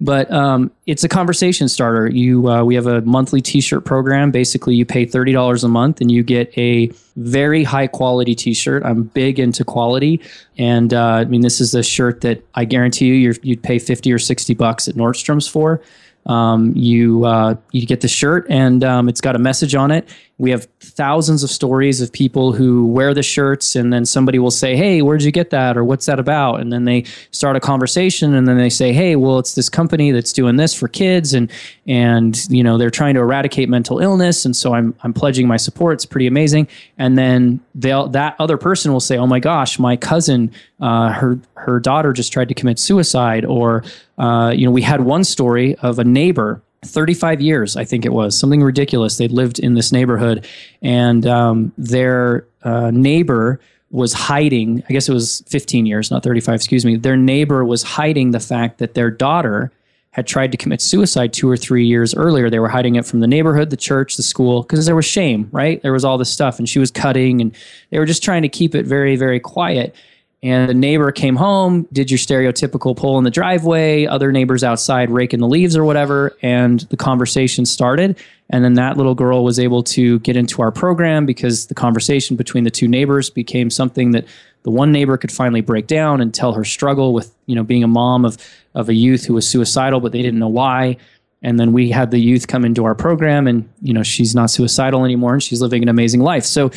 But 0.03 0.31
um, 0.33 0.71
it's 0.87 1.05
a 1.05 1.09
conversation 1.09 1.69
starter. 1.69 2.09
You 2.11 2.49
uh, 2.49 2.65
we 2.65 2.75
have 2.75 2.87
a 2.87 3.03
monthly 3.03 3.43
T-shirt 3.43 3.85
program. 3.85 4.31
Basically, 4.31 4.75
you 4.75 4.87
pay 4.87 5.05
thirty 5.05 5.33
dollars 5.33 5.63
a 5.63 5.69
month 5.69 6.01
and 6.01 6.11
you 6.11 6.23
get 6.23 6.57
a 6.57 6.91
very 7.17 7.65
high 7.65 7.87
quality 7.87 8.35
T-shirt. 8.35 8.83
I'm 8.83 9.03
big 9.03 9.39
into 9.39 9.63
quality, 9.63 10.23
and 10.57 10.95
uh, 10.95 11.05
I 11.05 11.25
mean 11.27 11.43
this 11.43 11.61
is 11.61 11.75
a 11.75 11.83
shirt 11.83 12.23
that 12.23 12.43
I 12.55 12.65
guarantee 12.65 13.09
you 13.09 13.35
you'd 13.43 13.63
pay 13.63 13.79
fifty 13.79 14.11
or 14.11 14.19
sixty 14.19 14.55
bucks 14.55 14.89
at 14.89 14.95
Nordstrom's 14.95 15.47
for. 15.47 15.83
Um, 16.27 16.73
you 16.77 17.25
uh, 17.25 17.57
you 17.73 17.87
get 17.87 18.03
the 18.03 18.09
shirt 18.09 18.47
and 18.51 18.85
um, 18.85 19.09
it's 19.09 19.21
got 19.21 19.37
a 19.37 19.39
message 19.39 19.75
on 19.75 19.91
it. 19.91 20.09
We 20.41 20.51
have 20.53 20.67
thousands 20.81 21.43
of 21.43 21.51
stories 21.51 22.01
of 22.01 22.11
people 22.11 22.53
who 22.53 22.87
wear 22.87 23.13
the 23.13 23.23
shirts, 23.23 23.77
and 23.77 23.93
then 23.93 24.07
somebody 24.07 24.39
will 24.39 24.51
say, 24.51 24.75
"Hey, 24.75 25.03
where'd 25.03 25.23
you 25.23 25.31
get 25.31 25.51
that?" 25.51 25.77
or 25.77 25.85
"What's 25.85 26.07
that 26.07 26.19
about?" 26.19 26.61
And 26.61 26.73
then 26.73 26.87
they 26.87 27.05
start 27.31 27.57
a 27.57 27.61
conversation, 27.61 28.35
and 28.35 28.49
then 28.49 28.57
they 28.57 28.71
say, 28.71 28.95
"Hey, 28.95 29.17
well, 29.17 29.39
it's 29.39 29.55
this 29.55 29.69
company 29.69 30.13
that's 30.13 30.33
doing 30.33 30.57
this 30.57 30.73
for 30.73 30.89
kids, 30.89 31.35
and 31.35 31.51
and 31.87 32.39
you 32.49 32.63
know 32.63 32.79
they're 32.79 32.89
trying 32.89 33.15
to 33.17 33.21
eradicate 33.21 33.69
mental 33.69 33.99
illness, 33.99 34.47
and 34.47 34.57
so 34.57 34.73
I'm 34.73 34.95
I'm 35.03 35.13
pledging 35.13 35.47
my 35.47 35.59
support. 35.59 35.93
It's 35.95 36.07
pretty 36.07 36.27
amazing." 36.27 36.69
And 36.97 37.19
then 37.19 37.61
they'll 37.75 38.09
that 38.09 38.35
other 38.39 38.57
person 38.57 38.95
will 38.95 39.01
say, 39.01 39.19
"Oh 39.19 39.27
my 39.27 39.41
gosh, 39.41 39.79
my 39.79 39.95
cousin, 39.95 40.51
uh, 40.81 41.13
her 41.13 41.39
her 41.55 41.79
daughter 41.81 42.15
just 42.15 42.33
tried 42.33 42.49
to 42.49 42.55
commit 42.55 42.79
suicide," 42.79 43.45
or 43.45 43.85
uh, 44.17 44.55
you 44.57 44.65
know, 44.65 44.73
we 44.73 44.83
had 44.83 45.03
one 45.03 45.25
story 45.25 45.75
of 45.77 45.99
a 45.99 46.05
neighbor 46.05 46.63
35 46.85 47.41
years, 47.41 47.77
I 47.77 47.85
think 47.85 48.05
it 48.05 48.13
was, 48.13 48.39
something 48.39 48.63
ridiculous. 48.63 49.19
They 49.19 49.29
lived 49.29 49.59
in 49.59 49.75
this 49.75 49.93
neighborhood, 49.93 50.47
and 50.83 51.27
um, 51.27 51.73
their 51.77 52.47
uh, 52.63 52.91
neighbor 52.91 53.61
was 53.91 54.13
hiding, 54.13 54.83
I 54.89 54.93
guess 54.93 55.09
it 55.09 55.13
was 55.13 55.43
15 55.49 55.85
years, 55.85 56.11
not 56.11 56.23
35, 56.23 56.55
excuse 56.55 56.85
me. 56.85 56.97
Their 56.97 57.17
neighbor 57.17 57.65
was 57.65 57.83
hiding 57.83 58.31
the 58.31 58.41
fact 58.41 58.79
that 58.79 58.95
their 58.95 59.11
daughter 59.11 59.73
had 60.13 60.27
tried 60.27 60.51
to 60.53 60.59
commit 60.59 60.81
suicide 60.81 61.33
two 61.33 61.49
or 61.49 61.57
three 61.57 61.87
years 61.87 62.15
earlier. 62.15 62.51
They 62.51 62.59
were 62.59 62.69
hiding 62.69 62.97
it 62.97 63.07
from 63.07 63.21
the 63.21 63.27
neighborhood, 63.27 63.71
the 63.71 63.77
church, 63.77 64.17
the 64.17 64.23
school, 64.23 64.63
because 64.63 64.87
there 64.87 64.97
was 64.97 65.05
shame, 65.05 65.49
right? 65.53 65.83
There 65.83 65.93
was 65.93 66.05
all 66.05 66.19
this 66.19 66.31
stuff, 66.31 66.59
and 66.59 66.69
she 66.69 66.79
was 66.79 66.91
cutting, 66.91 67.41
and 67.41 67.55
they 67.91 67.99
were 67.99 68.07
just 68.07 68.23
trying 68.23 68.43
to 68.43 68.49
keep 68.49 68.75
it 68.75 68.87
very, 68.87 69.17
very 69.17 69.39
quiet 69.39 69.95
and 70.43 70.71
the 70.71 70.75
neighbor 70.75 71.13
came 71.13 71.37
home, 71.37 71.87
did 71.93 72.11
your 72.11 72.17
stereotypical 72.17 72.97
pull 72.97 73.19
in 73.19 73.25
the 73.25 73.31
driveway, 73.31 74.07
other 74.07 74.33
neighbors 74.33 74.65
outside 74.65 75.11
raking 75.11 75.41
the 75.41 75.47
leaves 75.47 75.77
or 75.77 75.85
whatever, 75.85 76.35
and 76.41 76.81
the 76.91 76.97
conversation 76.97 77.67
started. 77.67 78.19
And 78.49 78.65
then 78.65 78.75
that 78.75 78.97
little 78.97 79.15
girl 79.15 79.45
was 79.45 79.59
able 79.59 79.83
to 79.85 80.19
get 80.21 80.37
into 80.37 80.63
our 80.63 80.73
program 80.73 81.27
because 81.27 81.67
the 81.67 81.75
conversation 81.75 82.37
between 82.37 82.65
the 82.65 82.71
two 82.71 82.89
neighbors 82.89 83.29
became 83.29 83.69
something 83.69 84.13
that 84.13 84.27
the 84.63 84.71
one 84.71 84.93
neighbor 84.93 85.17
could 85.19 85.31
finally 85.31 85.61
break 85.61 85.87
down 85.87 86.21
and 86.21 86.33
tell 86.33 86.53
her 86.55 86.65
struggle 86.65 87.13
with, 87.13 87.35
you 87.47 87.55
know, 87.55 87.63
being 87.63 87.85
a 87.85 87.89
mom 87.89 88.25
of 88.25 88.39
of 88.75 88.89
a 88.89 88.95
youth 88.95 89.25
who 89.25 89.35
was 89.35 89.49
suicidal, 89.49 90.01
but 90.01 90.13
they 90.13 90.23
didn't 90.23 90.39
know 90.39 90.49
why. 90.49 90.97
And 91.43 91.59
then 91.59 91.73
we 91.73 91.91
had 91.91 92.11
the 92.11 92.19
youth 92.19 92.47
come 92.47 92.65
into 92.65 92.85
our 92.85 92.95
program 92.95 93.47
and, 93.47 93.69
you 93.83 93.93
know, 93.93 94.03
she's 94.03 94.35
not 94.35 94.51
suicidal 94.51 95.05
anymore 95.05 95.35
and 95.35 95.43
she's 95.43 95.61
living 95.61 95.83
an 95.83 95.89
amazing 95.89 96.21
life. 96.21 96.45
So 96.45 96.71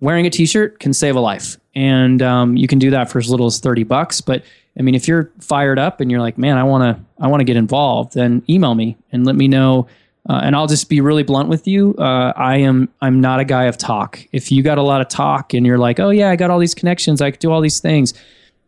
wearing 0.00 0.26
a 0.26 0.30
t-shirt 0.30 0.80
can 0.80 0.92
save 0.92 1.16
a 1.16 1.20
life 1.20 1.59
and 1.74 2.22
um, 2.22 2.56
you 2.56 2.66
can 2.66 2.78
do 2.78 2.90
that 2.90 3.10
for 3.10 3.18
as 3.18 3.30
little 3.30 3.46
as 3.46 3.60
30 3.60 3.84
bucks 3.84 4.20
but 4.20 4.42
i 4.78 4.82
mean 4.82 4.94
if 4.94 5.06
you're 5.06 5.30
fired 5.40 5.78
up 5.78 6.00
and 6.00 6.10
you're 6.10 6.20
like 6.20 6.38
man 6.38 6.58
i 6.58 6.64
want 6.64 6.96
to 6.96 7.04
i 7.22 7.26
want 7.26 7.40
to 7.40 7.44
get 7.44 7.56
involved 7.56 8.14
then 8.14 8.42
email 8.48 8.74
me 8.74 8.96
and 9.12 9.24
let 9.24 9.36
me 9.36 9.48
know 9.48 9.86
uh, 10.28 10.40
and 10.42 10.56
i'll 10.56 10.66
just 10.66 10.88
be 10.88 11.00
really 11.00 11.22
blunt 11.22 11.48
with 11.48 11.66
you 11.66 11.94
uh, 11.98 12.32
i 12.36 12.56
am 12.56 12.88
i'm 13.00 13.20
not 13.20 13.40
a 13.40 13.44
guy 13.44 13.64
of 13.64 13.76
talk 13.76 14.20
if 14.32 14.50
you 14.50 14.62
got 14.62 14.78
a 14.78 14.82
lot 14.82 15.00
of 15.00 15.08
talk 15.08 15.54
and 15.54 15.66
you're 15.66 15.78
like 15.78 16.00
oh 16.00 16.10
yeah 16.10 16.30
i 16.30 16.36
got 16.36 16.50
all 16.50 16.58
these 16.58 16.74
connections 16.74 17.20
i 17.20 17.30
can 17.30 17.38
do 17.40 17.50
all 17.50 17.60
these 17.60 17.80
things 17.80 18.14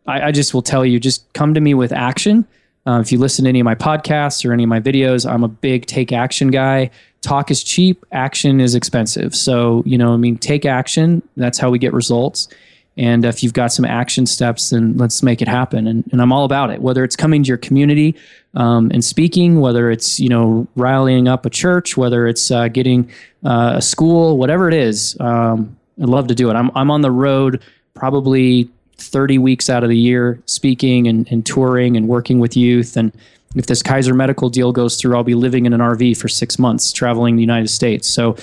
I, 0.05 0.27
I 0.27 0.31
just 0.31 0.53
will 0.53 0.61
tell 0.61 0.85
you 0.85 0.99
just 0.99 1.31
come 1.33 1.53
to 1.53 1.61
me 1.61 1.73
with 1.73 1.91
action 1.91 2.47
uh, 2.85 2.99
if 2.99 3.11
you 3.11 3.17
listen 3.17 3.45
to 3.45 3.49
any 3.49 3.59
of 3.59 3.65
my 3.65 3.75
podcasts 3.75 4.47
or 4.47 4.51
any 4.51 4.63
of 4.63 4.69
my 4.69 4.79
videos, 4.79 5.29
I'm 5.29 5.43
a 5.43 5.47
big 5.47 5.85
take 5.85 6.11
action 6.11 6.51
guy. 6.51 6.89
Talk 7.21 7.49
is 7.49 7.63
cheap, 7.63 8.05
action 8.11 8.59
is 8.59 8.75
expensive. 8.75 9.33
So, 9.33 9.83
you 9.85 9.97
know, 9.97 10.13
I 10.13 10.17
mean, 10.17 10.37
take 10.37 10.65
action. 10.65 11.21
That's 11.37 11.57
how 11.57 11.69
we 11.69 11.79
get 11.79 11.93
results. 11.93 12.49
And 12.95 13.25
if 13.25 13.41
you've 13.41 13.53
got 13.53 13.71
some 13.73 13.85
action 13.85 14.25
steps, 14.25 14.69
then 14.69 14.97
let's 14.97 15.23
make 15.23 15.41
it 15.41 15.47
happen. 15.47 15.87
And, 15.87 16.03
and 16.11 16.21
I'm 16.21 16.31
all 16.31 16.45
about 16.45 16.69
it, 16.69 16.81
whether 16.81 17.03
it's 17.03 17.15
coming 17.15 17.43
to 17.43 17.47
your 17.47 17.57
community 17.57 18.15
um, 18.53 18.91
and 18.93 19.03
speaking, 19.03 19.61
whether 19.61 19.89
it's, 19.89 20.19
you 20.19 20.29
know, 20.29 20.67
rallying 20.75 21.27
up 21.27 21.45
a 21.45 21.49
church, 21.49 21.97
whether 21.97 22.27
it's 22.27 22.51
uh, 22.51 22.67
getting 22.67 23.09
uh, 23.43 23.73
a 23.77 23.81
school, 23.81 24.37
whatever 24.37 24.67
it 24.67 24.75
is. 24.75 25.17
Um, 25.19 25.75
I'd 26.01 26.09
love 26.09 26.27
to 26.27 26.35
do 26.35 26.49
it. 26.49 26.55
I'm, 26.55 26.69
I'm 26.75 26.91
on 26.91 27.01
the 27.01 27.11
road 27.11 27.63
probably 27.95 28.69
30 28.97 29.37
weeks 29.39 29.69
out 29.69 29.83
of 29.83 29.89
the 29.89 29.97
year 29.97 30.41
speaking 30.45 31.07
and, 31.07 31.27
and 31.31 31.45
touring 31.45 31.97
and 31.97 32.07
working 32.07 32.39
with 32.39 32.55
youth. 32.55 32.95
And 32.95 33.11
if 33.55 33.65
this 33.67 33.83
Kaiser 33.83 34.13
Medical 34.13 34.49
deal 34.49 34.71
goes 34.71 34.97
through, 34.97 35.15
I'll 35.15 35.23
be 35.23 35.35
living 35.35 35.65
in 35.65 35.73
an 35.73 35.79
RV 35.79 36.17
for 36.17 36.27
six 36.27 36.57
months, 36.57 36.91
traveling 36.91 37.35
the 37.35 37.41
United 37.41 37.69
States. 37.69 38.07
So, 38.07 38.35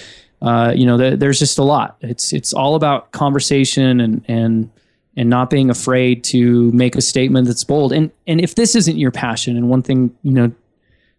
uh, 0.42 0.72
you 0.74 0.86
know, 0.86 0.96
th- 0.96 1.18
there's 1.18 1.38
just 1.38 1.58
a 1.58 1.62
lot. 1.62 1.96
It's 2.00 2.32
it's 2.32 2.52
all 2.52 2.74
about 2.74 3.12
conversation 3.12 4.00
and 4.00 4.24
and 4.26 4.70
and 5.16 5.28
not 5.28 5.50
being 5.50 5.70
afraid 5.70 6.24
to 6.24 6.70
make 6.72 6.96
a 6.96 7.02
statement 7.02 7.46
that's 7.46 7.64
bold. 7.64 7.92
And 7.92 8.10
and 8.26 8.40
if 8.40 8.54
this 8.54 8.74
isn't 8.74 8.98
your 8.98 9.10
passion, 9.10 9.56
and 9.56 9.68
one 9.68 9.82
thing 9.82 10.16
you 10.22 10.32
know 10.32 10.52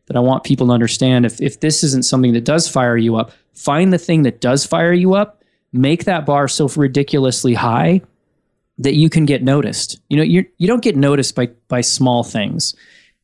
that 0.07 0.17
I 0.17 0.19
want 0.19 0.43
people 0.43 0.67
to 0.67 0.74
understand, 0.74 1.26
if 1.26 1.39
if 1.41 1.59
this 1.59 1.84
isn't 1.84 2.05
something 2.05 2.34
that 2.34 2.45
does 2.45 2.67
fire 2.67 2.97
you 2.97 3.15
up, 3.15 3.32
find 3.53 3.93
the 3.93 3.99
thing 3.99 4.24
that 4.24 4.41
does 4.41 4.65
fire 4.65 4.93
you 4.93 5.13
up, 5.13 5.43
make 5.72 6.05
that 6.05 6.26
bar 6.26 6.47
so 6.47 6.67
ridiculously 6.69 7.53
high 7.53 8.01
that 8.80 8.95
you 8.95 9.09
can 9.09 9.26
get 9.26 9.43
noticed. 9.43 9.99
You 10.09 10.17
know, 10.17 10.24
you 10.24 10.45
you 10.57 10.67
don't 10.67 10.84
get 10.84 10.95
noticed 10.95 11.36
by 11.36 11.47
by 11.67 11.82
small 11.82 12.24
things. 12.24 12.76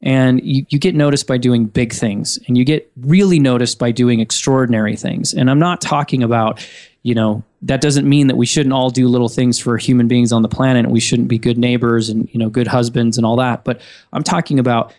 And 0.07 0.41
you, 0.41 0.65
you 0.69 0.79
get 0.79 0.95
noticed 0.95 1.27
by 1.27 1.37
doing 1.37 1.65
big 1.65 1.91
things 1.91 2.39
and 2.47 2.57
you 2.57 2.63
get 2.63 2.89
really 3.01 3.39
noticed 3.39 3.77
by 3.77 3.91
doing 3.91 4.21
extraordinary 4.21 4.95
things. 4.95 5.33
And 5.33 5.51
I'm 5.51 5.59
not 5.59 5.81
talking 5.81 6.23
about, 6.23 6.65
you 7.03 7.13
know, 7.13 7.43
that 7.63 7.81
doesn't 7.81 8.07
mean 8.07 8.27
that 8.27 8.37
we 8.37 8.45
shouldn't 8.45 8.71
all 8.71 8.89
do 8.89 9.09
little 9.09 9.27
things 9.27 9.59
for 9.59 9.77
human 9.77 10.07
beings 10.07 10.31
on 10.31 10.43
the 10.43 10.47
planet 10.47 10.89
we 10.89 11.01
shouldn't 11.01 11.27
be 11.27 11.37
good 11.37 11.57
neighbors 11.57 12.07
and, 12.07 12.29
you 12.31 12.39
know, 12.39 12.49
good 12.49 12.67
husbands 12.67 13.17
and 13.17 13.25
all 13.25 13.35
that. 13.35 13.65
But 13.65 13.81
I'm 14.13 14.23
talking 14.23 14.59
about 14.59 14.93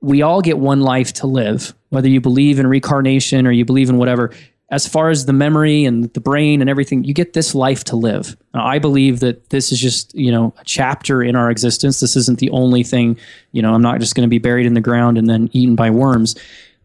we 0.00 0.22
all 0.22 0.40
get 0.40 0.56
one 0.56 0.80
life 0.80 1.12
to 1.14 1.26
live, 1.26 1.74
whether 1.90 2.08
you 2.08 2.22
believe 2.22 2.58
in 2.58 2.66
reincarnation 2.66 3.46
or 3.46 3.52
you 3.52 3.66
believe 3.66 3.90
in 3.90 3.98
whatever 3.98 4.30
as 4.70 4.88
far 4.88 5.10
as 5.10 5.26
the 5.26 5.32
memory 5.32 5.84
and 5.84 6.04
the 6.14 6.20
brain 6.20 6.60
and 6.60 6.70
everything, 6.70 7.04
you 7.04 7.12
get 7.12 7.34
this 7.34 7.54
life 7.54 7.84
to 7.84 7.96
live. 7.96 8.36
Now, 8.54 8.66
I 8.66 8.78
believe 8.78 9.20
that 9.20 9.50
this 9.50 9.70
is 9.70 9.78
just, 9.78 10.14
you 10.14 10.32
know, 10.32 10.54
a 10.58 10.64
chapter 10.64 11.22
in 11.22 11.36
our 11.36 11.50
existence. 11.50 12.00
This 12.00 12.16
isn't 12.16 12.38
the 12.38 12.50
only 12.50 12.82
thing, 12.82 13.18
you 13.52 13.60
know, 13.60 13.74
I'm 13.74 13.82
not 13.82 14.00
just 14.00 14.14
going 14.14 14.26
to 14.26 14.30
be 14.30 14.38
buried 14.38 14.66
in 14.66 14.74
the 14.74 14.80
ground 14.80 15.18
and 15.18 15.28
then 15.28 15.50
eaten 15.52 15.76
by 15.76 15.90
worms. 15.90 16.34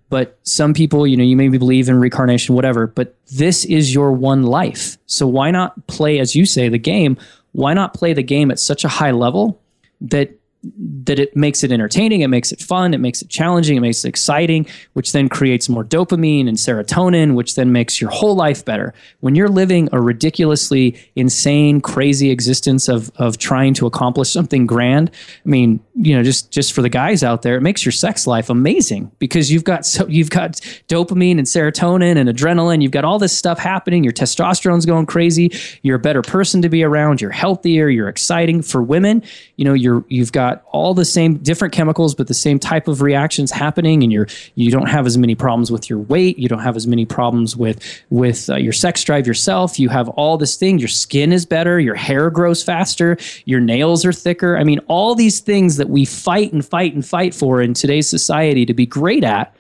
But 0.09 0.39
some 0.43 0.73
people, 0.73 1.07
you 1.07 1.15
know, 1.15 1.23
you 1.23 1.37
maybe 1.37 1.57
believe 1.57 1.87
in 1.87 1.99
reincarnation, 1.99 2.55
whatever, 2.55 2.87
but 2.87 3.15
this 3.31 3.63
is 3.65 3.93
your 3.93 4.11
one 4.11 4.43
life. 4.43 4.97
So 5.05 5.27
why 5.27 5.51
not 5.51 5.87
play, 5.87 6.19
as 6.19 6.35
you 6.35 6.45
say, 6.45 6.67
the 6.67 6.79
game? 6.79 7.17
Why 7.53 7.73
not 7.73 7.93
play 7.93 8.13
the 8.13 8.23
game 8.23 8.51
at 8.51 8.59
such 8.59 8.83
a 8.83 8.89
high 8.89 9.11
level 9.11 9.61
that 10.01 10.31
that 10.61 11.19
it 11.19 11.35
makes 11.35 11.63
it 11.63 11.71
entertaining, 11.71 12.21
it 12.21 12.27
makes 12.27 12.51
it 12.51 12.59
fun, 12.59 12.93
it 12.93 12.97
makes 12.99 13.21
it 13.21 13.29
challenging, 13.29 13.77
it 13.77 13.79
makes 13.79 14.03
it 14.03 14.09
exciting, 14.09 14.65
which 14.93 15.13
then 15.13 15.29
creates 15.29 15.69
more 15.69 15.85
dopamine 15.85 16.49
and 16.49 16.57
serotonin, 16.57 17.33
which 17.33 17.55
then 17.55 17.71
makes 17.71 18.01
your 18.01 18.09
whole 18.09 18.35
life 18.35 18.65
better. 18.65 18.93
When 19.21 19.35
you're 19.35 19.47
living 19.47 19.87
a 19.93 20.01
ridiculously 20.01 20.99
insane, 21.15 21.79
crazy 21.79 22.29
existence 22.29 22.89
of 22.89 23.09
of 23.15 23.37
trying 23.37 23.73
to 23.75 23.87
accomplish 23.87 24.29
something 24.31 24.65
grand, 24.65 25.11
I 25.45 25.49
mean, 25.49 25.79
you 25.95 26.15
know, 26.15 26.23
just 26.23 26.51
just 26.51 26.73
for 26.73 26.81
the 26.81 26.89
guys 26.89 27.23
out 27.23 27.41
there, 27.41 27.55
it 27.55 27.61
makes 27.61 27.85
your 27.85 27.93
sex 27.93 28.27
life 28.27 28.49
amazing 28.49 29.11
because 29.19 29.51
you've 29.51 29.63
got 29.63 29.85
so 29.85 30.05
you've 30.07 30.29
got 30.29 30.53
dopamine 30.89 31.37
and 31.37 31.47
serotonin 31.47 32.17
and 32.17 32.27
adrenaline, 32.29 32.81
you've 32.81 32.91
got 32.91 33.05
all 33.05 33.17
this 33.17 33.35
stuff 33.35 33.59
happening, 33.59 34.03
your 34.03 34.13
testosterone's 34.13 34.85
going 34.85 35.05
crazy, 35.05 35.51
you're 35.83 35.95
a 35.95 35.99
better 35.99 36.21
person 36.21 36.61
to 36.61 36.69
be 36.69 36.83
around, 36.83 37.21
you're 37.21 37.31
healthier, 37.31 37.87
you're 37.87 38.09
exciting. 38.09 38.61
For 38.61 38.83
women, 38.83 39.23
you 39.59 39.65
know, 39.65 39.73
you're 39.73 40.05
you've 40.07 40.31
got 40.31 40.63
all 40.71 40.93
the 40.93 41.03
same 41.03 41.35
different 41.35 41.73
chemicals, 41.73 42.15
but 42.15 42.27
the 42.27 42.33
same 42.33 42.59
type 42.59 42.87
of 42.87 43.01
reactions 43.01 43.51
happening, 43.51 44.03
and 44.03 44.11
you're 44.11 44.27
you 44.55 44.71
don't 44.71 44.87
have 44.87 45.05
as 45.05 45.17
many 45.17 45.35
problems 45.35 45.69
with 45.69 45.89
your 45.89 45.99
weight. 45.99 46.39
You 46.39 46.47
don't 46.47 46.61
have 46.61 46.77
as 46.77 46.87
many 46.87 47.05
problems 47.05 47.57
with 47.57 47.83
with 48.09 48.49
uh, 48.49 48.55
your 48.55 48.71
sex 48.71 49.03
drive 49.03 49.27
yourself. 49.27 49.77
You 49.77 49.89
have 49.89 50.07
all 50.09 50.37
this 50.37 50.55
thing. 50.55 50.79
Your 50.79 50.87
skin 50.87 51.33
is 51.33 51.45
better. 51.45 51.77
Your 51.77 51.95
hair 51.95 52.29
grows 52.29 52.63
faster. 52.63 53.17
Your 53.43 53.59
nails 53.59 54.05
are 54.05 54.13
thicker. 54.13 54.57
I 54.57 54.63
mean, 54.63 54.79
all 54.87 55.13
these 55.13 55.41
things 55.41 55.75
that 55.75 55.89
we 55.89 56.05
fight 56.05 56.53
and 56.53 56.65
fight 56.65 56.93
and 56.93 57.05
fight 57.05 57.35
for 57.35 57.61
in 57.61 57.73
today's 57.73 58.07
society 58.07 58.65
to 58.65 58.73
be 58.73 58.85
great 58.85 59.25
at 59.25 59.53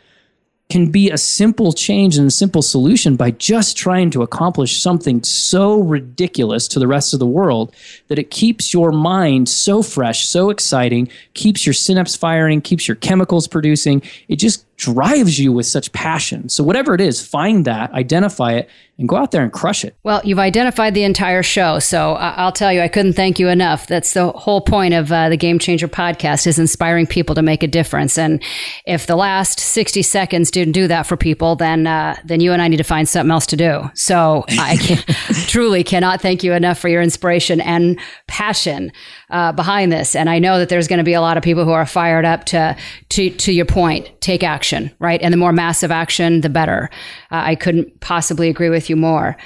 can 0.69 0.91
be 0.91 1.09
a 1.09 1.17
simple 1.17 1.73
change 1.73 2.15
and 2.15 2.27
a 2.27 2.31
simple 2.31 2.61
solution 2.61 3.15
by 3.15 3.31
just 3.31 3.75
trying 3.75 4.11
to 4.11 4.21
accomplish 4.21 4.79
something 4.79 5.23
so 5.23 5.79
ridiculous 5.79 6.67
to 6.67 6.77
the 6.77 6.87
rest 6.87 7.11
of 7.11 7.19
the 7.19 7.25
world 7.25 7.75
that 8.07 8.19
it 8.19 8.29
keeps 8.29 8.71
your 8.71 8.91
mind 8.91 9.49
so 9.49 9.81
fresh, 9.81 10.27
so 10.27 10.51
exciting, 10.51 11.09
keeps 11.33 11.65
your 11.65 11.73
synapse 11.73 12.15
firing, 12.15 12.61
keeps 12.61 12.87
your 12.87 12.95
chemicals 12.95 13.47
producing. 13.47 14.03
It 14.27 14.35
just 14.35 14.63
drives 14.79 15.37
you 15.37 15.51
with 15.51 15.65
such 15.65 15.91
passion. 15.91 16.47
So, 16.47 16.63
whatever 16.63 16.95
it 16.95 17.01
is, 17.01 17.25
find 17.25 17.65
that, 17.65 17.91
identify 17.91 18.53
it, 18.53 18.69
and 18.97 19.09
go 19.09 19.17
out 19.17 19.31
there 19.31 19.43
and 19.43 19.51
crush 19.51 19.83
it. 19.83 19.95
Well, 20.03 20.21
you've 20.23 20.39
identified 20.39 20.93
the 20.93 21.03
entire 21.03 21.43
show. 21.43 21.79
So, 21.79 22.13
I'll 22.13 22.53
tell 22.53 22.71
you, 22.71 22.79
I 22.79 22.87
couldn't 22.87 23.13
thank 23.13 23.39
you 23.39 23.49
enough. 23.49 23.87
That's 23.87 24.13
the 24.13 24.31
whole 24.31 24.61
point 24.61 24.93
of 24.93 25.11
uh, 25.11 25.29
the 25.29 25.37
Game 25.37 25.59
Changer 25.59 25.89
podcast 25.89 26.47
is 26.47 26.57
inspiring 26.57 27.07
people 27.07 27.35
to 27.35 27.41
make 27.41 27.61
a 27.61 27.67
difference. 27.67 28.17
And 28.17 28.41
if 28.85 29.05
the 29.05 29.17
last 29.17 29.59
60 29.59 30.01
seconds 30.01 30.49
didn't 30.59 30.73
do 30.73 30.87
that 30.87 31.03
for 31.03 31.17
people, 31.17 31.55
then, 31.55 31.87
uh, 31.87 32.15
then 32.25 32.39
you 32.39 32.51
and 32.53 32.61
I 32.61 32.67
need 32.67 32.77
to 32.77 32.83
find 32.83 33.07
something 33.07 33.31
else 33.31 33.45
to 33.47 33.55
do. 33.55 33.89
So, 33.93 34.45
I 34.49 34.77
can, 34.77 34.97
truly 35.47 35.83
cannot 35.83 36.21
thank 36.21 36.43
you 36.43 36.53
enough 36.53 36.79
for 36.79 36.89
your 36.89 37.01
inspiration 37.01 37.61
and 37.61 37.99
passion 38.27 38.91
uh, 39.29 39.51
behind 39.51 39.91
this. 39.91 40.15
And 40.15 40.29
I 40.29 40.39
know 40.39 40.59
that 40.59 40.69
there's 40.69 40.87
going 40.87 40.97
to 40.97 41.03
be 41.03 41.13
a 41.13 41.21
lot 41.21 41.37
of 41.37 41.43
people 41.43 41.65
who 41.65 41.71
are 41.71 41.85
fired 41.85 42.25
up 42.25 42.45
to, 42.45 42.75
to, 43.09 43.29
to 43.29 43.51
your 43.51 43.65
point, 43.65 44.09
take 44.21 44.43
action, 44.43 44.91
right? 44.99 45.21
And 45.21 45.33
the 45.33 45.37
more 45.37 45.53
massive 45.53 45.91
action, 45.91 46.41
the 46.41 46.49
better. 46.49 46.89
Uh, 47.31 47.41
I 47.45 47.55
couldn't 47.55 47.99
possibly 48.01 48.49
agree 48.49 48.69
with 48.69 48.89
you 48.89 48.95
more. 48.95 49.37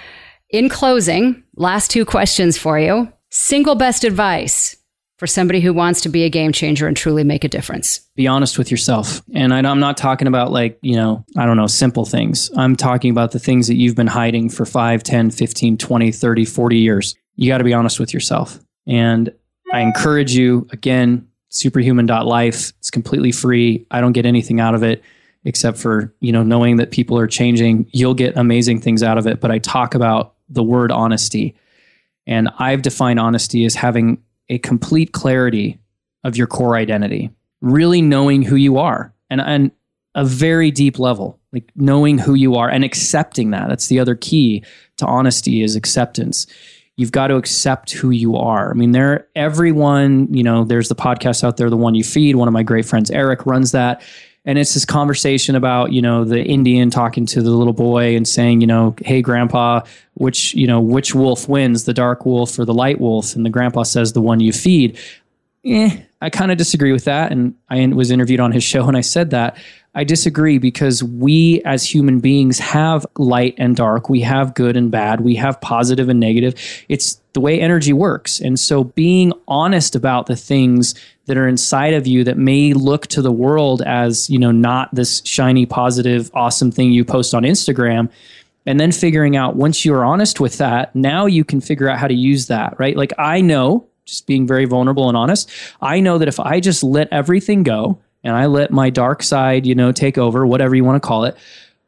In 0.50 0.70
closing, 0.70 1.44
last 1.56 1.90
two 1.90 2.06
questions 2.06 2.58
for 2.58 2.80
you. 2.80 3.12
Single 3.30 3.76
best 3.76 4.04
advice 4.04 4.76
for 5.18 5.28
somebody 5.28 5.60
who 5.60 5.74
wants 5.74 6.02
to 6.02 6.10
be 6.10 6.24
a 6.24 6.30
game 6.30 6.52
changer 6.52 6.88
and 6.88 6.98
truly 6.98 7.24
make 7.24 7.44
a 7.44 7.48
difference? 7.48 8.00
Be 8.16 8.28
honest 8.28 8.58
with 8.58 8.72
yourself. 8.72 9.22
And 9.34 9.54
I, 9.54 9.60
am 9.60 9.80
not 9.80 9.98
talking 9.98 10.28
about 10.28 10.52
like, 10.52 10.80
you 10.82 10.96
know, 10.96 11.26
I 11.38 11.46
don't 11.46 11.58
know, 11.58 11.68
simple 11.68 12.06
things. 12.06 12.50
I'm 12.58 12.76
talking 12.76 13.12
about 13.12 13.32
the 13.32 13.40
things 13.40 13.68
that 13.68 13.76
you've 13.76 13.96
been 13.96 14.08
hiding 14.08 14.50
for 14.50 14.66
5, 14.66 15.04
10, 15.04 15.32
15, 15.32 15.78
20, 15.78 16.12
30, 16.12 16.46
40 16.46 16.78
years. 16.78 17.16
You 17.36 17.48
got 17.48 17.60
to 17.60 17.64
be 17.64 17.74
honest 17.74 18.00
with 18.00 18.14
yourself. 18.14 18.60
And 18.88 19.34
I 19.72 19.80
encourage 19.80 20.34
you 20.34 20.68
again, 20.72 21.28
superhuman.life. 21.50 22.74
It's 22.80 22.92
completely 22.92 23.32
free. 23.32 23.88
I 23.92 24.02
don't 24.02 24.12
get 24.12 24.26
anything 24.26 24.60
out 24.60 24.76
of 24.76 24.84
it 24.84 25.04
except 25.46 25.78
for, 25.78 26.14
you 26.20 26.32
know, 26.32 26.44
knowing 26.44 26.78
that 26.78 26.92
people 26.92 27.18
are 27.18 27.28
changing. 27.28 27.88
You'll 27.92 28.14
get 28.14 28.38
amazing 28.38 28.82
things 28.82 29.04
out 29.04 29.18
of 29.18 29.28
it, 29.28 29.40
but 29.40 29.52
I 29.52 29.60
talk 29.60 29.94
about 29.94 30.36
the 30.50 30.64
word 30.64 30.92
honesty. 30.92 31.56
And 32.26 32.50
I've 32.60 32.82
defined 32.82 33.20
honesty 33.20 33.66
as 33.66 33.76
having 33.76 34.22
a 34.50 34.58
complete 34.60 35.12
clarity 35.12 35.80
of 36.24 36.38
your 36.38 36.48
core 36.48 36.76
identity, 36.76 37.32
really 37.62 38.02
knowing 38.02 38.42
who 38.42 38.56
you 38.56 38.78
are 38.78 39.14
and, 39.30 39.42
and 39.42 39.72
a 40.16 40.26
very 40.26 40.72
deep 40.72 41.00
level, 41.00 41.40
like 41.52 41.72
knowing 41.76 42.18
who 42.18 42.34
you 42.34 42.56
are 42.56 42.70
and 42.70 42.84
accepting 42.84 43.52
that. 43.52 43.68
That's 43.68 43.88
the 43.88 44.00
other 44.00 44.16
key 44.16 44.64
to 44.98 45.06
honesty 45.06 45.64
is 45.64 45.76
acceptance 45.76 46.48
you've 46.96 47.12
got 47.12 47.28
to 47.28 47.36
accept 47.36 47.92
who 47.92 48.12
you 48.12 48.36
are. 48.36 48.70
I 48.70 48.74
mean, 48.74 48.92
there, 48.92 49.28
everyone, 49.36 50.34
you 50.34 50.44
know, 50.44 50.64
there's 50.64 50.90
the 50.90 50.96
podcast 50.96 51.44
out 51.44 51.58
there, 51.58 51.70
the 51.70 51.78
one 51.78 51.96
you 51.96 52.04
feed. 52.04 52.36
One 52.36 52.48
of 52.48 52.54
my 52.54 52.64
great 52.64 52.86
friends, 52.86 53.10
Eric, 53.10 53.46
runs 53.46 53.72
that. 53.72 54.04
And 54.46 54.60
it's 54.60 54.74
this 54.74 54.84
conversation 54.84 55.56
about, 55.56 55.94
you 55.94 56.02
know, 56.02 56.26
the 56.26 56.44
Indian 56.44 56.90
talking 56.90 57.26
to 57.28 57.42
the 57.42 57.52
little 57.52 57.74
boy 57.74 58.16
and 58.16 58.28
saying, 58.28 58.60
you 58.62 58.68
know, 58.68 58.94
hey, 59.04 59.22
grandpa, 59.22 59.82
which, 60.16 60.54
you 60.54 60.68
know, 60.68 60.82
which 60.82 61.16
wolf 61.16 61.48
wins, 61.48 61.86
the 61.86 61.94
dark 61.94 62.26
wolf 62.26 62.60
or 62.60 62.66
the 62.66 62.74
light 62.74 63.00
wolf? 63.00 63.36
And 63.36 63.46
the 63.46 63.50
grandpa 63.50 63.84
says, 63.84 64.12
the 64.12 64.22
one 64.22 64.42
you 64.42 64.52
feed. 64.52 65.00
Eh, 65.66 65.98
I 66.22 66.30
kind 66.30 66.52
of 66.52 66.58
disagree 66.58 66.92
with 66.92 67.06
that. 67.06 67.32
And 67.32 67.56
I 67.70 67.88
was 67.88 68.12
interviewed 68.12 68.42
on 68.42 68.52
his 68.52 68.64
show 68.74 68.88
and 68.88 68.98
I 68.98 69.02
said 69.02 69.30
that. 69.30 69.58
I 69.96 70.04
disagree 70.04 70.58
because 70.58 71.04
we 71.04 71.62
as 71.64 71.86
human 71.86 72.20
beings 72.20 72.58
have 72.60 73.06
light 73.18 73.54
and 73.58 73.76
dark. 73.76 74.10
We 74.10 74.22
have 74.22 74.56
good 74.56 74.76
and 74.76 74.90
bad. 74.90 75.22
We 75.22 75.36
have 75.36 75.62
positive 75.62 76.10
and 76.10 76.20
negative. 76.20 76.56
It's 76.90 77.22
the 77.34 77.42
way 77.42 77.60
energy 77.60 77.94
works. 77.94 78.40
And 78.40 78.60
so 78.60 78.84
being 78.84 79.34
honest 79.48 79.96
about 79.96 80.28
the 80.28 80.36
things 80.36 80.96
that 81.26 81.38
are 81.38 81.48
inside 81.48 81.94
of 81.94 82.06
you 82.06 82.24
that 82.24 82.38
may 82.38 82.74
look 82.74 83.08
to 83.08 83.22
the 83.22 83.32
world 83.32 83.82
as, 83.82 84.30
you 84.30 84.38
know, 84.38 84.52
not 84.52 84.94
this 84.94 85.22
shiny, 85.26 85.66
positive, 85.66 86.30
awesome 86.34 86.72
thing 86.72 86.92
you 86.92 87.04
post 87.04 87.34
on 87.34 87.44
Instagram. 87.44 88.10
And 88.66 88.80
then 88.80 88.92
figuring 88.92 89.36
out 89.36 89.56
once 89.56 89.84
you're 89.84 90.06
honest 90.06 90.40
with 90.40 90.58
that, 90.58 90.96
now 90.96 91.26
you 91.26 91.44
can 91.44 91.60
figure 91.60 91.90
out 91.90 92.00
how 92.00 92.08
to 92.08 92.14
use 92.14 92.48
that, 92.48 92.78
right? 92.80 92.96
Like 92.96 93.14
I 93.18 93.42
know, 93.42 93.88
just 94.06 94.28
being 94.28 94.48
very 94.48 94.66
vulnerable 94.66 95.08
and 95.08 95.18
honest, 95.18 95.50
I 95.82 96.00
know 96.00 96.18
that 96.18 96.28
if 96.28 96.40
I 96.40 96.60
just 96.60 96.84
let 96.84 97.08
everything 97.12 97.64
go, 97.64 98.00
and 98.24 98.36
I 98.36 98.46
let 98.46 98.72
my 98.72 98.90
dark 98.90 99.22
side, 99.22 99.66
you 99.66 99.76
know, 99.76 99.92
take 99.92 100.18
over, 100.18 100.48
whatever 100.48 100.76
you 100.76 100.84
want 100.84 101.02
to 101.02 101.06
call 101.06 101.26
it, 101.26 101.36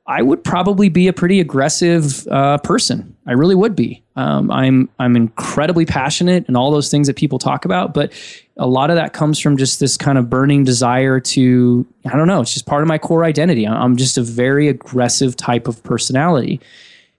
I 0.05 0.21
would 0.21 0.43
probably 0.43 0.89
be 0.89 1.07
a 1.07 1.13
pretty 1.13 1.39
aggressive 1.39 2.27
uh, 2.27 2.57
person. 2.59 3.15
I 3.25 3.33
really 3.33 3.55
would 3.55 3.75
be. 3.75 4.03
Um, 4.15 4.49
I'm 4.49 4.89
I'm 4.97 5.15
incredibly 5.15 5.85
passionate 5.85 6.47
and 6.47 6.55
all 6.55 6.71
those 6.71 6.89
things 6.89 7.07
that 7.07 7.17
people 7.17 7.37
talk 7.37 7.65
about, 7.65 7.93
but 7.93 8.13
a 8.57 8.67
lot 8.67 8.89
of 8.89 8.95
that 8.95 9.11
comes 9.11 9.39
from 9.39 9.57
just 9.57 9.79
this 9.81 9.97
kind 9.97 10.17
of 10.17 10.29
burning 10.29 10.63
desire 10.63 11.19
to 11.19 11.85
I 12.05 12.15
don't 12.15 12.27
know. 12.27 12.41
It's 12.41 12.53
just 12.53 12.65
part 12.65 12.81
of 12.81 12.87
my 12.87 12.97
core 12.97 13.25
identity. 13.25 13.67
I'm 13.67 13.97
just 13.97 14.17
a 14.17 14.21
very 14.23 14.69
aggressive 14.69 15.35
type 15.35 15.67
of 15.67 15.83
personality, 15.83 16.61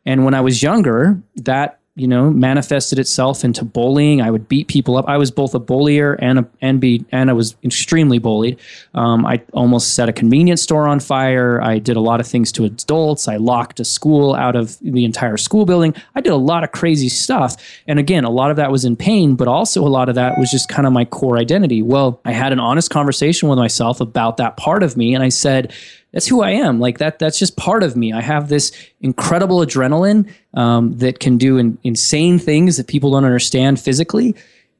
and 0.07 0.25
when 0.25 0.35
I 0.35 0.41
was 0.41 0.63
younger, 0.63 1.21
that 1.37 1.81
you 1.97 2.07
know, 2.07 2.31
manifested 2.31 2.99
itself 2.99 3.43
into 3.43 3.65
bullying. 3.65 4.21
I 4.21 4.31
would 4.31 4.49
beat 4.49 4.69
people 4.69 4.99
up. 4.99 5.07
I 5.09 5.17
was 5.17 5.31
both 5.31 5.55
a 5.55 5.59
bullier 5.59 6.13
and 6.15 6.41
a, 6.41 6.49
and 6.61 6.79
be 6.79 7.07
and 7.11 7.31
I 7.31 7.33
was 7.33 7.57
extremely 7.65 8.19
bullied. 8.19 8.61
Um, 8.95 9.25
I 9.25 9.43
almost 9.55 9.95
set 9.95 10.07
a 10.07 10.13
convenience 10.13 10.61
store 10.61 10.87
on 10.87 11.01
fire. 11.01 11.59
I 11.63 11.79
did 11.79 11.97
a 11.97 12.01
lot 12.01 12.21
of 12.21 12.27
things 12.27 12.53
to 12.53 12.67
adults. 12.67 13.29
I 13.29 13.37
locked 13.37 13.81
a 13.81 13.85
school 13.85 14.35
out 14.35 14.57
of 14.57 14.79
the 14.81 15.07
entire 15.07 15.39
school 15.39 15.65
building. 15.65 15.95
I 16.15 16.21
did 16.21 16.35
a 16.35 16.37
lot 16.37 16.65
of 16.65 16.73
crazy 16.73 17.09
stuff. 17.09 17.57
And 17.89 17.99
again, 17.99 18.25
a 18.25 18.31
lot 18.31 18.51
of 18.51 18.59
that 18.59 18.71
was 18.71 18.85
in 18.85 18.95
pain, 18.95 19.35
but 19.35 19.49
also 19.49 19.83
a 19.83 19.89
lot 19.89 20.11
of 20.11 20.17
that 20.17 20.39
was 20.39 20.51
just 20.51 20.69
kind 20.69 20.87
of 20.87 20.93
my 20.93 21.07
core 21.07 21.39
identity. 21.39 21.81
Well, 21.81 22.21
I 22.27 22.33
had 22.33 22.53
an 22.53 22.61
honest 22.61 22.91
conversation 22.91 23.49
with 23.49 23.59
myself 23.59 24.03
about 24.03 24.37
that 24.37 24.59
part 24.59 24.83
of 24.83 24.99
me, 24.99 25.15
and 25.15 25.25
I 25.25 25.31
said 25.31 25.73
that's 26.13 26.27
who 26.27 26.43
I 26.43 26.51
am. 26.51 26.81
Like 26.81 26.99
that, 26.99 27.19
that's 27.19 27.39
just 27.39 27.57
part 27.57 27.83
of 27.83 27.97
me. 27.97 28.13
I 28.13 28.23
have 28.23 28.49
this 28.49 28.73
incredible 29.01 29.59
adrenaline 29.59 30.33
um, 30.55 30.97
that 30.99 31.21
can 31.21 31.37
do 31.37 31.59
in, 31.59 31.79
insane 31.83 32.39
things 32.39 32.77
that 32.77 32.87
people 32.87 33.11
don't 33.11 33.25
understand 33.25 33.81
physically. 33.81 34.35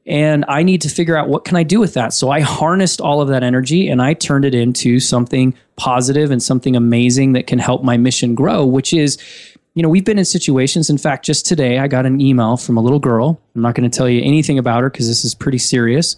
And 0.05 0.45
I 0.47 0.63
need 0.63 0.81
to 0.83 0.89
figure 0.89 1.17
out 1.17 1.27
what 1.27 1.43
can 1.43 1.57
I 1.57 1.63
do 1.63 1.79
with 1.79 1.93
that. 1.95 2.13
So 2.13 2.31
I 2.31 2.39
harnessed 2.39 3.01
all 3.01 3.21
of 3.21 3.27
that 3.27 3.43
energy 3.43 3.89
and 3.89 4.01
I 4.01 4.13
turned 4.13 4.45
it 4.45 4.55
into 4.55 4.99
something 4.99 5.53
positive 5.75 6.31
and 6.31 6.41
something 6.41 6.75
amazing 6.75 7.33
that 7.33 7.45
can 7.45 7.59
help 7.59 7.83
my 7.83 7.97
mission 7.97 8.33
grow, 8.33 8.65
which 8.65 8.93
is 8.93 9.17
you 9.77 9.83
know, 9.83 9.89
we've 9.89 10.05
been 10.05 10.17
in 10.17 10.25
situations. 10.25 10.89
In 10.89 10.97
fact, 10.97 11.23
just 11.23 11.45
today, 11.45 11.77
I 11.77 11.87
got 11.87 12.07
an 12.07 12.19
email 12.19 12.57
from 12.57 12.77
a 12.77 12.81
little 12.81 12.97
girl. 12.97 13.39
I'm 13.53 13.61
not 13.61 13.75
going 13.75 13.87
to 13.87 13.95
tell 13.95 14.09
you 14.09 14.23
anything 14.23 14.57
about 14.57 14.81
her 14.81 14.89
because 14.89 15.07
this 15.07 15.23
is 15.23 15.35
pretty 15.35 15.59
serious. 15.59 16.15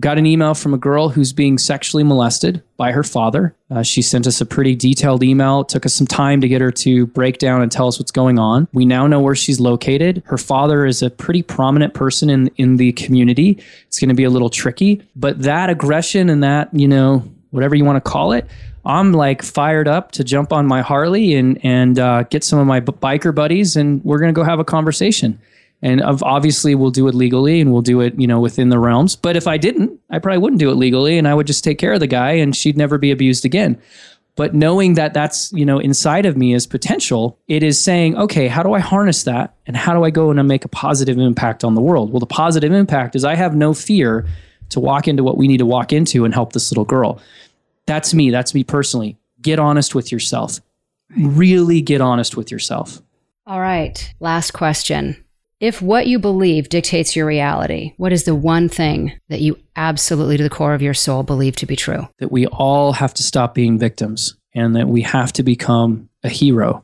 Got 0.00 0.18
an 0.18 0.26
email 0.26 0.54
from 0.54 0.74
a 0.74 0.78
girl 0.78 1.08
who's 1.08 1.32
being 1.32 1.56
sexually 1.56 2.02
molested 2.02 2.64
by 2.76 2.90
her 2.90 3.04
father. 3.04 3.54
Uh, 3.70 3.84
she 3.84 4.02
sent 4.02 4.26
us 4.26 4.40
a 4.40 4.46
pretty 4.46 4.74
detailed 4.74 5.22
email. 5.22 5.60
It 5.60 5.68
took 5.68 5.86
us 5.86 5.94
some 5.94 6.08
time 6.08 6.40
to 6.40 6.48
get 6.48 6.60
her 6.60 6.72
to 6.72 7.06
break 7.06 7.38
down 7.38 7.62
and 7.62 7.70
tell 7.70 7.86
us 7.86 8.00
what's 8.00 8.10
going 8.10 8.36
on. 8.36 8.66
We 8.72 8.86
now 8.86 9.06
know 9.06 9.20
where 9.20 9.36
she's 9.36 9.60
located. 9.60 10.24
Her 10.26 10.36
father 10.36 10.84
is 10.84 11.00
a 11.00 11.10
pretty 11.10 11.42
prominent 11.42 11.94
person 11.94 12.28
in 12.28 12.50
in 12.56 12.76
the 12.76 12.92
community. 12.92 13.62
It's 13.86 14.00
going 14.00 14.08
to 14.08 14.16
be 14.16 14.24
a 14.24 14.30
little 14.30 14.50
tricky, 14.50 15.00
but 15.14 15.42
that 15.42 15.70
aggression 15.70 16.28
and 16.28 16.42
that 16.42 16.70
you 16.72 16.88
know 16.88 17.22
whatever 17.50 17.76
you 17.76 17.84
want 17.84 18.04
to 18.04 18.10
call 18.10 18.32
it, 18.32 18.48
I'm 18.84 19.12
like 19.12 19.42
fired 19.44 19.86
up 19.86 20.10
to 20.12 20.24
jump 20.24 20.52
on 20.52 20.66
my 20.66 20.82
Harley 20.82 21.34
and 21.34 21.64
and 21.64 22.00
uh, 22.00 22.24
get 22.24 22.42
some 22.42 22.58
of 22.58 22.66
my 22.66 22.80
b- 22.80 22.92
biker 22.92 23.32
buddies, 23.32 23.76
and 23.76 24.04
we're 24.04 24.18
going 24.18 24.34
to 24.34 24.36
go 24.36 24.42
have 24.42 24.58
a 24.58 24.64
conversation 24.64 25.38
and 25.82 26.02
obviously 26.02 26.74
we'll 26.74 26.90
do 26.90 27.08
it 27.08 27.14
legally 27.14 27.60
and 27.60 27.72
we'll 27.72 27.82
do 27.82 28.00
it 28.00 28.18
you 28.18 28.26
know 28.26 28.40
within 28.40 28.68
the 28.68 28.78
realms. 28.78 29.16
But 29.16 29.36
if 29.36 29.46
i 29.46 29.56
didn't 29.56 30.00
i 30.10 30.18
probably 30.18 30.38
wouldn't 30.38 30.60
do 30.60 30.70
it 30.70 30.76
legally 30.76 31.18
and 31.18 31.28
i 31.28 31.34
would 31.34 31.46
just 31.46 31.64
take 31.64 31.78
care 31.78 31.92
of 31.92 32.00
the 32.00 32.06
guy 32.06 32.32
and 32.32 32.54
she'd 32.54 32.76
never 32.76 32.98
be 32.98 33.10
abused 33.10 33.44
again. 33.44 33.80
But 34.36 34.52
knowing 34.52 34.94
that 34.94 35.14
that's 35.14 35.52
you 35.52 35.64
know 35.64 35.78
inside 35.78 36.26
of 36.26 36.36
me 36.36 36.54
is 36.54 36.66
potential 36.66 37.38
it 37.48 37.62
is 37.62 37.80
saying 37.80 38.16
okay 38.16 38.48
how 38.48 38.62
do 38.62 38.72
i 38.72 38.80
harness 38.80 39.24
that 39.24 39.54
and 39.66 39.76
how 39.76 39.94
do 39.94 40.04
i 40.04 40.10
go 40.10 40.30
and 40.30 40.48
make 40.48 40.64
a 40.64 40.68
positive 40.68 41.18
impact 41.18 41.64
on 41.64 41.74
the 41.74 41.82
world? 41.82 42.12
Well 42.12 42.20
the 42.20 42.26
positive 42.26 42.72
impact 42.72 43.14
is 43.16 43.24
i 43.24 43.34
have 43.34 43.54
no 43.54 43.74
fear 43.74 44.26
to 44.70 44.80
walk 44.80 45.08
into 45.08 45.22
what 45.22 45.36
we 45.36 45.48
need 45.48 45.58
to 45.58 45.66
walk 45.66 45.92
into 45.92 46.24
and 46.24 46.34
help 46.34 46.52
this 46.52 46.70
little 46.70 46.84
girl. 46.84 47.20
That's 47.86 48.14
me. 48.14 48.30
That's 48.30 48.54
me 48.54 48.64
personally. 48.64 49.16
Get 49.40 49.58
honest 49.58 49.94
with 49.94 50.10
yourself. 50.10 50.60
Really 51.16 51.80
get 51.80 52.00
honest 52.00 52.36
with 52.36 52.50
yourself. 52.50 53.02
All 53.46 53.60
right. 53.60 54.12
Last 54.20 54.52
question 54.52 55.23
If 55.60 55.80
what 55.80 56.06
you 56.06 56.18
believe 56.18 56.68
dictates 56.68 57.14
your 57.14 57.26
reality, 57.26 57.94
what 57.96 58.12
is 58.12 58.24
the 58.24 58.34
one 58.34 58.68
thing 58.68 59.12
that 59.28 59.40
you 59.40 59.58
absolutely 59.76 60.36
to 60.36 60.42
the 60.42 60.50
core 60.50 60.74
of 60.74 60.82
your 60.82 60.94
soul 60.94 61.22
believe 61.22 61.56
to 61.56 61.66
be 61.66 61.76
true? 61.76 62.08
That 62.18 62.32
we 62.32 62.46
all 62.46 62.92
have 62.92 63.14
to 63.14 63.22
stop 63.22 63.54
being 63.54 63.78
victims 63.78 64.36
and 64.54 64.74
that 64.76 64.88
we 64.88 65.02
have 65.02 65.32
to 65.34 65.42
become 65.42 66.08
a 66.22 66.28
hero. 66.28 66.82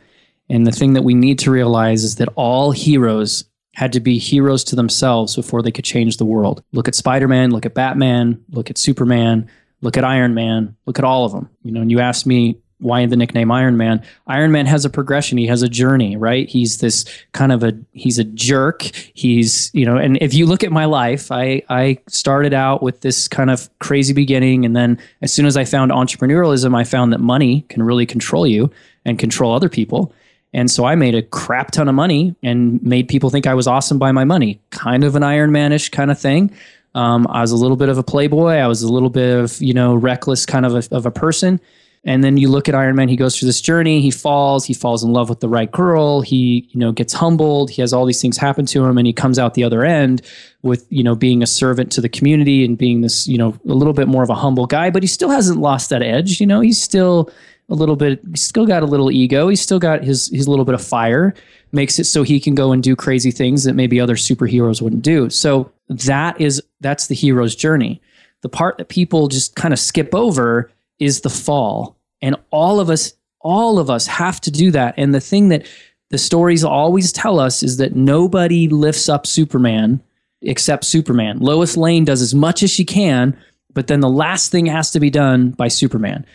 And 0.48 0.66
the 0.66 0.72
thing 0.72 0.94
that 0.94 1.02
we 1.02 1.14
need 1.14 1.38
to 1.40 1.50
realize 1.50 2.04
is 2.04 2.16
that 2.16 2.28
all 2.36 2.70
heroes 2.70 3.44
had 3.74 3.92
to 3.92 4.00
be 4.00 4.18
heroes 4.18 4.64
to 4.64 4.76
themselves 4.76 5.36
before 5.36 5.62
they 5.62 5.70
could 5.70 5.84
change 5.84 6.16
the 6.16 6.24
world. 6.24 6.62
Look 6.72 6.88
at 6.88 6.94
Spider 6.94 7.28
Man, 7.28 7.50
look 7.50 7.66
at 7.66 7.74
Batman, 7.74 8.44
look 8.50 8.70
at 8.70 8.78
Superman, 8.78 9.48
look 9.80 9.96
at 9.96 10.04
Iron 10.04 10.34
Man, 10.34 10.76
look 10.86 10.98
at 10.98 11.04
all 11.04 11.24
of 11.24 11.32
them. 11.32 11.48
You 11.62 11.72
know, 11.72 11.80
and 11.80 11.90
you 11.90 12.00
asked 12.00 12.26
me 12.26 12.58
why 12.80 13.06
the 13.06 13.16
nickname 13.16 13.50
Iron 13.50 13.76
Man. 13.76 14.02
Iron 14.26 14.52
Man 14.52 14.66
has 14.66 14.84
a 14.84 14.90
progression. 14.90 15.38
He 15.38 15.46
has 15.46 15.62
a 15.62 15.68
journey, 15.68 16.16
right? 16.16 16.48
He's 16.48 16.78
this 16.78 17.04
kind 17.32 17.52
of 17.52 17.62
a 17.62 17.72
he's 17.92 18.18
a 18.18 18.24
jerk. 18.24 18.82
He's 19.14 19.70
you 19.74 19.84
know, 19.84 19.96
and 19.96 20.18
if 20.20 20.34
you 20.34 20.46
look 20.46 20.64
at 20.64 20.72
my 20.72 20.86
life, 20.86 21.30
I 21.30 21.62
I 21.68 21.98
started 22.08 22.52
out 22.52 22.82
with 22.82 23.00
this 23.02 23.28
kind 23.28 23.50
of 23.50 23.68
crazy 23.78 24.12
beginning, 24.12 24.64
and 24.64 24.74
then 24.74 24.98
as 25.22 25.32
soon 25.32 25.46
as 25.46 25.56
I 25.56 25.64
found 25.64 25.92
entrepreneurialism, 25.92 26.76
I 26.76 26.84
found 26.84 27.12
that 27.12 27.20
money 27.20 27.64
can 27.68 27.82
really 27.82 28.06
control 28.06 28.46
you 28.46 28.70
and 29.04 29.18
control 29.18 29.54
other 29.54 29.68
people. 29.68 30.12
And 30.52 30.70
so 30.70 30.84
I 30.84 30.96
made 30.96 31.14
a 31.14 31.22
crap 31.22 31.70
ton 31.70 31.88
of 31.88 31.94
money 31.94 32.34
and 32.42 32.82
made 32.82 33.06
people 33.08 33.30
think 33.30 33.46
I 33.46 33.54
was 33.54 33.68
awesome 33.68 33.98
by 33.98 34.10
my 34.10 34.24
money. 34.24 34.60
Kind 34.70 35.04
of 35.04 35.14
an 35.14 35.22
Iron 35.22 35.52
Manish 35.52 35.92
kind 35.92 36.10
of 36.10 36.18
thing. 36.18 36.52
Um, 36.94 37.28
I 37.28 37.40
was 37.40 37.52
a 37.52 37.56
little 37.56 37.76
bit 37.76 37.88
of 37.88 37.98
a 37.98 38.02
playboy. 38.02 38.54
I 38.54 38.66
was 38.66 38.82
a 38.82 38.92
little 38.92 39.10
bit 39.10 39.36
of 39.36 39.60
you 39.62 39.74
know 39.74 39.94
reckless 39.94 40.46
kind 40.46 40.66
of 40.66 40.74
a, 40.74 40.94
of 40.94 41.06
a 41.06 41.10
person 41.10 41.60
and 42.05 42.24
then 42.24 42.38
you 42.38 42.48
look 42.48 42.66
at 42.66 42.74
Iron 42.74 42.96
Man, 42.96 43.09
he 43.09 43.16
goes 43.16 43.38
through 43.38 43.46
this 43.46 43.61
journey, 43.61 44.01
he 44.01 44.11
falls, 44.11 44.64
he 44.64 44.72
falls 44.72 45.05
in 45.05 45.12
love 45.12 45.28
with 45.28 45.40
the 45.40 45.48
right 45.48 45.70
girl, 45.70 46.22
he, 46.22 46.66
you 46.70 46.80
know, 46.80 46.92
gets 46.92 47.12
humbled, 47.12 47.70
he 47.70 47.82
has 47.82 47.92
all 47.92 48.07
these 48.07 48.22
things 48.22 48.38
happen 48.38 48.64
to 48.66 48.84
him 48.84 48.96
and 48.96 49.07
he 49.07 49.12
comes 49.12 49.38
out 49.38 49.53
the 49.53 49.64
other 49.64 49.84
end 49.84 50.22
with, 50.62 50.86
you 50.88 51.03
know, 51.03 51.14
being 51.14 51.42
a 51.42 51.46
servant 51.46 51.92
to 51.92 52.01
the 52.01 52.09
community 52.09 52.64
and 52.64 52.78
being 52.78 53.03
this, 53.03 53.26
you 53.26 53.36
know, 53.36 53.55
a 53.68 53.74
little 53.74 53.92
bit 53.92 54.09
more 54.09 54.22
of 54.22 54.30
a 54.30 54.34
humble 54.34 54.66
guy, 54.66 54.88
but 54.88 55.03
he 55.03 55.07
still 55.07 55.28
hasn't 55.28 55.61
lost 55.61 55.90
that 55.90 56.03
edge, 56.03 56.40
you 56.40 56.46
know, 56.46 56.61
he's 56.61 56.80
still 56.80 57.30
a 57.68 57.74
little 57.74 57.96
bit 57.96 58.20
he's 58.30 58.42
still 58.42 58.66
got 58.66 58.82
a 58.82 58.86
little 58.86 59.11
ego, 59.11 59.48
he's 59.48 59.61
still 59.61 59.78
got 59.78 60.03
his 60.03 60.30
his 60.30 60.48
little 60.48 60.64
bit 60.64 60.74
of 60.74 60.82
fire, 60.82 61.34
makes 61.72 61.98
it 61.98 62.05
so 62.05 62.22
he 62.22 62.40
can 62.40 62.55
go 62.55 62.72
and 62.72 62.82
do 62.82 62.96
crazy 62.96 63.30
things 63.30 63.64
that 63.64 63.74
maybe 63.74 64.01
other 64.01 64.16
superheroes 64.16 64.80
wouldn't 64.80 65.03
do. 65.03 65.28
So 65.28 65.70
that 65.88 66.40
is 66.40 66.62
that's 66.80 67.09
the 67.09 67.14
hero's 67.14 67.55
journey. 67.55 68.01
The 68.40 68.48
part 68.48 68.78
that 68.78 68.88
people 68.88 69.28
just 69.28 69.55
kind 69.55 69.74
of 69.74 69.78
skip 69.78 70.14
over 70.14 70.70
is 71.01 71.22
the 71.22 71.30
fall. 71.30 71.96
And 72.22 72.36
all 72.51 72.78
of 72.78 72.90
us, 72.90 73.14
all 73.40 73.78
of 73.78 73.90
us 73.90 74.07
have 74.07 74.40
to 74.42 74.51
do 74.51 74.70
that. 74.70 74.94
And 74.96 75.14
the 75.14 75.20
thing 75.20 75.48
that 75.48 75.66
the 76.11 76.18
stories 76.18 76.62
always 76.62 77.12
tell 77.12 77.40
us 77.40 77.62
is 77.62 77.78
that 77.78 77.96
nobody 77.96 78.68
lifts 78.68 79.09
up 79.09 79.26
Superman 79.26 80.03
except 80.42 80.84
Superman. 80.84 81.38
Lois 81.38 81.76
Lane 81.76 82.05
does 82.05 82.22
as 82.22 82.34
much 82.34 82.62
as 82.62 82.70
she 82.70 82.84
can, 82.84 83.36
but 83.72 83.86
then 83.86 84.01
the 84.01 84.09
last 84.09 84.51
thing 84.51 84.66
has 84.66 84.90
to 84.92 85.01
be 85.01 85.11
done 85.11 85.51
by 85.51 85.68
Superman. 85.68 86.26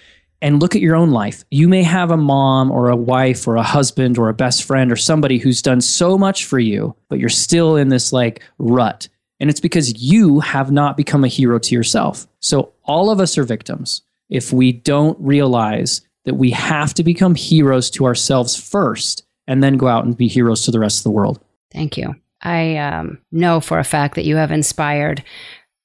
And 0.42 0.62
look 0.62 0.76
at 0.76 0.82
your 0.82 0.96
own 0.96 1.12
life. 1.12 1.44
You 1.50 1.68
may 1.68 1.82
have 1.82 2.12
a 2.12 2.18
mom 2.18 2.70
or 2.70 2.90
a 2.90 2.96
wife 2.96 3.48
or 3.48 3.56
a 3.56 3.64
husband 3.64 4.18
or 4.18 4.30
a 4.30 4.34
best 4.34 4.64
friend 4.64 4.92
or 4.92 4.96
somebody 4.96 5.38
who's 5.38 5.62
done 5.62 5.82
so 5.82 6.18
much 6.18 6.46
for 6.46 6.60
you, 6.60 6.96
but 7.10 7.20
you're 7.20 7.30
still 7.30 7.78
in 7.78 7.90
this 7.90 8.14
like 8.14 8.44
rut. 8.60 9.08
And 9.40 9.50
it's 9.50 9.60
because 9.60 10.02
you 10.02 10.40
have 10.42 10.72
not 10.72 10.98
become 10.98 11.24
a 11.24 11.30
hero 11.30 11.58
to 11.60 11.76
yourself. 11.76 12.28
So 12.40 12.74
all 12.84 13.10
of 13.10 13.20
us 13.20 13.38
are 13.38 13.44
victims 13.44 14.02
if 14.30 14.52
we 14.52 14.72
don't 14.72 15.18
realize 15.20 16.02
that 16.26 16.36
we 16.36 16.52
have 16.52 16.94
to 16.96 17.04
become 17.04 17.36
heroes 17.36 17.90
to 17.92 18.06
ourselves 18.06 18.56
first 18.56 19.24
and 19.48 19.64
then 19.64 19.78
go 19.78 19.88
out 19.88 20.06
and 20.06 20.18
be 20.18 20.28
heroes 20.28 20.64
to 20.64 20.72
the 20.72 20.80
rest 20.80 21.00
of 21.00 21.04
the 21.04 21.12
world. 21.12 21.40
Thank 21.72 21.98
you. 21.98 22.16
I 22.42 22.78
um, 22.78 23.20
know 23.32 23.60
for 23.60 23.80
a 23.80 23.84
fact 23.84 24.16
that 24.16 24.26
you 24.26 24.36
have 24.36 24.52
inspired 24.52 25.24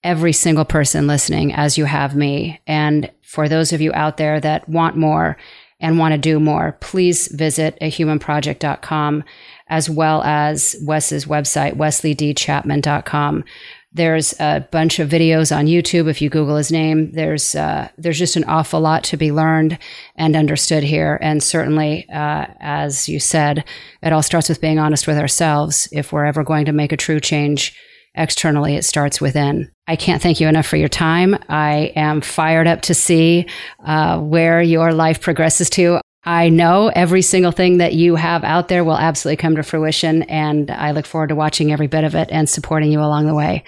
every 0.02 0.32
single 0.32 0.64
person 0.64 1.06
listening 1.06 1.52
as 1.52 1.76
you 1.76 1.84
have 1.84 2.16
me. 2.16 2.60
And 2.66 3.10
for 3.22 3.48
those 3.48 3.72
of 3.72 3.80
you 3.80 3.92
out 3.94 4.16
there 4.16 4.40
that 4.40 4.68
want 4.68 4.96
more 4.96 5.36
and 5.78 5.98
want 5.98 6.12
to 6.12 6.18
do 6.18 6.40
more, 6.40 6.76
please 6.80 7.28
visit 7.28 7.78
ahumanproject.com 7.80 9.24
as 9.68 9.88
well 9.88 10.22
as 10.22 10.76
Wes's 10.82 11.26
website, 11.26 11.76
wesleydchapman.com. 11.76 13.44
There's 13.92 14.38
a 14.38 14.66
bunch 14.70 15.00
of 15.00 15.08
videos 15.08 15.54
on 15.54 15.66
YouTube. 15.66 16.08
If 16.08 16.22
you 16.22 16.30
Google 16.30 16.56
his 16.56 16.70
name, 16.70 17.10
there's 17.10 17.56
uh, 17.56 17.88
there's 17.98 18.18
just 18.18 18.36
an 18.36 18.44
awful 18.44 18.80
lot 18.80 19.02
to 19.04 19.16
be 19.16 19.32
learned 19.32 19.78
and 20.14 20.36
understood 20.36 20.84
here. 20.84 21.18
And 21.20 21.42
certainly, 21.42 22.08
uh, 22.08 22.46
as 22.60 23.08
you 23.08 23.18
said, 23.18 23.64
it 24.00 24.12
all 24.12 24.22
starts 24.22 24.48
with 24.48 24.60
being 24.60 24.78
honest 24.78 25.08
with 25.08 25.18
ourselves. 25.18 25.88
If 25.90 26.12
we're 26.12 26.26
ever 26.26 26.44
going 26.44 26.66
to 26.66 26.72
make 26.72 26.92
a 26.92 26.96
true 26.96 27.18
change 27.18 27.76
externally, 28.14 28.76
it 28.76 28.84
starts 28.84 29.20
within. 29.20 29.70
I 29.88 29.96
can't 29.96 30.22
thank 30.22 30.38
you 30.38 30.46
enough 30.46 30.66
for 30.66 30.76
your 30.76 30.88
time. 30.88 31.36
I 31.48 31.92
am 31.96 32.20
fired 32.20 32.68
up 32.68 32.82
to 32.82 32.94
see 32.94 33.46
uh, 33.84 34.20
where 34.20 34.62
your 34.62 34.92
life 34.92 35.20
progresses 35.20 35.68
to. 35.70 36.00
I 36.22 36.50
know 36.50 36.88
every 36.88 37.22
single 37.22 37.52
thing 37.52 37.78
that 37.78 37.94
you 37.94 38.14
have 38.16 38.44
out 38.44 38.68
there 38.68 38.84
will 38.84 38.98
absolutely 38.98 39.40
come 39.40 39.56
to 39.56 39.62
fruition, 39.62 40.22
and 40.24 40.70
I 40.70 40.90
look 40.90 41.06
forward 41.06 41.28
to 41.28 41.34
watching 41.34 41.72
every 41.72 41.86
bit 41.86 42.04
of 42.04 42.14
it 42.14 42.28
and 42.30 42.48
supporting 42.48 42.92
you 42.92 43.00
along 43.00 43.26
the 43.26 43.34
way. 43.34 43.64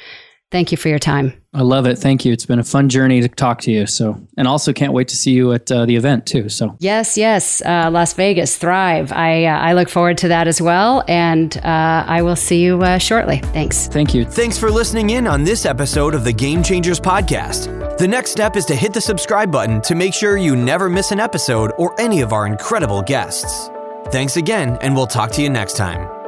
Thank 0.51 0.71
you 0.71 0.77
for 0.77 0.89
your 0.89 0.99
time. 0.99 1.42
I 1.55 1.61
love 1.61 1.87
it. 1.87 1.99
Thank 1.99 2.25
you. 2.25 2.33
It's 2.33 2.47
been 2.47 2.59
a 2.59 2.65
fun 2.65 2.89
journey 2.89 3.21
to 3.21 3.29
talk 3.29 3.61
to 3.63 3.71
you. 3.71 3.87
So, 3.87 4.19
and 4.39 4.49
also 4.49 4.73
can't 4.73 4.95
wait 4.95 5.09
to 5.09 5.17
see 5.17 5.33
you 5.33 5.53
at 5.53 5.71
uh, 5.71 5.85
the 5.85 5.97
event 5.97 6.25
too. 6.25 6.49
So, 6.49 6.77
yes, 6.79 7.19
yes, 7.19 7.61
uh, 7.63 7.91
Las 7.93 8.15
Vegas 8.15 8.57
Thrive. 8.57 9.13
I 9.13 9.45
uh, 9.45 9.59
I 9.59 9.75
look 9.75 9.91
forward 9.91 10.17
to 10.19 10.29
that 10.29 10.49
as 10.49 10.63
well, 10.63 11.05
and 11.09 11.55
uh, 11.59 12.05
I 12.07 12.23
will 12.23 12.37
see 12.37 12.63
you 12.63 12.83
uh, 12.83 12.97
shortly. 12.97 13.39
Thanks. 13.39 13.87
Thank 13.89 14.15
you. 14.15 14.25
Thanks 14.25 14.57
for 14.57 14.71
listening 14.71 15.11
in 15.11 15.27
on 15.27 15.45
this 15.45 15.67
episode 15.67 16.15
of 16.15 16.25
the 16.25 16.33
Game 16.33 16.63
Changers 16.63 16.99
podcast. 16.99 17.99
The 17.99 18.09
next 18.09 18.31
step 18.31 18.57
is 18.57 18.65
to 18.67 18.75
hit 18.75 18.95
the 18.95 19.01
subscribe 19.01 19.53
button 19.53 19.83
to 19.83 19.95
make 19.95 20.15
sure 20.15 20.39
you 20.39 20.57
never 20.57 20.89
miss 20.89 21.13
an 21.13 21.21
episode 21.21 21.73
or 21.77 21.99
any 22.01 22.23
of 22.23 22.33
our 22.33 22.47
incredible 22.47 23.03
guests. 23.03 23.69
Thanks 24.07 24.37
again, 24.39 24.79
and 24.81 24.97
we'll 24.97 25.07
talk 25.07 25.31
to 25.33 25.43
you 25.43 25.51
next 25.51 25.77
time. 25.77 26.22